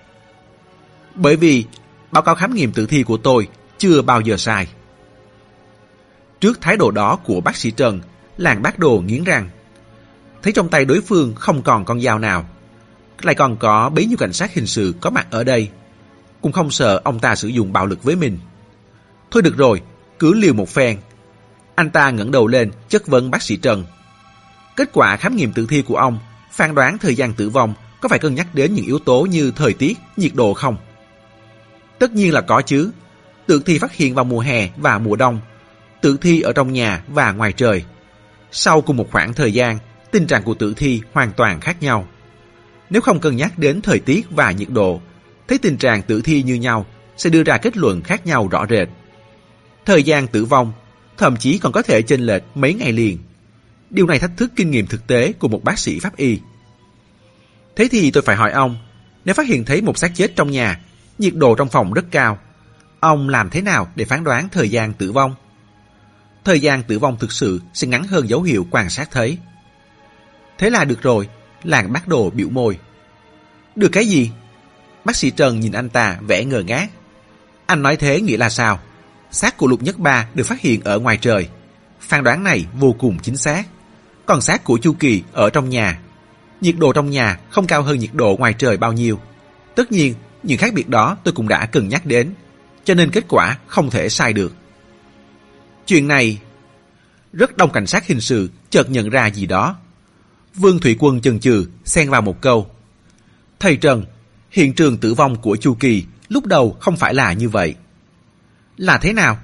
[1.16, 1.66] Bởi vì
[2.12, 3.48] báo cáo khám nghiệm tử thi của tôi
[3.80, 4.68] chưa bao giờ sai.
[6.40, 8.02] Trước thái độ đó của bác sĩ Trần,
[8.38, 9.50] làng bác đồ nghiến răng.
[10.42, 12.50] Thấy trong tay đối phương không còn con dao nào.
[13.22, 15.70] Lại còn có bấy nhiêu cảnh sát hình sự có mặt ở đây.
[16.42, 18.38] Cũng không sợ ông ta sử dụng bạo lực với mình.
[19.32, 19.82] Thôi được rồi,
[20.20, 20.98] cứ liều một phen.
[21.76, 23.86] Anh ta ngẩng đầu lên chất vấn bác sĩ Trần.
[24.76, 26.20] Kết quả khám nghiệm tử thi của ông
[26.52, 29.52] phán đoán thời gian tử vong có phải cân nhắc đến những yếu tố như
[29.56, 30.78] thời tiết, nhiệt độ không?
[32.00, 32.92] Tất nhiên là có chứ.
[33.50, 35.40] Tử thi phát hiện vào mùa hè và mùa đông.
[36.02, 37.84] Tử thi ở trong nhà và ngoài trời.
[38.52, 39.78] Sau cùng một khoảng thời gian,
[40.12, 42.08] tình trạng của tử thi hoàn toàn khác nhau.
[42.90, 45.02] Nếu không cân nhắc đến thời tiết và nhiệt độ,
[45.48, 46.86] thấy tình trạng tử thi như nhau
[47.18, 48.88] sẽ đưa ra kết luận khác nhau rõ rệt.
[49.86, 50.74] Thời gian tử vong
[51.18, 53.18] thậm chí còn có thể chênh lệch mấy ngày liền.
[53.90, 56.40] Điều này thách thức kinh nghiệm thực tế của một bác sĩ pháp y.
[57.76, 58.78] Thế thì tôi phải hỏi ông,
[59.26, 60.80] nếu phát hiện thấy một xác chết trong nhà,
[61.18, 62.40] nhiệt độ trong phòng rất cao,
[63.00, 65.36] ông làm thế nào để phán đoán thời gian tử vong?
[66.44, 69.38] Thời gian tử vong thực sự sẽ ngắn hơn dấu hiệu quan sát thấy.
[70.58, 71.30] Thế là được rồi,
[71.64, 72.80] làng bác đồ biểu môi.
[73.76, 74.32] Được cái gì?
[75.06, 76.90] Bác sĩ Trần nhìn anh ta vẻ ngờ ngác.
[77.66, 78.80] Anh nói thế nghĩa là sao?
[79.32, 81.50] xác của Lục Nhất Ba được phát hiện ở ngoài trời.
[82.00, 83.68] Phán đoán này vô cùng chính xác.
[84.26, 86.00] Còn xác của Chu Kỳ ở trong nhà.
[86.62, 89.20] Nhiệt độ trong nhà không cao hơn nhiệt độ ngoài trời bao nhiêu.
[89.76, 92.34] Tất nhiên, những khác biệt đó tôi cũng đã cần nhắc đến,
[92.84, 94.54] cho nên kết quả không thể sai được.
[95.86, 96.40] Chuyện này...
[97.34, 99.78] rất đông cảnh sát hình sự chợt nhận ra gì đó.
[100.56, 102.72] Vương Thủy Quân chần chừ xen vào một câu.
[103.60, 104.06] Thầy Trần,
[104.52, 107.76] hiện trường tử vong của Chu Kỳ lúc đầu không phải là như vậy.
[108.78, 109.38] Là thế nào?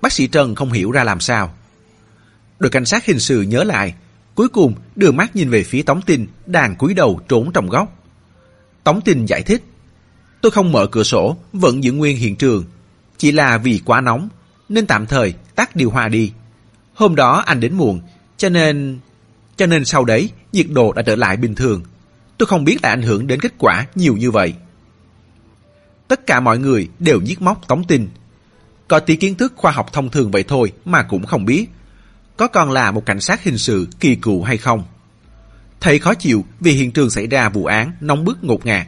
[0.00, 1.54] Bác sĩ Trần không hiểu ra làm sao.
[2.58, 3.94] Đội cảnh sát hình sự nhớ lại,
[4.34, 7.98] cuối cùng đưa mắt nhìn về phía Tống Tinh đang cúi đầu trốn trong góc.
[8.84, 9.64] Tống Tinh giải thích,
[10.42, 12.64] tôi không mở cửa sổ, vẫn giữ nguyên hiện trường.
[13.18, 14.28] Chỉ là vì quá nóng,
[14.68, 16.32] nên tạm thời tắt điều hòa đi.
[16.94, 18.00] Hôm đó anh đến muộn,
[18.36, 18.98] cho nên...
[19.56, 21.82] Cho nên sau đấy, nhiệt độ đã trở lại bình thường.
[22.38, 24.54] Tôi không biết là ảnh hưởng đến kết quả nhiều như vậy.
[26.08, 28.08] Tất cả mọi người đều nhiếc móc Tống tin
[28.88, 31.66] Có tí kiến thức khoa học thông thường vậy thôi mà cũng không biết.
[32.36, 34.84] Có còn là một cảnh sát hình sự kỳ cựu hay không?
[35.80, 38.86] Thầy khó chịu vì hiện trường xảy ra vụ án nóng bức ngột ngạt.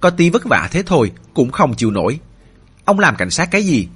[0.00, 2.20] Có tí vất vả thế thôi cũng không chịu nổi.
[2.84, 3.88] Ông làm cảnh sát cái gì?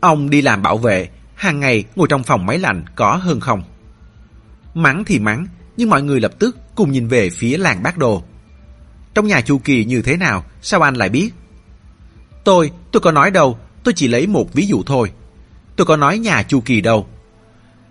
[0.00, 3.62] Ông đi làm bảo vệ, hàng ngày ngồi trong phòng máy lạnh có hơn không?
[4.74, 5.46] Mắng thì mắng,
[5.76, 8.22] nhưng mọi người lập tức cùng nhìn về phía làng bác đồ.
[9.14, 11.30] Trong nhà chu kỳ như thế nào, sao anh lại biết?
[12.44, 15.12] Tôi, tôi có nói đâu, tôi chỉ lấy một ví dụ thôi.
[15.76, 17.06] Tôi có nói nhà chu kỳ đâu.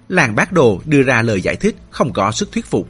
[0.10, 2.90] Làng bác đồ đưa ra lời giải thích không có sức thuyết phục.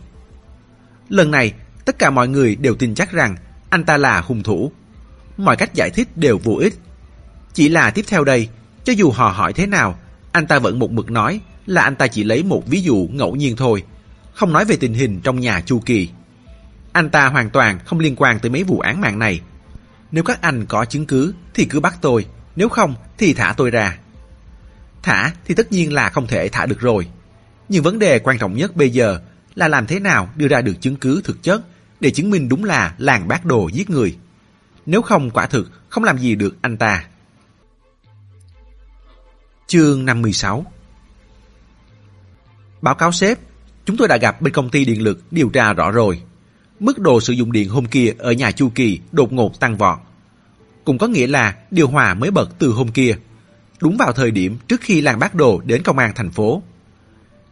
[1.09, 1.53] Lần này,
[1.86, 3.36] tất cả mọi người đều tin chắc rằng
[3.70, 4.72] anh ta là hung thủ.
[5.38, 6.80] Mọi cách giải thích đều vô ích.
[7.53, 8.49] Chỉ là tiếp theo đây,
[8.84, 9.99] cho dù họ hỏi thế nào,
[10.32, 13.36] anh ta vẫn một mực nói là anh ta chỉ lấy một ví dụ ngẫu
[13.36, 13.84] nhiên thôi,
[14.34, 16.09] không nói về tình hình trong nhà Chu Kỳ.
[16.91, 19.41] Anh ta hoàn toàn không liên quan tới mấy vụ án mạng này.
[20.11, 23.72] Nếu các anh có chứng cứ thì cứ bắt tôi, nếu không thì thả tôi
[23.72, 23.97] ra.
[25.03, 27.07] Thả thì tất nhiên là không thể thả được rồi.
[27.70, 29.20] Nhưng vấn đề quan trọng nhất bây giờ
[29.55, 31.61] là làm thế nào đưa ra được chứng cứ thực chất
[32.00, 34.18] để chứng minh đúng là làng bác đồ giết người.
[34.86, 37.06] Nếu không quả thực không làm gì được anh ta.
[39.68, 40.66] Chương 56
[42.82, 43.39] Báo cáo sếp,
[43.86, 46.22] chúng tôi đã gặp bên công ty điện lực điều tra rõ rồi.
[46.80, 49.98] Mức độ sử dụng điện hôm kia ở nhà Chu Kỳ đột ngột tăng vọt.
[50.86, 53.18] Cũng có nghĩa là điều hòa mới bật từ hôm kia.
[53.82, 56.64] Đúng vào thời điểm trước khi làng bác đồ đến công an thành phố.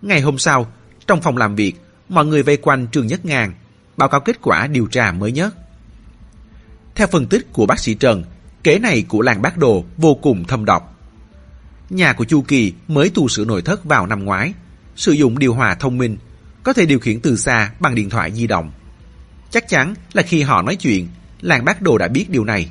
[0.01, 0.71] Ngày hôm sau,
[1.07, 1.73] trong phòng làm việc,
[2.09, 3.53] mọi người vây quanh Trường Nhất Ngàn,
[3.97, 5.55] báo cáo kết quả điều tra mới nhất.
[6.95, 8.23] Theo phân tích của bác sĩ Trần,
[8.63, 10.95] kế này của làng bác đồ vô cùng thâm độc.
[11.89, 14.53] Nhà của Chu Kỳ mới tu sửa nội thất vào năm ngoái,
[14.95, 16.17] sử dụng điều hòa thông minh,
[16.63, 18.71] có thể điều khiển từ xa bằng điện thoại di động.
[19.49, 21.07] Chắc chắn là khi họ nói chuyện,
[21.41, 22.69] làng bác đồ đã biết điều này.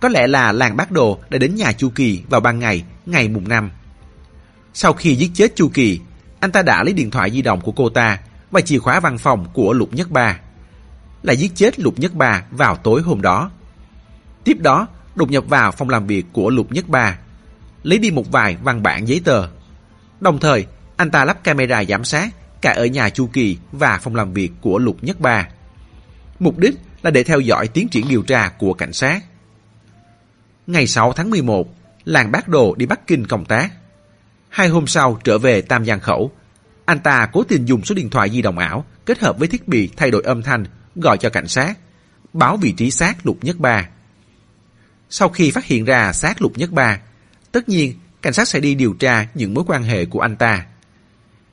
[0.00, 3.28] Có lẽ là làng bác đồ đã đến nhà Chu Kỳ vào ban ngày, ngày
[3.28, 3.70] mùng năm.
[4.74, 6.00] Sau khi giết chết Chu Kỳ,
[6.40, 8.18] anh ta đã lấy điện thoại di động của cô ta
[8.52, 10.40] và chìa khóa văn phòng của Lục Nhất Ba.
[11.22, 13.50] là giết chết Lục Nhất Ba vào tối hôm đó.
[14.44, 17.18] Tiếp đó, đột nhập vào phòng làm việc của Lục Nhất Ba
[17.82, 19.48] lấy đi một vài văn bản giấy tờ.
[20.20, 22.28] Đồng thời, anh ta lắp camera giám sát
[22.60, 25.48] cả ở nhà Chu Kỳ và phòng làm việc của Lục Nhất Ba.
[26.38, 29.20] Mục đích là để theo dõi tiến triển điều tra của cảnh sát.
[30.66, 31.74] Ngày 6 tháng 11,
[32.04, 33.72] làng Bác Đồ đi Bắc Kinh công tác.
[34.48, 36.30] Hai hôm sau trở về Tam Giang Khẩu,
[36.84, 39.68] anh ta cố tình dùng số điện thoại di động ảo kết hợp với thiết
[39.68, 40.64] bị thay đổi âm thanh
[40.96, 41.78] gọi cho cảnh sát,
[42.32, 43.88] báo vị trí xác Lục Nhất Ba.
[45.10, 46.98] Sau khi phát hiện ra xác Lục Nhất Ba,
[47.52, 50.66] Tất nhiên, cảnh sát sẽ đi điều tra những mối quan hệ của anh ta.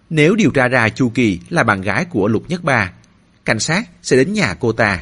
[0.10, 2.92] Nếu điều tra ra Chu Kỳ là bạn gái của Lục Nhất Ba,
[3.46, 5.00] cảnh sát sẽ đến nhà cô ta.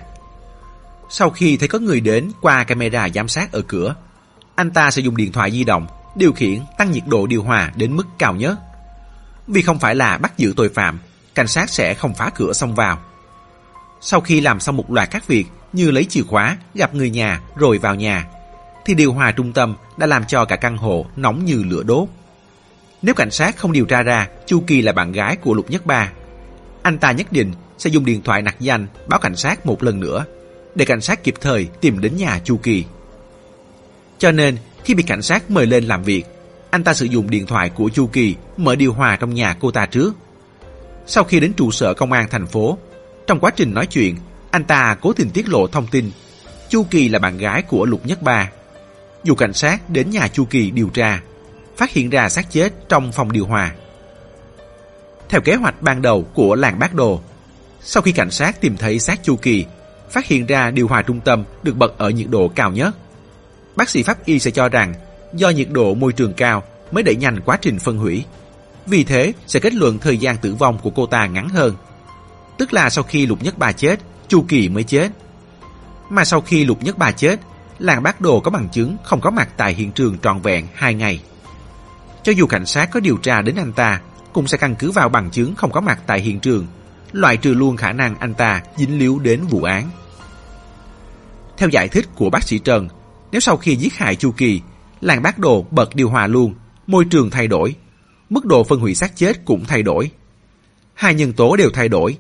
[1.09, 3.95] Sau khi thấy có người đến qua camera giám sát ở cửa,
[4.55, 7.71] anh ta sẽ dùng điện thoại di động điều khiển tăng nhiệt độ điều hòa
[7.75, 8.59] đến mức cao nhất.
[9.47, 10.99] Vì không phải là bắt giữ tội phạm,
[11.35, 12.99] cảnh sát sẽ không phá cửa xông vào.
[14.01, 17.41] Sau khi làm xong một loạt các việc như lấy chìa khóa, gặp người nhà
[17.55, 18.27] rồi vào nhà,
[18.85, 22.07] thì điều hòa trung tâm đã làm cho cả căn hộ nóng như lửa đốt.
[23.01, 25.85] Nếu cảnh sát không điều tra ra Chu Kỳ là bạn gái của Lục Nhất
[25.85, 26.11] Ba,
[26.81, 29.99] anh ta nhất định sẽ dùng điện thoại nặc danh báo cảnh sát một lần
[29.99, 30.25] nữa
[30.75, 32.85] để cảnh sát kịp thời tìm đến nhà Chu Kỳ.
[34.17, 36.23] Cho nên, khi bị cảnh sát mời lên làm việc,
[36.69, 39.71] anh ta sử dụng điện thoại của Chu Kỳ mở điều hòa trong nhà cô
[39.71, 40.13] ta trước.
[41.05, 42.77] Sau khi đến trụ sở công an thành phố,
[43.27, 44.15] trong quá trình nói chuyện,
[44.51, 46.11] anh ta cố tình tiết lộ thông tin
[46.69, 48.51] Chu Kỳ là bạn gái của Lục Nhất Ba.
[49.23, 51.21] Dù cảnh sát đến nhà Chu Kỳ điều tra,
[51.77, 53.71] phát hiện ra xác chết trong phòng điều hòa.
[55.29, 57.21] Theo kế hoạch ban đầu của làng Bác Đồ,
[57.81, 59.65] sau khi cảnh sát tìm thấy xác Chu Kỳ,
[60.09, 62.95] phát hiện ra điều hòa trung tâm được bật ở nhiệt độ cao nhất.
[63.75, 64.93] Bác sĩ pháp y sẽ cho rằng
[65.33, 68.25] do nhiệt độ môi trường cao mới đẩy nhanh quá trình phân hủy.
[68.85, 71.75] Vì thế sẽ kết luận thời gian tử vong của cô ta ngắn hơn.
[72.57, 75.09] Tức là sau khi Lục Nhất Bà chết, Chu Kỳ mới chết.
[76.09, 77.39] Mà sau khi Lục Nhất Bà chết,
[77.79, 80.93] làng bác đồ có bằng chứng không có mặt tại hiện trường trọn vẹn hai
[80.93, 81.21] ngày.
[82.23, 84.01] Cho dù cảnh sát có điều tra đến anh ta,
[84.33, 86.67] cũng sẽ căn cứ vào bằng chứng không có mặt tại hiện trường,
[87.11, 89.89] loại trừ luôn khả năng anh ta dính líu đến vụ án.
[91.57, 92.87] Theo giải thích của bác sĩ Trần,
[93.31, 94.61] nếu sau khi giết hại Chu Kỳ,
[95.01, 96.53] làng bác đồ bật điều hòa luôn,
[96.87, 97.75] môi trường thay đổi,
[98.29, 100.11] mức độ phân hủy xác chết cũng thay đổi.
[100.93, 102.17] Hai nhân tố đều thay đổi.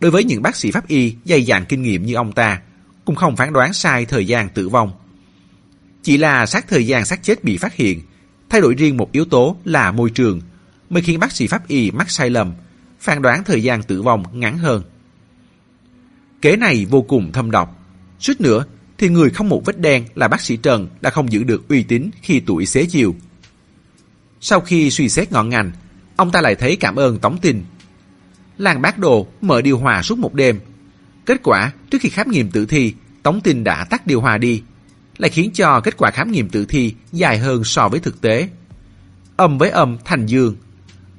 [0.00, 2.60] Đối với những bác sĩ pháp y dày dạn kinh nghiệm như ông ta,
[3.04, 4.92] cũng không phán đoán sai thời gian tử vong.
[6.02, 8.00] Chỉ là sát thời gian xác chết bị phát hiện,
[8.48, 10.40] thay đổi riêng một yếu tố là môi trường,
[10.90, 12.52] mới khiến bác sĩ pháp y mắc sai lầm,
[13.00, 14.82] phán đoán thời gian tử vong ngắn hơn.
[16.42, 17.76] Kế này vô cùng thâm độc.
[18.18, 18.64] Suýt nữa
[19.00, 21.82] thì người không một vết đen là bác sĩ Trần đã không giữ được uy
[21.82, 23.14] tín khi tuổi xế chiều.
[24.40, 25.72] Sau khi suy xét ngọn ngành,
[26.16, 27.64] ông ta lại thấy cảm ơn Tống tin.
[28.58, 30.60] Làng bác đồ mở điều hòa suốt một đêm.
[31.26, 34.62] Kết quả, trước khi khám nghiệm tử thi, Tống tin đã tắt điều hòa đi,
[35.18, 38.48] lại khiến cho kết quả khám nghiệm tử thi dài hơn so với thực tế.
[39.36, 40.56] Âm với âm thành dương.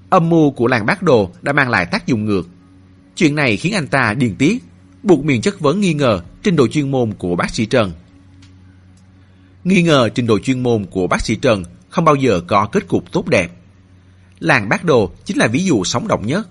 [0.10, 2.48] Âm mưu của làng bác đồ đã mang lại tác dụng ngược.
[3.16, 4.64] Chuyện này khiến anh ta điên tiết,
[5.04, 7.92] buộc miệng chất vấn nghi ngờ trình độ chuyên môn của bác sĩ Trần.
[9.64, 12.88] Nghi ngờ trình độ chuyên môn của bác sĩ Trần không bao giờ có kết
[12.88, 13.52] cục tốt đẹp.
[14.40, 16.48] Làng bác đồ chính là ví dụ sống động nhất.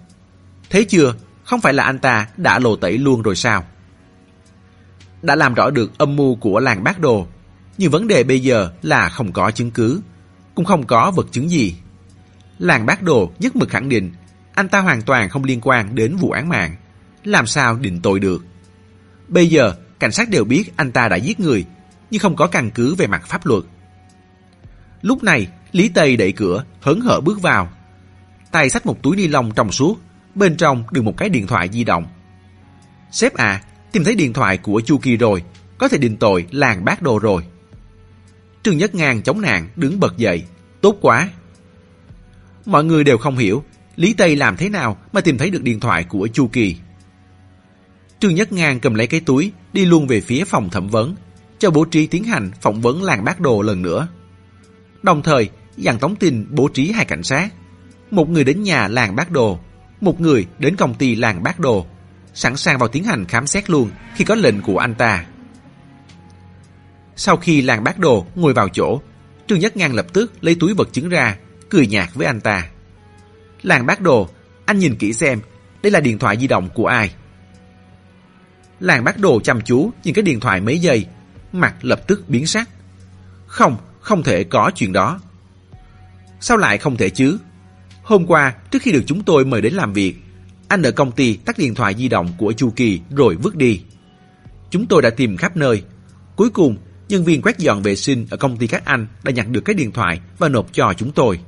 [0.71, 1.15] Thế chưa,
[1.45, 3.65] không phải là anh ta đã lộ tẩy luôn rồi sao?
[5.23, 7.27] Đã làm rõ được âm mưu của làng bác đồ,
[7.79, 10.01] nhưng vấn đề bây giờ là không có chứng cứ,
[10.55, 11.75] cũng không có vật chứng gì.
[12.59, 14.13] Làng bác đồ nhất mực khẳng định
[14.55, 16.77] anh ta hoàn toàn không liên quan đến vụ án mạng,
[17.25, 18.45] làm sao định tội được.
[19.29, 21.65] Bây giờ, cảnh sát đều biết anh ta đã giết người,
[22.11, 23.63] nhưng không có căn cứ về mặt pháp luật.
[25.03, 27.73] Lúc này, Lý Tây đẩy cửa, hớn hở bước vào.
[28.51, 29.99] Tay xách một túi ni lông trong suốt,
[30.35, 32.07] bên trong được một cái điện thoại di động.
[33.11, 35.43] Sếp à, tìm thấy điện thoại của Chu Kỳ rồi,
[35.79, 37.45] có thể định tội làng bác đồ rồi.
[38.63, 40.45] Trương Nhất Ngang chống nạn đứng bật dậy,
[40.81, 41.29] tốt quá.
[42.67, 43.65] Mọi người đều không hiểu
[43.97, 46.77] Lý Tây làm thế nào mà tìm thấy được điện thoại của Chu Kỳ.
[48.21, 51.15] Trương Nhất Ngang cầm lấy cái túi, đi luôn về phía phòng thẩm vấn,
[51.59, 54.09] cho bố trí tiến hành phỏng vấn làng bác đồ lần nữa.
[55.03, 57.49] Đồng thời, dặn Tống Tin bố trí hai cảnh sát.
[58.11, 59.59] Một người đến nhà làng bác đồ,
[60.01, 61.87] một người đến công ty làng bác đồ,
[62.35, 65.27] sẵn sàng vào tiến hành khám xét luôn khi có lệnh của anh ta.
[67.17, 69.01] Sau khi làng bác đồ ngồi vào chỗ,
[69.47, 71.37] Trương Nhất Ngang lập tức lấy túi vật chứng ra,
[71.69, 72.67] cười nhạt với anh ta.
[73.63, 74.29] Làng bác đồ,
[74.65, 75.41] anh nhìn kỹ xem,
[75.83, 77.15] đây là điện thoại di động của ai?
[78.81, 81.07] Làng bác đồ chăm chú nhìn cái điện thoại mấy giây,
[81.53, 82.69] mặt lập tức biến sắc.
[83.47, 85.21] Không, không thể có chuyện đó.
[86.41, 87.39] Sao lại không thể chứ?
[88.03, 90.17] Hôm qua, trước khi được chúng tôi mời đến làm việc,
[90.69, 93.81] anh ở công ty tắt điện thoại di động của Chu Kỳ rồi vứt đi.
[94.71, 95.83] Chúng tôi đã tìm khắp nơi.
[96.37, 96.77] Cuối cùng,
[97.09, 99.75] nhân viên quét dọn vệ sinh ở công ty các anh đã nhặt được cái
[99.75, 101.41] điện thoại và nộp cho chúng tôi.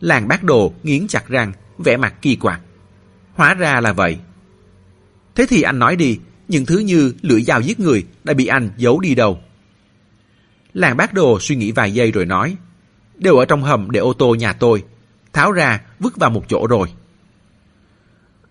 [0.00, 2.60] Làng bác đồ nghiến chặt răng, vẻ mặt kỳ quặc.
[3.34, 4.18] Hóa ra là vậy.
[5.34, 8.70] Thế thì anh nói đi, những thứ như lưỡi dao giết người đã bị anh
[8.76, 9.40] giấu đi đâu?
[10.72, 12.56] Làng bác đồ suy nghĩ vài giây rồi nói,
[13.18, 14.84] đều ở trong hầm để ô tô nhà tôi,
[15.32, 16.88] tháo ra vứt vào một chỗ rồi.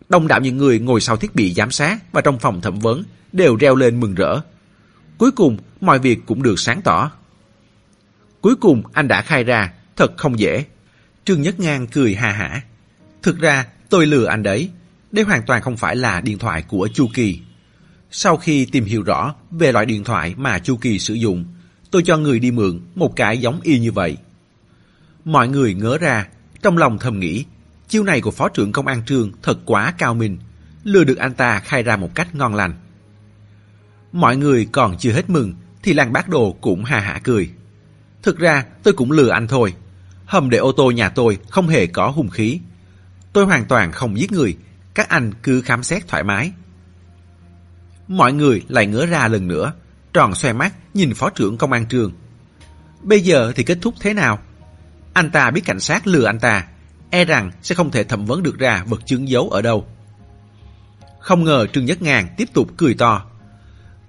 [0.10, 3.03] Đông đảo những người ngồi sau thiết bị giám sát và trong phòng thẩm vấn
[3.31, 4.39] đều reo lên mừng rỡ.
[5.18, 7.11] Cuối cùng, mọi việc cũng được sáng tỏ.
[8.41, 10.65] Cuối cùng anh đã khai ra, thật không dễ.
[11.26, 12.61] Trương Nhất Ngang cười hà hả.
[13.22, 14.69] Thực ra, tôi lừa anh đấy.
[15.14, 17.40] Đây hoàn toàn không phải là điện thoại của Chu Kỳ.
[18.11, 21.45] Sau khi tìm hiểu rõ về loại điện thoại mà Chu Kỳ sử dụng,
[21.91, 24.18] tôi cho người đi mượn một cái giống y như vậy.
[25.26, 26.27] Mọi người ngớ ra,
[26.61, 27.45] trong lòng thầm nghĩ,
[27.88, 30.38] chiêu này của Phó trưởng Công an Trương thật quá cao minh,
[30.84, 32.73] lừa được anh ta khai ra một cách ngon lành.
[34.11, 35.53] Mọi người còn chưa hết mừng,
[35.84, 37.49] thì làng bác đồ cũng hà hả cười.
[38.23, 39.73] Thực ra tôi cũng lừa anh thôi.
[40.26, 42.60] Hầm để ô tô nhà tôi không hề có hung khí.
[43.34, 44.57] Tôi hoàn toàn không giết người,
[44.94, 46.52] các anh cứ khám xét thoải mái.
[48.07, 49.74] Mọi người lại ngỡ ra lần nữa,
[50.14, 52.11] tròn xoe mắt nhìn phó trưởng công an trường.
[53.02, 54.40] Bây giờ thì kết thúc thế nào?
[55.14, 56.68] Anh ta biết cảnh sát lừa anh ta,
[57.10, 59.88] e rằng sẽ không thể thẩm vấn được ra vật chứng giấu ở đâu.
[61.20, 63.26] Không ngờ Trương Nhất Ngàn tiếp tục cười to.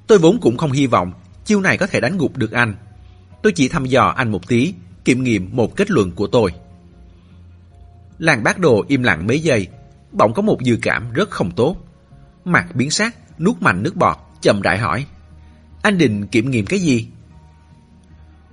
[0.07, 1.13] Tôi vốn cũng không hy vọng
[1.45, 2.75] chiêu này có thể đánh gục được anh.
[3.43, 4.75] Tôi chỉ thăm dò anh một tí,
[5.05, 6.51] kiểm nghiệm một kết luận của tôi.
[8.19, 9.69] Làng bác đồ im lặng mấy giây,
[10.15, 11.77] bỗng có một dự cảm rất không tốt.
[12.45, 15.07] Mặt biến sắc, nuốt mạnh nước bọt, chậm rãi hỏi.
[15.83, 17.09] Anh định kiểm nghiệm cái gì?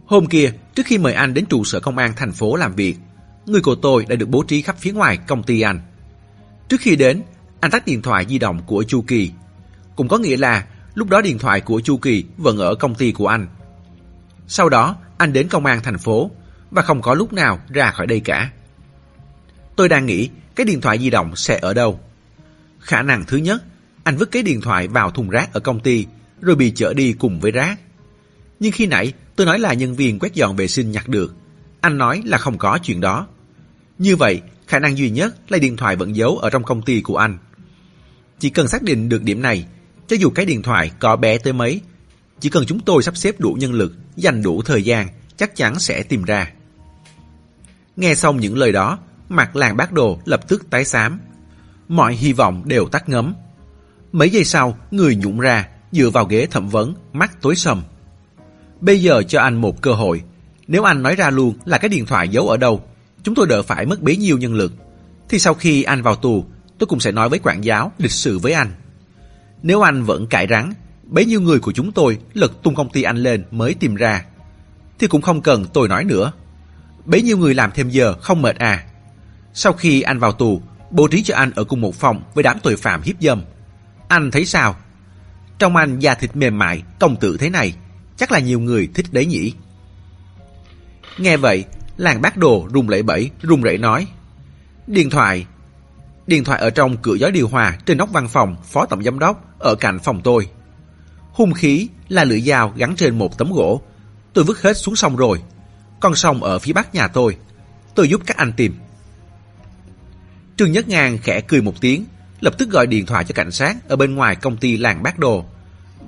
[0.06, 2.98] Hôm kia, trước khi mời anh đến trụ sở công an thành phố làm việc,
[3.46, 5.80] người của tôi đã được bố trí khắp phía ngoài công ty anh.
[6.70, 7.22] Trước khi đến,
[7.60, 9.32] anh tắt điện thoại di động của Chu Kỳ.
[9.96, 13.12] Cũng có nghĩa là lúc đó điện thoại của Chu Kỳ vẫn ở công ty
[13.12, 13.48] của anh.
[14.48, 16.32] Sau đó, anh đến công an thành phố
[16.72, 18.52] và không có lúc nào ra khỏi đây cả.
[19.76, 20.30] Tôi đang nghĩ
[20.62, 22.00] cái điện thoại di động sẽ ở đâu.
[22.80, 23.64] Khả năng thứ nhất,
[24.04, 26.06] anh vứt cái điện thoại vào thùng rác ở công ty
[26.42, 27.80] rồi bị chở đi cùng với rác.
[28.60, 31.36] Nhưng khi nãy tôi nói là nhân viên quét dọn vệ sinh nhặt được.
[31.82, 33.28] Anh nói là không có chuyện đó.
[33.98, 37.02] Như vậy, khả năng duy nhất là điện thoại vẫn giấu ở trong công ty
[37.02, 37.38] của anh.
[38.40, 39.66] Chỉ cần xác định được điểm này,
[40.08, 41.82] cho dù cái điện thoại có bé tới mấy,
[42.40, 45.08] chỉ cần chúng tôi sắp xếp đủ nhân lực, dành đủ thời gian,
[45.38, 46.52] chắc chắn sẽ tìm ra.
[47.96, 49.00] Nghe xong những lời đó,
[49.32, 51.20] mặt làng bác đồ lập tức tái xám.
[51.88, 53.34] Mọi hy vọng đều tắt ngấm.
[54.12, 57.84] Mấy giây sau, người nhũng ra, dựa vào ghế thẩm vấn, mắt tối sầm.
[58.82, 60.22] Bây giờ cho anh một cơ hội.
[60.68, 62.84] Nếu anh nói ra luôn là cái điện thoại giấu ở đâu,
[63.24, 64.74] chúng tôi đỡ phải mất bấy nhiêu nhân lực.
[65.30, 66.46] Thì sau khi anh vào tù,
[66.78, 68.72] tôi cũng sẽ nói với quản giáo lịch sự với anh.
[69.64, 73.04] Nếu anh vẫn cãi rắn, bấy nhiêu người của chúng tôi lật tung công ty
[73.04, 74.26] anh lên mới tìm ra.
[75.00, 76.32] Thì cũng không cần tôi nói nữa.
[77.06, 78.84] Bấy nhiêu người làm thêm giờ không mệt à.
[79.54, 80.62] Sau khi anh vào tù,
[80.92, 83.44] bố trí cho anh ở cùng một phòng với đám tội phạm hiếp dâm.
[84.08, 84.76] Anh thấy sao?
[85.60, 87.74] Trong anh da thịt mềm mại, công tử thế này,
[88.18, 89.54] chắc là nhiều người thích đấy nhỉ.
[91.18, 91.66] Nghe vậy,
[91.98, 94.08] làng bác đồ rung lẩy bẩy, rung rẩy nói.
[94.88, 95.46] Điện thoại.
[96.28, 99.20] Điện thoại ở trong cửa gió điều hòa trên nóc văn phòng phó tổng giám
[99.20, 100.50] đốc ở cạnh phòng tôi.
[101.32, 103.82] Hung khí là lưỡi dao gắn trên một tấm gỗ.
[104.34, 105.42] Tôi vứt hết xuống sông rồi.
[106.00, 107.38] Con sông ở phía bắc nhà tôi.
[107.96, 108.76] Tôi giúp các anh tìm.
[110.62, 112.06] Trương Nhất Ngang khẽ cười một tiếng,
[112.42, 115.20] lập tức gọi điện thoại cho cảnh sát ở bên ngoài công ty làng bác
[115.20, 115.46] đồ.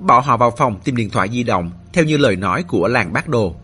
[0.00, 3.12] Bảo họ vào phòng tìm điện thoại di động theo như lời nói của làng
[3.12, 3.56] bác đồ.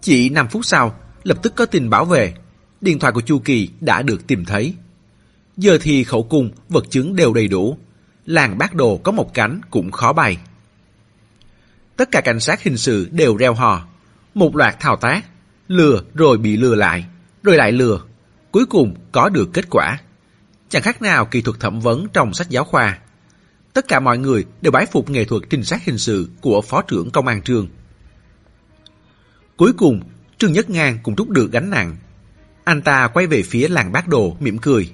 [0.00, 2.34] Chỉ 5 phút sau, lập tức có tin báo về.
[2.80, 4.74] Điện thoại của Chu Kỳ đã được tìm thấy.
[5.56, 7.78] Giờ thì khẩu cung, vật chứng đều đầy đủ.
[8.26, 10.36] Làng bác đồ có một cánh cũng khó bay.
[11.96, 13.86] Tất cả cảnh sát hình sự đều reo hò.
[14.34, 15.24] Một loạt thao tác.
[15.68, 17.04] Lừa rồi bị lừa lại.
[17.42, 18.00] Rồi lại lừa.
[18.52, 19.98] Cuối cùng có được kết quả.
[20.68, 22.98] Chẳng khác nào kỹ thuật thẩm vấn trong sách giáo khoa.
[23.72, 26.82] Tất cả mọi người đều bái phục nghệ thuật trinh sát hình sự của Phó
[26.82, 27.68] trưởng Công an Trương.
[29.56, 30.00] Cuối cùng,
[30.38, 31.96] Trương Nhất Ngang cũng rút được gánh nặng.
[32.64, 34.90] Anh ta quay về phía làng bác đồ mỉm cười.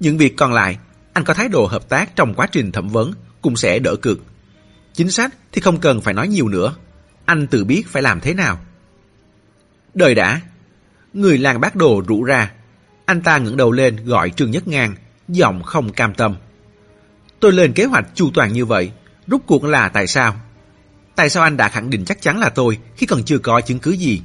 [0.00, 0.78] Những việc còn lại,
[1.12, 3.12] anh có thái độ hợp tác trong quá trình thẩm vấn
[3.42, 4.22] cũng sẽ đỡ cực.
[4.92, 6.74] Chính sách thì không cần phải nói nhiều nữa.
[7.24, 8.60] Anh tự biết phải làm thế nào.
[9.94, 10.40] Đời đã.
[11.12, 12.52] Người làng bác đồ rủ ra.
[13.08, 14.94] Anh ta ngẩng đầu lên gọi Trương Nhất Ngang,
[15.28, 16.36] giọng không cam tâm.
[17.40, 18.90] Tôi lên kế hoạch chu toàn như vậy,
[19.26, 20.34] rút cuộc là tại sao?
[21.16, 23.78] Tại sao anh đã khẳng định chắc chắn là tôi khi còn chưa có chứng
[23.78, 24.22] cứ gì?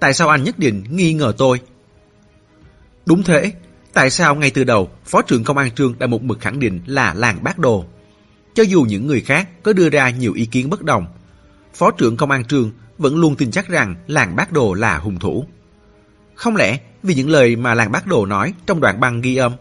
[0.00, 1.60] Tại sao anh nhất định nghi ngờ tôi?
[3.06, 3.52] Đúng thế,
[3.92, 6.80] tại sao ngay từ đầu Phó trưởng Công an Trương đã một mực khẳng định
[6.86, 7.84] là làng bác đồ?
[8.54, 11.06] Cho dù những người khác có đưa ra nhiều ý kiến bất đồng,
[11.74, 15.18] Phó trưởng Công an Trương vẫn luôn tin chắc rằng làng bác đồ là hung
[15.18, 15.46] thủ.
[16.34, 19.52] Không lẽ vì những lời mà làng bác đồ nói trong đoạn băng ghi âm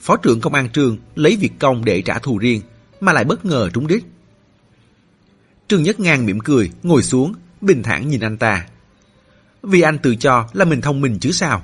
[0.00, 2.62] Phó trưởng công an trường lấy việc công để trả thù riêng,
[3.00, 4.04] mà lại bất ngờ trúng đích.
[5.68, 8.66] Trương Nhất Ngang mỉm cười, ngồi xuống, bình thản nhìn anh ta.
[9.62, 11.62] Vì anh tự cho là mình thông minh chứ sao?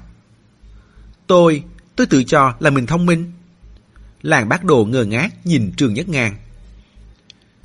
[1.26, 1.62] Tôi,
[1.96, 3.32] tôi tự cho là mình thông minh.
[4.22, 6.36] Làng bác đồ ngơ ngác nhìn Trương Nhất Ngang.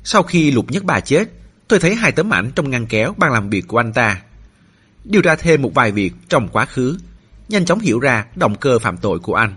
[0.04, 1.28] Sau khi Lục Nhất Bà chết,
[1.68, 4.22] tôi thấy hai tấm ảnh trong ngăn kéo bàn làm việc của anh ta.
[5.04, 6.98] Điều tra thêm một vài việc trong quá khứ,
[7.48, 9.54] nhanh chóng hiểu ra động cơ phạm tội của anh.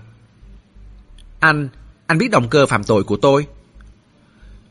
[1.40, 1.70] Anh,
[2.08, 3.48] anh biết động cơ phạm tội của tôi.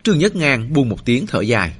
[0.02, 1.74] Trương Nhất Ngang buông một tiếng thở dài.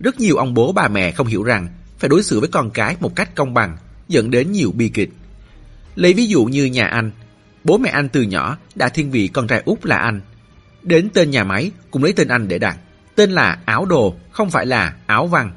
[0.00, 2.96] Rất nhiều ông bố bà mẹ không hiểu rằng phải đối xử với con cái
[3.00, 3.76] một cách công bằng,
[4.08, 5.10] dẫn đến nhiều bi kịch.
[5.94, 7.10] Lấy ví dụ như nhà anh,
[7.64, 10.20] bố mẹ anh từ nhỏ đã thiên vị con trai út là anh.
[10.82, 12.78] Đến tên nhà máy cũng lấy tên anh để đặt.
[13.14, 15.52] Tên là Áo Đồ, không phải là Áo Văn.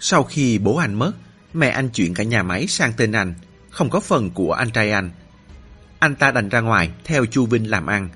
[0.00, 1.12] Sau khi bố anh mất,
[1.52, 3.34] mẹ anh chuyển cả nhà máy sang tên anh,
[3.70, 5.10] không có phần của anh trai anh
[6.02, 8.08] anh ta đành ra ngoài theo Chu Vinh làm ăn.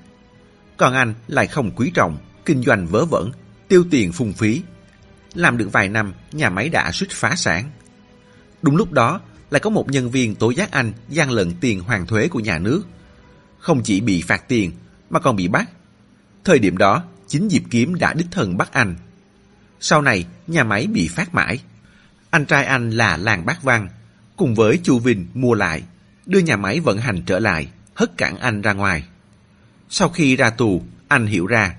[0.77, 3.31] Còn anh lại không quý trọng, kinh doanh vớ vẩn,
[3.67, 4.61] tiêu tiền phung phí.
[5.33, 7.71] Làm được vài năm, nhà máy đã suýt phá sản.
[8.61, 12.05] Đúng lúc đó, lại có một nhân viên tố giác anh gian lận tiền hoàn
[12.05, 12.83] thuế của nhà nước.
[13.59, 14.71] Không chỉ bị phạt tiền,
[15.09, 15.69] mà còn bị bắt.
[16.43, 18.95] Thời điểm đó, chính Diệp Kiếm đã đích thân bắt anh.
[19.79, 21.59] Sau này, nhà máy bị phát mãi.
[22.37, 23.87] Anh trai anh là Làng Bác Văn,
[24.35, 25.83] cùng với Chu Vinh mua lại,
[26.25, 29.03] đưa nhà máy vận hành trở lại hất cản anh ra ngoài.
[29.89, 31.75] Sau khi ra tù, anh hiểu ra,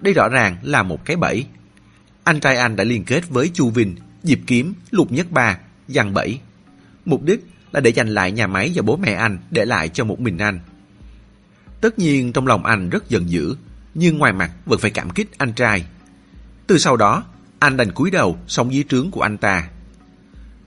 [0.00, 1.46] đây rõ ràng là một cái bẫy.
[2.24, 5.58] Anh trai anh đã liên kết với Chu Vinh, Diệp Kiếm, Lục Nhất Ba,
[5.88, 6.40] dằn bẫy.
[7.04, 10.04] Mục đích là để giành lại nhà máy và bố mẹ anh để lại cho
[10.04, 10.60] một mình anh.
[11.80, 13.56] Tất nhiên trong lòng anh rất giận dữ,
[13.94, 15.86] nhưng ngoài mặt vẫn phải cảm kích anh trai.
[16.66, 17.24] Từ sau đó,
[17.58, 19.68] anh đành cúi đầu sống dưới trướng của anh ta.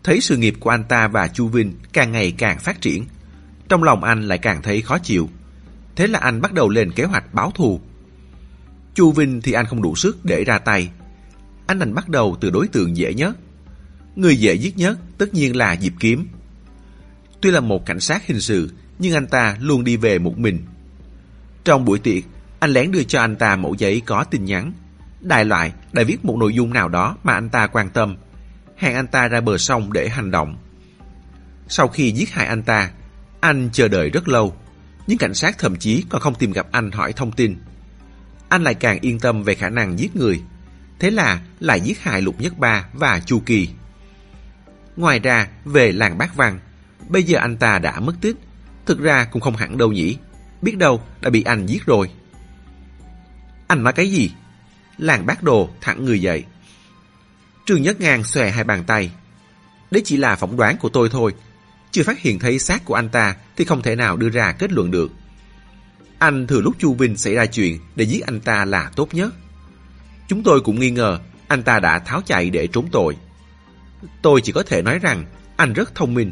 [0.07, 3.05] Thấy sự nghiệp của anh ta và Chu Vinh càng ngày càng phát triển,
[3.69, 5.29] trong lòng anh lại càng thấy khó chịu.
[5.95, 7.81] Thế là anh bắt đầu lên kế hoạch báo thù.
[8.93, 10.89] Chu Vinh thì anh không đủ sức để ra tay.
[11.65, 13.37] Anh đành bắt đầu từ đối tượng dễ nhất.
[14.15, 16.27] Người dễ giết nhất tất nhiên là Diệp Kiếm.
[17.41, 20.65] Tuy là một cảnh sát hình sự, nhưng anh ta luôn đi về một mình.
[21.63, 22.23] Trong buổi tiệc,
[22.59, 24.73] anh lén đưa cho anh ta mẫu giấy có tin nhắn.
[25.21, 28.15] Đại loại đã viết một nội dung nào đó mà anh ta quan tâm.
[28.77, 30.57] Hẹn anh ta ra bờ sông để hành động.
[31.67, 32.91] Sau khi giết hại anh ta,
[33.39, 34.55] anh chờ đợi rất lâu.
[35.07, 37.55] Nhưng cảnh sát thậm chí còn không tìm gặp anh hỏi thông tin.
[38.49, 40.41] Anh lại càng yên tâm về khả năng giết người.
[40.99, 43.69] Thế là lại giết hại Lục Nhất Ba và Chu Kỳ.
[44.95, 46.59] Ngoài ra, về làng Bác Văn,
[47.09, 48.35] bây giờ anh ta đã mất tích.
[48.85, 50.17] Thực ra cũng không hẳn đâu nhỉ.
[50.61, 52.09] Biết đâu đã bị anh giết rồi.
[53.67, 54.31] Anh nói cái gì?
[54.97, 56.45] Làng bác đồ thẳng người dậy.
[57.67, 59.11] Trương Nhất Ngang xòe hai bàn tay.
[59.91, 61.33] Đấy chỉ là phỏng đoán của tôi thôi.
[61.91, 64.71] Chưa phát hiện thấy xác của anh ta thì không thể nào đưa ra kết
[64.71, 65.11] luận được.
[66.19, 69.33] Anh thừa lúc Chu Vinh xảy ra chuyện để giết anh ta là tốt nhất.
[70.27, 73.17] Chúng tôi cũng nghi ngờ anh ta đã tháo chạy để trốn tội.
[74.21, 75.25] Tôi chỉ có thể nói rằng
[75.55, 76.31] anh rất thông minh,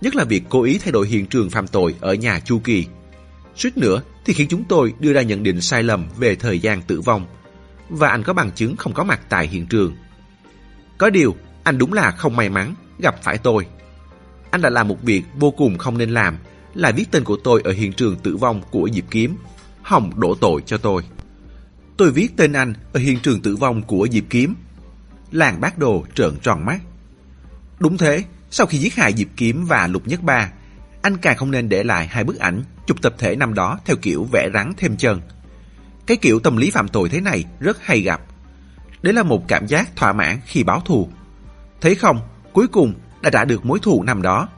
[0.00, 2.86] nhất là việc cố ý thay đổi hiện trường phạm tội ở nhà Chu Kỳ.
[3.56, 6.82] Suýt nữa thì khiến chúng tôi đưa ra nhận định sai lầm về thời gian
[6.82, 7.26] tử vong
[7.88, 9.96] và anh có bằng chứng không có mặt tại hiện trường.
[10.98, 13.66] Có điều, anh đúng là không may mắn gặp phải tôi.
[14.50, 16.38] Anh đã làm một việc vô cùng không nên làm
[16.74, 19.36] là viết tên của tôi ở hiện trường tử vong của Diệp Kiếm,
[19.82, 21.02] Hồng đổ tội cho tôi.
[21.96, 24.54] Tôi viết tên anh ở hiện trường tử vong của Diệp Kiếm.
[25.32, 26.78] Làng bác đồ trợn tròn mắt.
[27.78, 30.52] Đúng thế, sau khi giết hại Diệp Kiếm và Lục Nhất Ba,
[31.02, 33.96] anh càng không nên để lại hai bức ảnh chụp tập thể năm đó theo
[33.96, 35.20] kiểu vẽ rắn thêm chân.
[36.06, 38.20] Cái kiểu tâm lý phạm tội thế này rất hay gặp.
[39.02, 41.08] Đấy là một cảm giác thỏa mãn khi báo thù.
[41.80, 42.20] Thấy không,
[42.52, 44.48] cuối cùng đã trả được mối thù năm đó.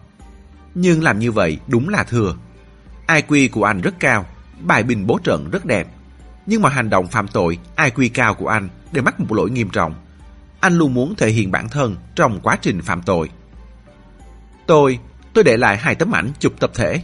[0.74, 2.36] Nhưng làm như vậy đúng là thừa.
[3.06, 4.26] IQ của anh rất cao,
[4.60, 5.88] bài bình bố trận rất đẹp.
[6.46, 9.70] Nhưng mà hành động phạm tội IQ cao của anh đều mắc một lỗi nghiêm
[9.70, 9.94] trọng.
[10.60, 13.30] Anh luôn muốn thể hiện bản thân trong quá trình phạm tội.
[14.66, 14.98] Tôi,
[15.34, 17.02] tôi để lại hai tấm ảnh chụp tập thể.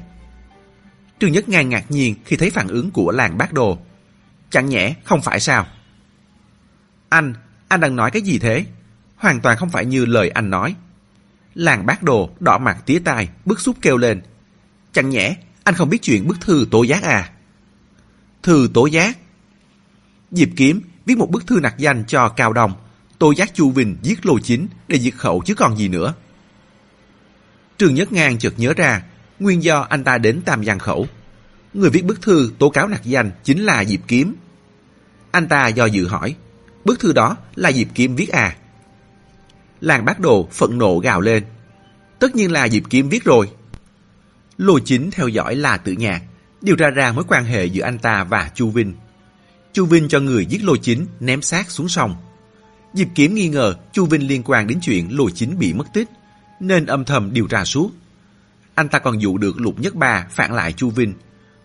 [1.20, 3.78] Trương Nhất Ngang ngạc nhiên khi thấy phản ứng của làng bác đồ.
[4.50, 5.66] Chẳng nhẽ không phải sao?
[7.08, 7.34] Anh,
[7.68, 8.66] anh đang nói cái gì thế?
[9.16, 10.74] Hoàn toàn không phải như lời anh nói.
[11.54, 14.20] Làng bác đồ đỏ mặt tía tai, bức xúc kêu lên.
[14.92, 17.30] Chẳng nhẽ anh không biết chuyện bức thư tố giác à?
[18.42, 19.18] Thư tố giác?
[20.30, 22.72] Diệp Kiếm viết một bức thư nặc danh cho Cao Đồng,
[23.18, 26.14] tố giác Chu Vinh giết Lô Chính để diệt khẩu chứ còn gì nữa.
[27.78, 29.02] Trường Nhất Ngang chợt nhớ ra,
[29.38, 31.06] nguyên do anh ta đến Tam Giang Khẩu.
[31.74, 34.34] Người viết bức thư tố cáo nặc danh chính là Diệp Kiếm.
[35.30, 36.34] Anh ta do dự hỏi,
[36.86, 38.56] bức thư đó là Diệp Kiếm viết à?
[39.80, 41.44] Làng bác đồ phẫn nộ gào lên.
[42.18, 43.50] Tất nhiên là Diệp Kiếm viết rồi.
[44.58, 46.22] Lô chính theo dõi là tự nhạc,
[46.62, 48.94] điều tra ra mối quan hệ giữa anh ta và Chu Vinh.
[49.72, 52.14] Chu Vinh cho người giết Lô Chính ném xác xuống sông.
[52.94, 56.08] Diệp Kiếm nghi ngờ Chu Vinh liên quan đến chuyện Lô Chính bị mất tích,
[56.60, 57.90] nên âm thầm điều tra suốt.
[58.74, 61.14] Anh ta còn dụ được Lục Nhất Ba phản lại Chu Vinh,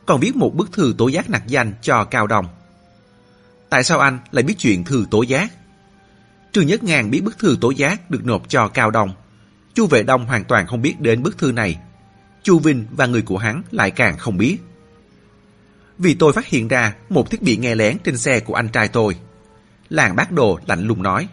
[0.05, 2.47] còn viết một bức thư tố giác nặc danh cho Cao đồng.
[3.71, 5.51] Tại sao anh lại biết chuyện thư tố giác?
[6.51, 9.13] Trương Nhất Ngàn biết bức thư tố giác được nộp cho Cao Đông.
[9.73, 11.79] Chu Vệ Đông hoàn toàn không biết đến bức thư này.
[12.43, 14.57] Chu Vinh và người của hắn lại càng không biết.
[15.97, 18.87] Vì tôi phát hiện ra một thiết bị nghe lén trên xe của anh trai
[18.87, 19.15] tôi.
[19.89, 21.27] Làng bác đồ lạnh lùng nói.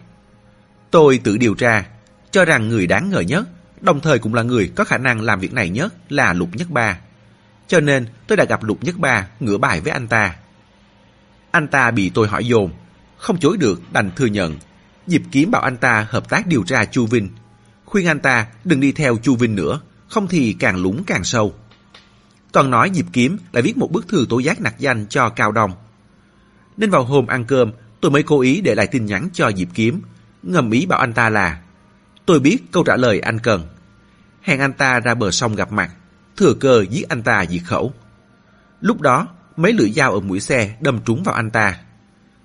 [0.91, 1.85] Tôi tự điều tra,
[2.31, 3.47] cho rằng người đáng ngờ nhất,
[3.81, 6.69] đồng thời cũng là người có khả năng làm việc này nhất là Lục Nhất
[6.69, 6.99] Ba.
[7.67, 10.35] Cho nên tôi đã gặp Lục Nhất Ba ngửa bài với anh ta.
[11.51, 12.71] Anh ta bị tôi hỏi dồn,
[13.17, 14.55] không chối được đành thừa nhận.
[15.07, 17.29] Diệp Kiếm bảo anh ta hợp tác điều tra Chu Vinh,
[17.85, 21.53] khuyên anh ta đừng đi theo Chu Vinh nữa, không thì càng lúng càng sâu.
[22.51, 25.51] Toàn nói Diệp Kiếm đã viết một bức thư tố giác nặc danh cho Cao
[25.51, 25.71] Đồng,
[26.77, 27.71] Nên vào hôm ăn cơm,
[28.01, 30.01] tôi mới cố ý để lại tin nhắn cho Diệp Kiếm,
[30.43, 31.61] ngầm ý bảo anh ta là
[32.25, 33.67] Tôi biết câu trả lời anh cần.
[34.41, 35.91] Hẹn anh ta ra bờ sông gặp mặt,
[36.37, 37.93] thừa cơ giết anh ta diệt khẩu.
[38.81, 39.27] Lúc đó,
[39.59, 41.79] mấy lưỡi dao ở mũi xe đâm trúng vào anh ta.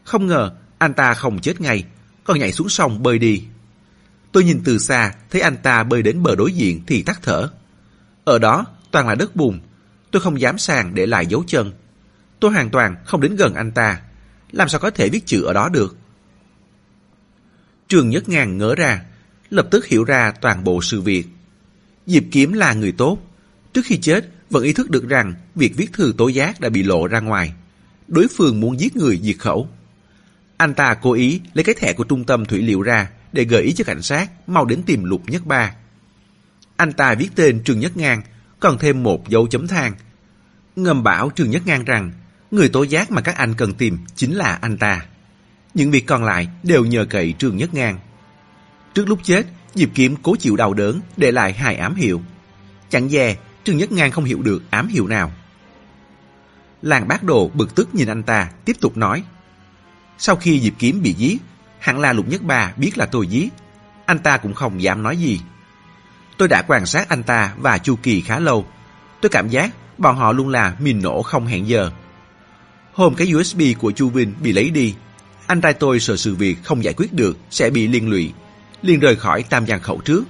[0.05, 1.85] Không ngờ, anh ta không chết ngay,
[2.25, 3.45] còn nhảy xuống sông bơi đi.
[4.33, 7.49] Tôi nhìn từ xa, thấy anh ta bơi đến bờ đối diện thì tắt thở.
[8.25, 9.61] Ở đó, toàn là đất bùn.
[10.11, 11.73] Tôi không dám sàng để lại dấu chân.
[12.41, 14.01] Tôi hoàn toàn không đến gần anh ta.
[14.53, 15.97] Làm sao có thể viết chữ ở đó được?
[17.89, 19.03] Trường Nhất Ngàn ngỡ ra,
[19.51, 21.27] lập tức hiểu ra toàn bộ sự việc.
[22.07, 23.19] Diệp Kiếm là người tốt.
[23.73, 26.83] Trước khi chết, vẫn ý thức được rằng việc viết thư tố giác đã bị
[26.83, 27.55] lộ ra ngoài.
[28.09, 29.69] Đối phương muốn giết người diệt khẩu.
[30.57, 33.63] Anh ta cố ý lấy cái thẻ của trung tâm thủy liệu ra để gợi
[33.63, 35.75] ý cho cảnh sát mau đến tìm Lục Nhất Ba.
[36.77, 38.23] Anh ta viết tên Trương Nhất Ngang,
[38.61, 39.93] còn thêm một dấu chấm than.
[40.77, 42.13] Ngầm bảo Trương Nhất Ngang rằng
[42.51, 45.07] người tố giác mà các anh cần tìm chính là anh ta.
[45.75, 47.99] Những việc còn lại đều nhờ cậy Trương Nhất Ngang.
[48.95, 52.23] Trước lúc chết, Diệp Kiếm cố chịu đau đớn để lại hai ám hiệu.
[52.91, 55.33] Chẳng dè, Trương Nhất Ngang không hiểu được ám hiệu nào.
[56.83, 59.23] Làng bác đồ bực tức nhìn anh ta, tiếp tục nói.
[60.19, 61.39] Sau khi Diệp Kiếm bị giết,
[61.79, 63.49] hẳn là Lục Nhất Ba biết là tôi giết.
[64.07, 65.41] Anh ta cũng không dám nói gì.
[66.39, 68.67] Tôi đã quan sát anh ta và Chu Kỳ khá lâu.
[69.21, 71.91] Tôi cảm giác bọn họ luôn là mìn nổ không hẹn giờ.
[72.93, 74.95] Hôm cái USB của Chu Vinh bị lấy đi,
[75.47, 78.33] anh trai tôi sợ sự việc không giải quyết được sẽ bị liên lụy,
[78.83, 80.25] liền rời khỏi Tam Giang Khẩu trước.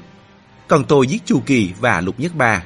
[0.69, 2.63] Còn tôi giết Chu Kỳ và Lục Nhất Ba,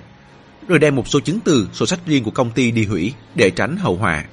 [0.69, 3.51] rồi đem một số chứng từ, sổ sách riêng của công ty đi hủy để
[3.51, 4.24] tránh hậu họa.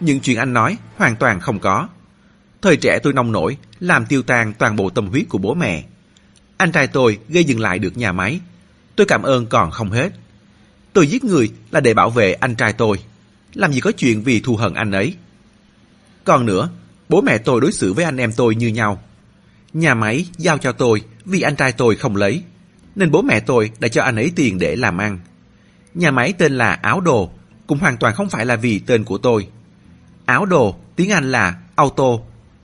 [0.00, 1.88] Những chuyện anh nói hoàn toàn không có.
[2.62, 5.84] Thời trẻ tôi nông nổi, làm tiêu tan toàn bộ tâm huyết của bố mẹ.
[6.56, 8.40] Anh trai tôi gây dừng lại được nhà máy.
[8.96, 10.12] Tôi cảm ơn còn không hết.
[10.92, 12.98] Tôi giết người là để bảo vệ anh trai tôi.
[13.54, 15.14] Làm gì có chuyện vì thù hận anh ấy.
[16.24, 16.68] Còn nữa,
[17.08, 19.02] bố mẹ tôi đối xử với anh em tôi như nhau.
[19.72, 22.42] Nhà máy giao cho tôi vì anh trai tôi không lấy.
[22.96, 25.18] Nên bố mẹ tôi đã cho anh ấy tiền để làm ăn.
[25.94, 27.30] Nhà máy tên là Áo Đồ,
[27.66, 29.48] cũng hoàn toàn không phải là vì tên của tôi.
[30.24, 32.04] Áo Đồ, tiếng Anh là auto,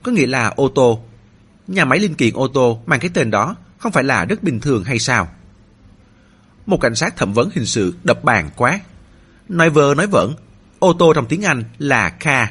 [0.03, 1.03] có nghĩa là ô tô.
[1.67, 4.59] Nhà máy linh kiện ô tô mang cái tên đó không phải là rất bình
[4.59, 5.29] thường hay sao?
[6.65, 8.79] Một cảnh sát thẩm vấn hình sự đập bàn quá.
[9.49, 10.35] Nói vơ nói vẩn,
[10.79, 12.49] ô tô trong tiếng Anh là car.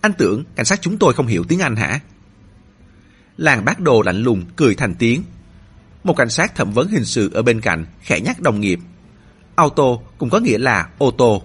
[0.00, 2.00] Anh tưởng cảnh sát chúng tôi không hiểu tiếng Anh hả?
[3.36, 5.22] Làng bác đồ lạnh lùng cười thành tiếng.
[6.04, 8.78] Một cảnh sát thẩm vấn hình sự ở bên cạnh khẽ nhắc đồng nghiệp.
[9.58, 11.42] Auto cũng có nghĩa là ô tô.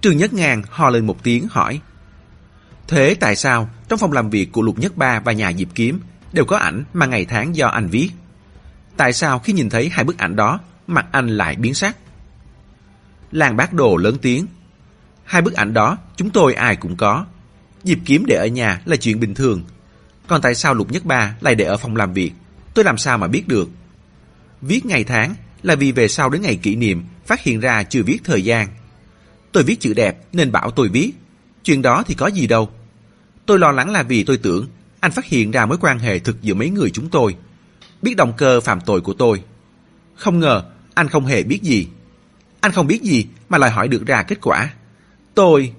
[0.00, 1.80] Trương Nhất Ngàn ho lên một tiếng hỏi.
[2.88, 6.00] Thế tại sao trong phòng làm việc của Lục Nhất Ba và nhà Diệp Kiếm
[6.32, 8.10] đều có ảnh mà ngày tháng do anh viết?
[8.96, 11.96] Tại sao khi nhìn thấy hai bức ảnh đó, mặt anh lại biến sắc?
[13.32, 14.46] Làng bác đồ lớn tiếng.
[15.24, 17.26] Hai bức ảnh đó chúng tôi ai cũng có.
[17.82, 19.64] Diệp Kiếm để ở nhà là chuyện bình thường.
[20.26, 22.32] Còn tại sao Lục Nhất Ba lại để ở phòng làm việc?
[22.74, 23.68] Tôi làm sao mà biết được?
[24.62, 25.34] Viết ngày tháng
[25.64, 28.68] là vì về sau đến ngày kỷ niệm phát hiện ra chưa viết thời gian.
[29.52, 31.12] Tôi viết chữ đẹp nên bảo tôi viết.
[31.64, 32.70] Chuyện đó thì có gì đâu.
[33.46, 34.68] Tôi lo lắng là vì tôi tưởng
[35.00, 37.36] anh phát hiện ra mối quan hệ thực giữa mấy người chúng tôi.
[38.02, 39.42] Biết động cơ phạm tội của tôi.
[40.14, 40.64] Không ngờ
[40.94, 41.88] anh không hề biết gì.
[42.60, 44.74] Anh không biết gì mà lại hỏi được ra kết quả.
[45.34, 45.72] Tôi...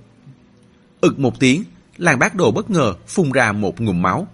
[1.01, 1.63] ực một tiếng,
[1.97, 4.27] làng bác đồ bất ngờ phun ra một ngụm máu.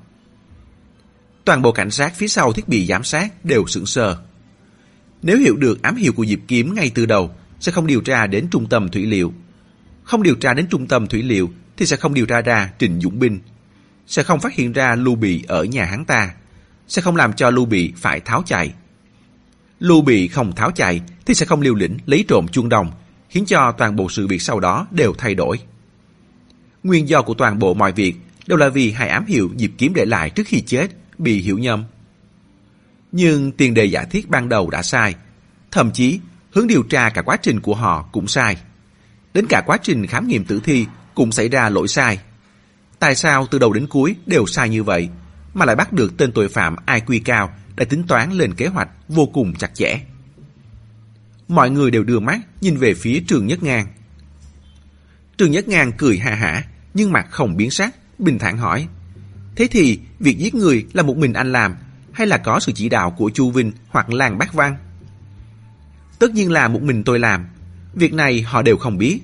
[1.46, 4.18] Toàn bộ cảnh sát phía sau thiết bị giám sát đều sững sờ.
[5.24, 8.28] Nếu hiểu được ám hiệu của Diệp Kiếm ngay từ đầu, sẽ không điều tra
[8.28, 9.34] đến trung tâm thủy liệu.
[10.04, 13.00] Không điều tra đến trung tâm thủy liệu thì sẽ không điều tra ra Trình
[13.02, 13.40] Dũng Binh.
[14.08, 16.34] Sẽ không phát hiện ra Lưu Bị ở nhà hắn ta.
[16.88, 18.74] Sẽ không làm cho Lưu Bị phải tháo chạy.
[19.80, 22.92] Lưu Bị không tháo chạy thì sẽ không liều lĩnh lấy trộm chuông đồng,
[23.30, 25.60] khiến cho toàn bộ sự việc sau đó đều thay đổi.
[26.84, 28.16] Nguyên do của toàn bộ mọi việc
[28.48, 30.88] đều là vì hai ám hiệu Diệp Kiếm để lại trước khi chết
[31.18, 31.84] bị hiểu nhầm.
[33.12, 35.16] Nhưng tiền đề giả thiết ban đầu đã sai,
[35.72, 36.20] thậm chí
[36.52, 38.58] hướng điều tra cả quá trình của họ cũng sai.
[39.34, 40.86] Đến cả quá trình khám nghiệm tử thi
[41.16, 42.20] cũng xảy ra lỗi sai.
[43.00, 45.10] Tại sao từ đầu đến cuối đều sai như vậy,
[45.54, 48.90] mà lại bắt được tên tội phạm IQ cao để tính toán lên kế hoạch
[49.08, 50.00] vô cùng chặt chẽ?
[51.48, 53.88] Mọi người đều đưa mắt nhìn về phía Trường Nhất Ngang.
[55.38, 56.64] Trường Nhất Ngang cười hà hả,
[56.94, 58.88] nhưng mặt không biến sắc, bình thản hỏi.
[59.56, 61.76] Thế thì, việc giết người là một mình anh làm,
[62.14, 64.78] hay là có sự chỉ đạo của Chu Vinh hoặc Lan Bác Văn?
[66.20, 67.48] Tất nhiên là một mình tôi làm.
[67.94, 69.20] Việc này họ đều không biết.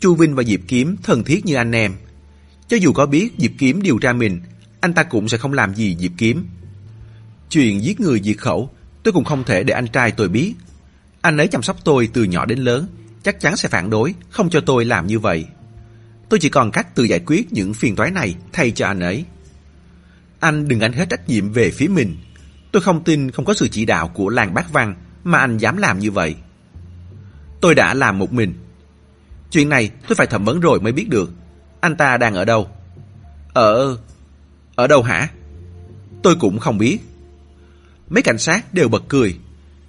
[0.00, 1.94] Chu Vinh và Diệp Kiếm thân thiết như anh em.
[2.68, 4.40] Cho dù có biết Diệp Kiếm điều tra mình,
[4.80, 6.46] anh ta cũng sẽ không làm gì Diệp Kiếm.
[7.50, 8.70] Chuyện giết người diệt khẩu,
[9.02, 10.54] tôi cũng không thể để anh trai tôi biết.
[11.20, 12.86] Anh ấy chăm sóc tôi từ nhỏ đến lớn,
[13.22, 15.46] chắc chắn sẽ phản đối, không cho tôi làm như vậy.
[16.28, 19.24] Tôi chỉ còn cách tự giải quyết những phiền toái này thay cho anh ấy.
[20.42, 22.16] Anh đừng gánh hết trách nhiệm về phía mình.
[22.72, 24.94] Tôi không tin không có sự chỉ đạo của làng bác văn
[25.24, 26.34] mà anh dám làm như vậy.
[27.60, 28.54] Tôi đã làm một mình.
[29.50, 31.30] Chuyện này tôi phải thẩm vấn rồi mới biết được.
[31.80, 32.68] Anh ta đang ở đâu?
[33.52, 33.96] Ở...
[34.74, 35.28] Ở đâu hả?
[36.22, 36.98] Tôi cũng không biết.
[38.08, 39.38] Mấy cảnh sát đều bật cười.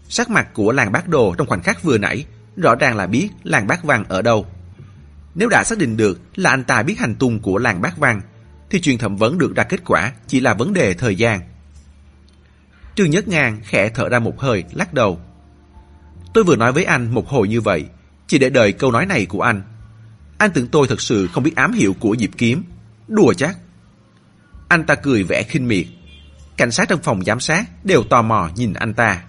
[0.10, 2.26] Sắc mặt của làng bác đồ trong khoảnh khắc vừa nãy
[2.58, 4.46] rõ ràng là biết làng bác văn ở đâu.
[5.36, 8.22] Nếu đã xác định được là anh ta biết hành tung của làng bác văn,
[8.74, 11.42] thì chuyện thẩm vấn được ra kết quả chỉ là vấn đề thời gian.
[12.96, 15.20] Trương Nhất Ngang khẽ thở ra một hơi, lắc đầu.
[16.34, 17.86] Tôi vừa nói với anh một hồi như vậy,
[18.28, 19.62] chỉ để đợi câu nói này của anh.
[20.38, 22.64] Anh tưởng tôi thật sự không biết ám hiệu của Diệp Kiếm.
[23.08, 23.58] Đùa chắc.
[24.68, 25.86] Anh ta cười vẻ khinh miệt.
[26.58, 29.24] Cảnh sát trong phòng giám sát đều tò mò nhìn anh ta.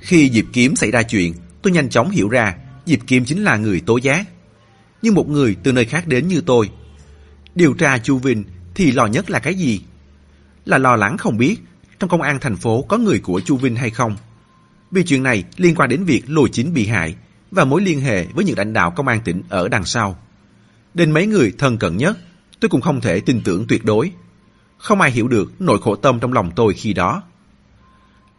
[0.00, 2.54] Khi Diệp Kiếm xảy ra chuyện, tôi nhanh chóng hiểu ra
[2.86, 4.26] Diệp Kiếm chính là người tố giác.
[5.02, 6.70] Nhưng một người từ nơi khác đến như tôi.
[7.54, 9.80] Điều tra Chu Vinh thì lo nhất là cái gì?
[10.64, 11.56] Là lo lắng không biết
[11.98, 14.16] trong công an thành phố có người của Chu Vinh hay không.
[14.90, 17.14] Vì chuyện này liên quan đến việc lôi chính bị hại
[17.50, 20.18] và mối liên hệ với những lãnh đạo công an tỉnh ở đằng sau.
[20.94, 22.18] Đến mấy người thân cận nhất,
[22.60, 24.12] tôi cũng không thể tin tưởng tuyệt đối.
[24.78, 27.22] Không ai hiểu được nỗi khổ tâm trong lòng tôi khi đó.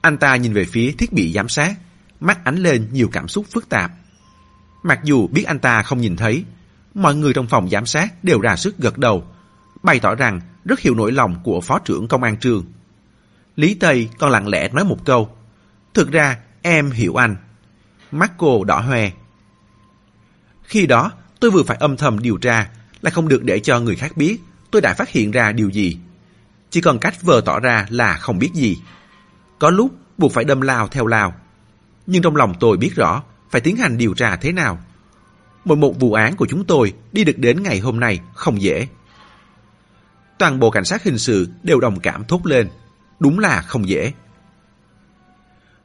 [0.02, 1.76] Anh ta nhìn về phía thiết bị giám sát,
[2.19, 3.91] mắt ánh lên nhiều cảm xúc phức tạp.
[4.84, 6.44] Mặc dù biết anh ta không nhìn thấy,
[6.93, 9.23] mọi người trong phòng giám sát đều ra sức gật đầu,
[9.83, 12.65] bày tỏ rằng rất hiểu nỗi lòng của phó trưởng công an trường.
[13.55, 15.29] Lý Tây còn lặng lẽ nói một câu,
[15.93, 17.35] Thực ra em hiểu anh.
[18.11, 19.11] Mắt cô đỏ hoe.
[20.63, 22.69] Khi đó tôi vừa phải âm thầm điều tra,
[23.01, 24.39] lại không được để cho người khác biết
[24.71, 25.97] tôi đã phát hiện ra điều gì.
[26.69, 28.77] Chỉ còn cách vờ tỏ ra là không biết gì.
[29.59, 31.33] Có lúc buộc phải đâm lao theo lao.
[32.07, 34.79] Nhưng trong lòng tôi biết rõ phải tiến hành điều tra thế nào.
[35.65, 38.88] Mỗi một vụ án của chúng tôi đi được đến ngày hôm nay không dễ.
[40.38, 42.69] Toàn bộ cảnh sát hình sự đều đồng cảm thốt lên.
[43.19, 44.14] Đúng là không dễ.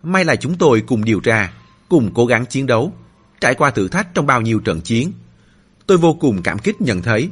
[0.03, 1.53] May là chúng tôi cùng điều tra,
[1.89, 2.93] cùng cố gắng chiến đấu,
[3.41, 5.13] trải qua thử thách trong bao nhiêu trận chiến.
[5.87, 7.31] Tôi vô cùng cảm kích nhận thấy,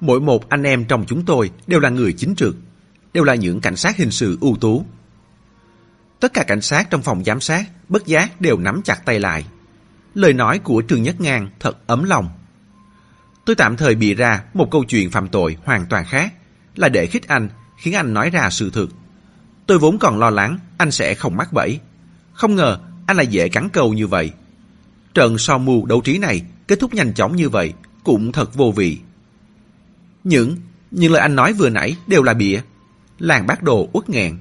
[0.00, 2.56] mỗi một anh em trong chúng tôi đều là người chính trực,
[3.12, 4.84] đều là những cảnh sát hình sự ưu tú.
[6.20, 9.46] Tất cả cảnh sát trong phòng giám sát bất giác đều nắm chặt tay lại.
[10.14, 12.28] Lời nói của Trương Nhất Ngang thật ấm lòng.
[13.44, 16.34] Tôi tạm thời bị ra một câu chuyện phạm tội hoàn toàn khác,
[16.76, 18.90] là để khích anh, khiến anh nói ra sự thực.
[19.66, 21.80] Tôi vốn còn lo lắng anh sẽ không mắc bẫy.
[22.32, 24.32] Không ngờ anh lại dễ cắn câu như vậy.
[25.14, 27.72] Trận so mưu đấu trí này kết thúc nhanh chóng như vậy
[28.04, 28.98] cũng thật vô vị.
[30.24, 30.56] Những,
[30.90, 32.60] những lời anh nói vừa nãy đều là bịa.
[33.18, 34.38] Làng bác đồ uất nghẹn.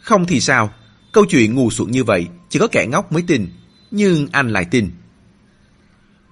[0.00, 0.70] Không thì sao,
[1.12, 3.48] câu chuyện ngu xuẩn như vậy chỉ có kẻ ngốc mới tin,
[3.90, 4.90] nhưng anh lại tin.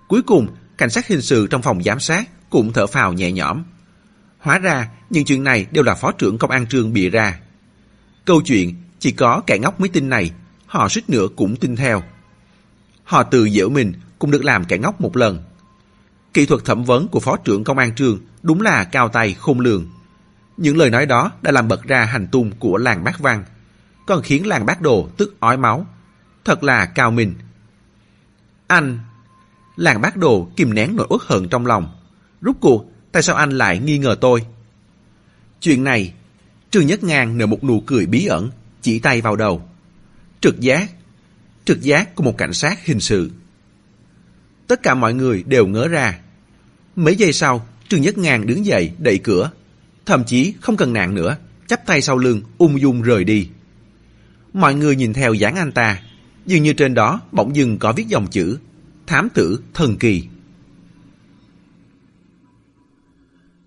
[0.09, 0.48] Cuối cùng,
[0.78, 3.62] cảnh sát hình sự trong phòng giám sát cũng thở phào nhẹ nhõm.
[4.39, 7.39] Hóa ra, những chuyện này đều là phó trưởng công an trường bịa ra.
[8.24, 10.30] Câu chuyện chỉ có kẻ ngốc mới tin này,
[10.66, 12.02] họ suýt nữa cũng tin theo.
[13.05, 15.44] Họ tự giễu mình cũng được làm kẻ ngốc một lần.
[16.35, 19.60] Kỹ thuật thẩm vấn của phó trưởng công an trường đúng là cao tay khôn
[19.60, 19.86] lường.
[20.56, 23.44] Những lời nói đó đã làm bật ra hành tung của làng bác văn,
[24.06, 25.86] còn khiến làng bác đồ tức ói máu.
[26.44, 27.35] Thật là cao minh.
[28.69, 28.99] Anh!
[29.77, 31.97] Làng bác đồ kìm nén nỗi uất hận trong lòng.
[32.40, 34.47] Rút cuộc, tại sao anh lại nghi ngờ tôi?
[35.61, 36.12] Chuyện này
[36.70, 38.51] Trương Nhất Ngang nở một nụ cười bí ẩn,
[38.82, 39.69] chỉ tay vào đầu.
[40.40, 40.90] Trực giác,
[41.65, 43.31] trực giác của một cảnh sát hình sự.
[44.66, 46.19] Tất cả mọi người đều ngỡ ra.
[46.97, 49.51] Mấy giây sau, Trương Nhất Ngang đứng dậy đẩy cửa.
[50.07, 51.36] Thậm chí không cần nạn nữa,
[51.66, 53.49] chắp tay sau lưng, ung dung rời đi.
[54.53, 56.03] Mọi người nhìn theo dáng anh ta,
[56.48, 58.58] dường như trên đó bỗng dưng có viết dòng chữ
[59.06, 60.24] Thám tử thần kỳ.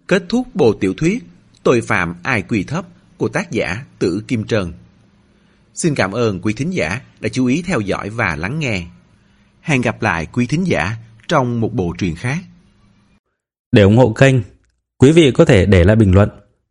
[0.08, 1.24] Kết thúc bộ tiểu thuyết
[1.64, 2.86] Tội phạm ai quy thấp
[3.18, 4.74] của tác giả Tử Kim Trần.
[5.74, 8.84] Xin cảm ơn quý thính giả đã chú ý theo dõi và lắng nghe.
[9.62, 10.96] Hẹn gặp lại quý thính giả
[11.28, 12.38] trong một bộ truyện khác.
[13.72, 14.36] Để ủng hộ kênh,
[14.98, 16.30] quý vị có thể để lại bình luận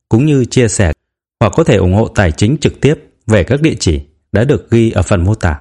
[0.08, 0.92] cũng như chia sẻ
[1.40, 2.94] hoặc có thể ủng hộ tài chính trực tiếp
[3.26, 4.00] về các địa chỉ
[4.32, 5.60] đã được ghi ở phần mô tả.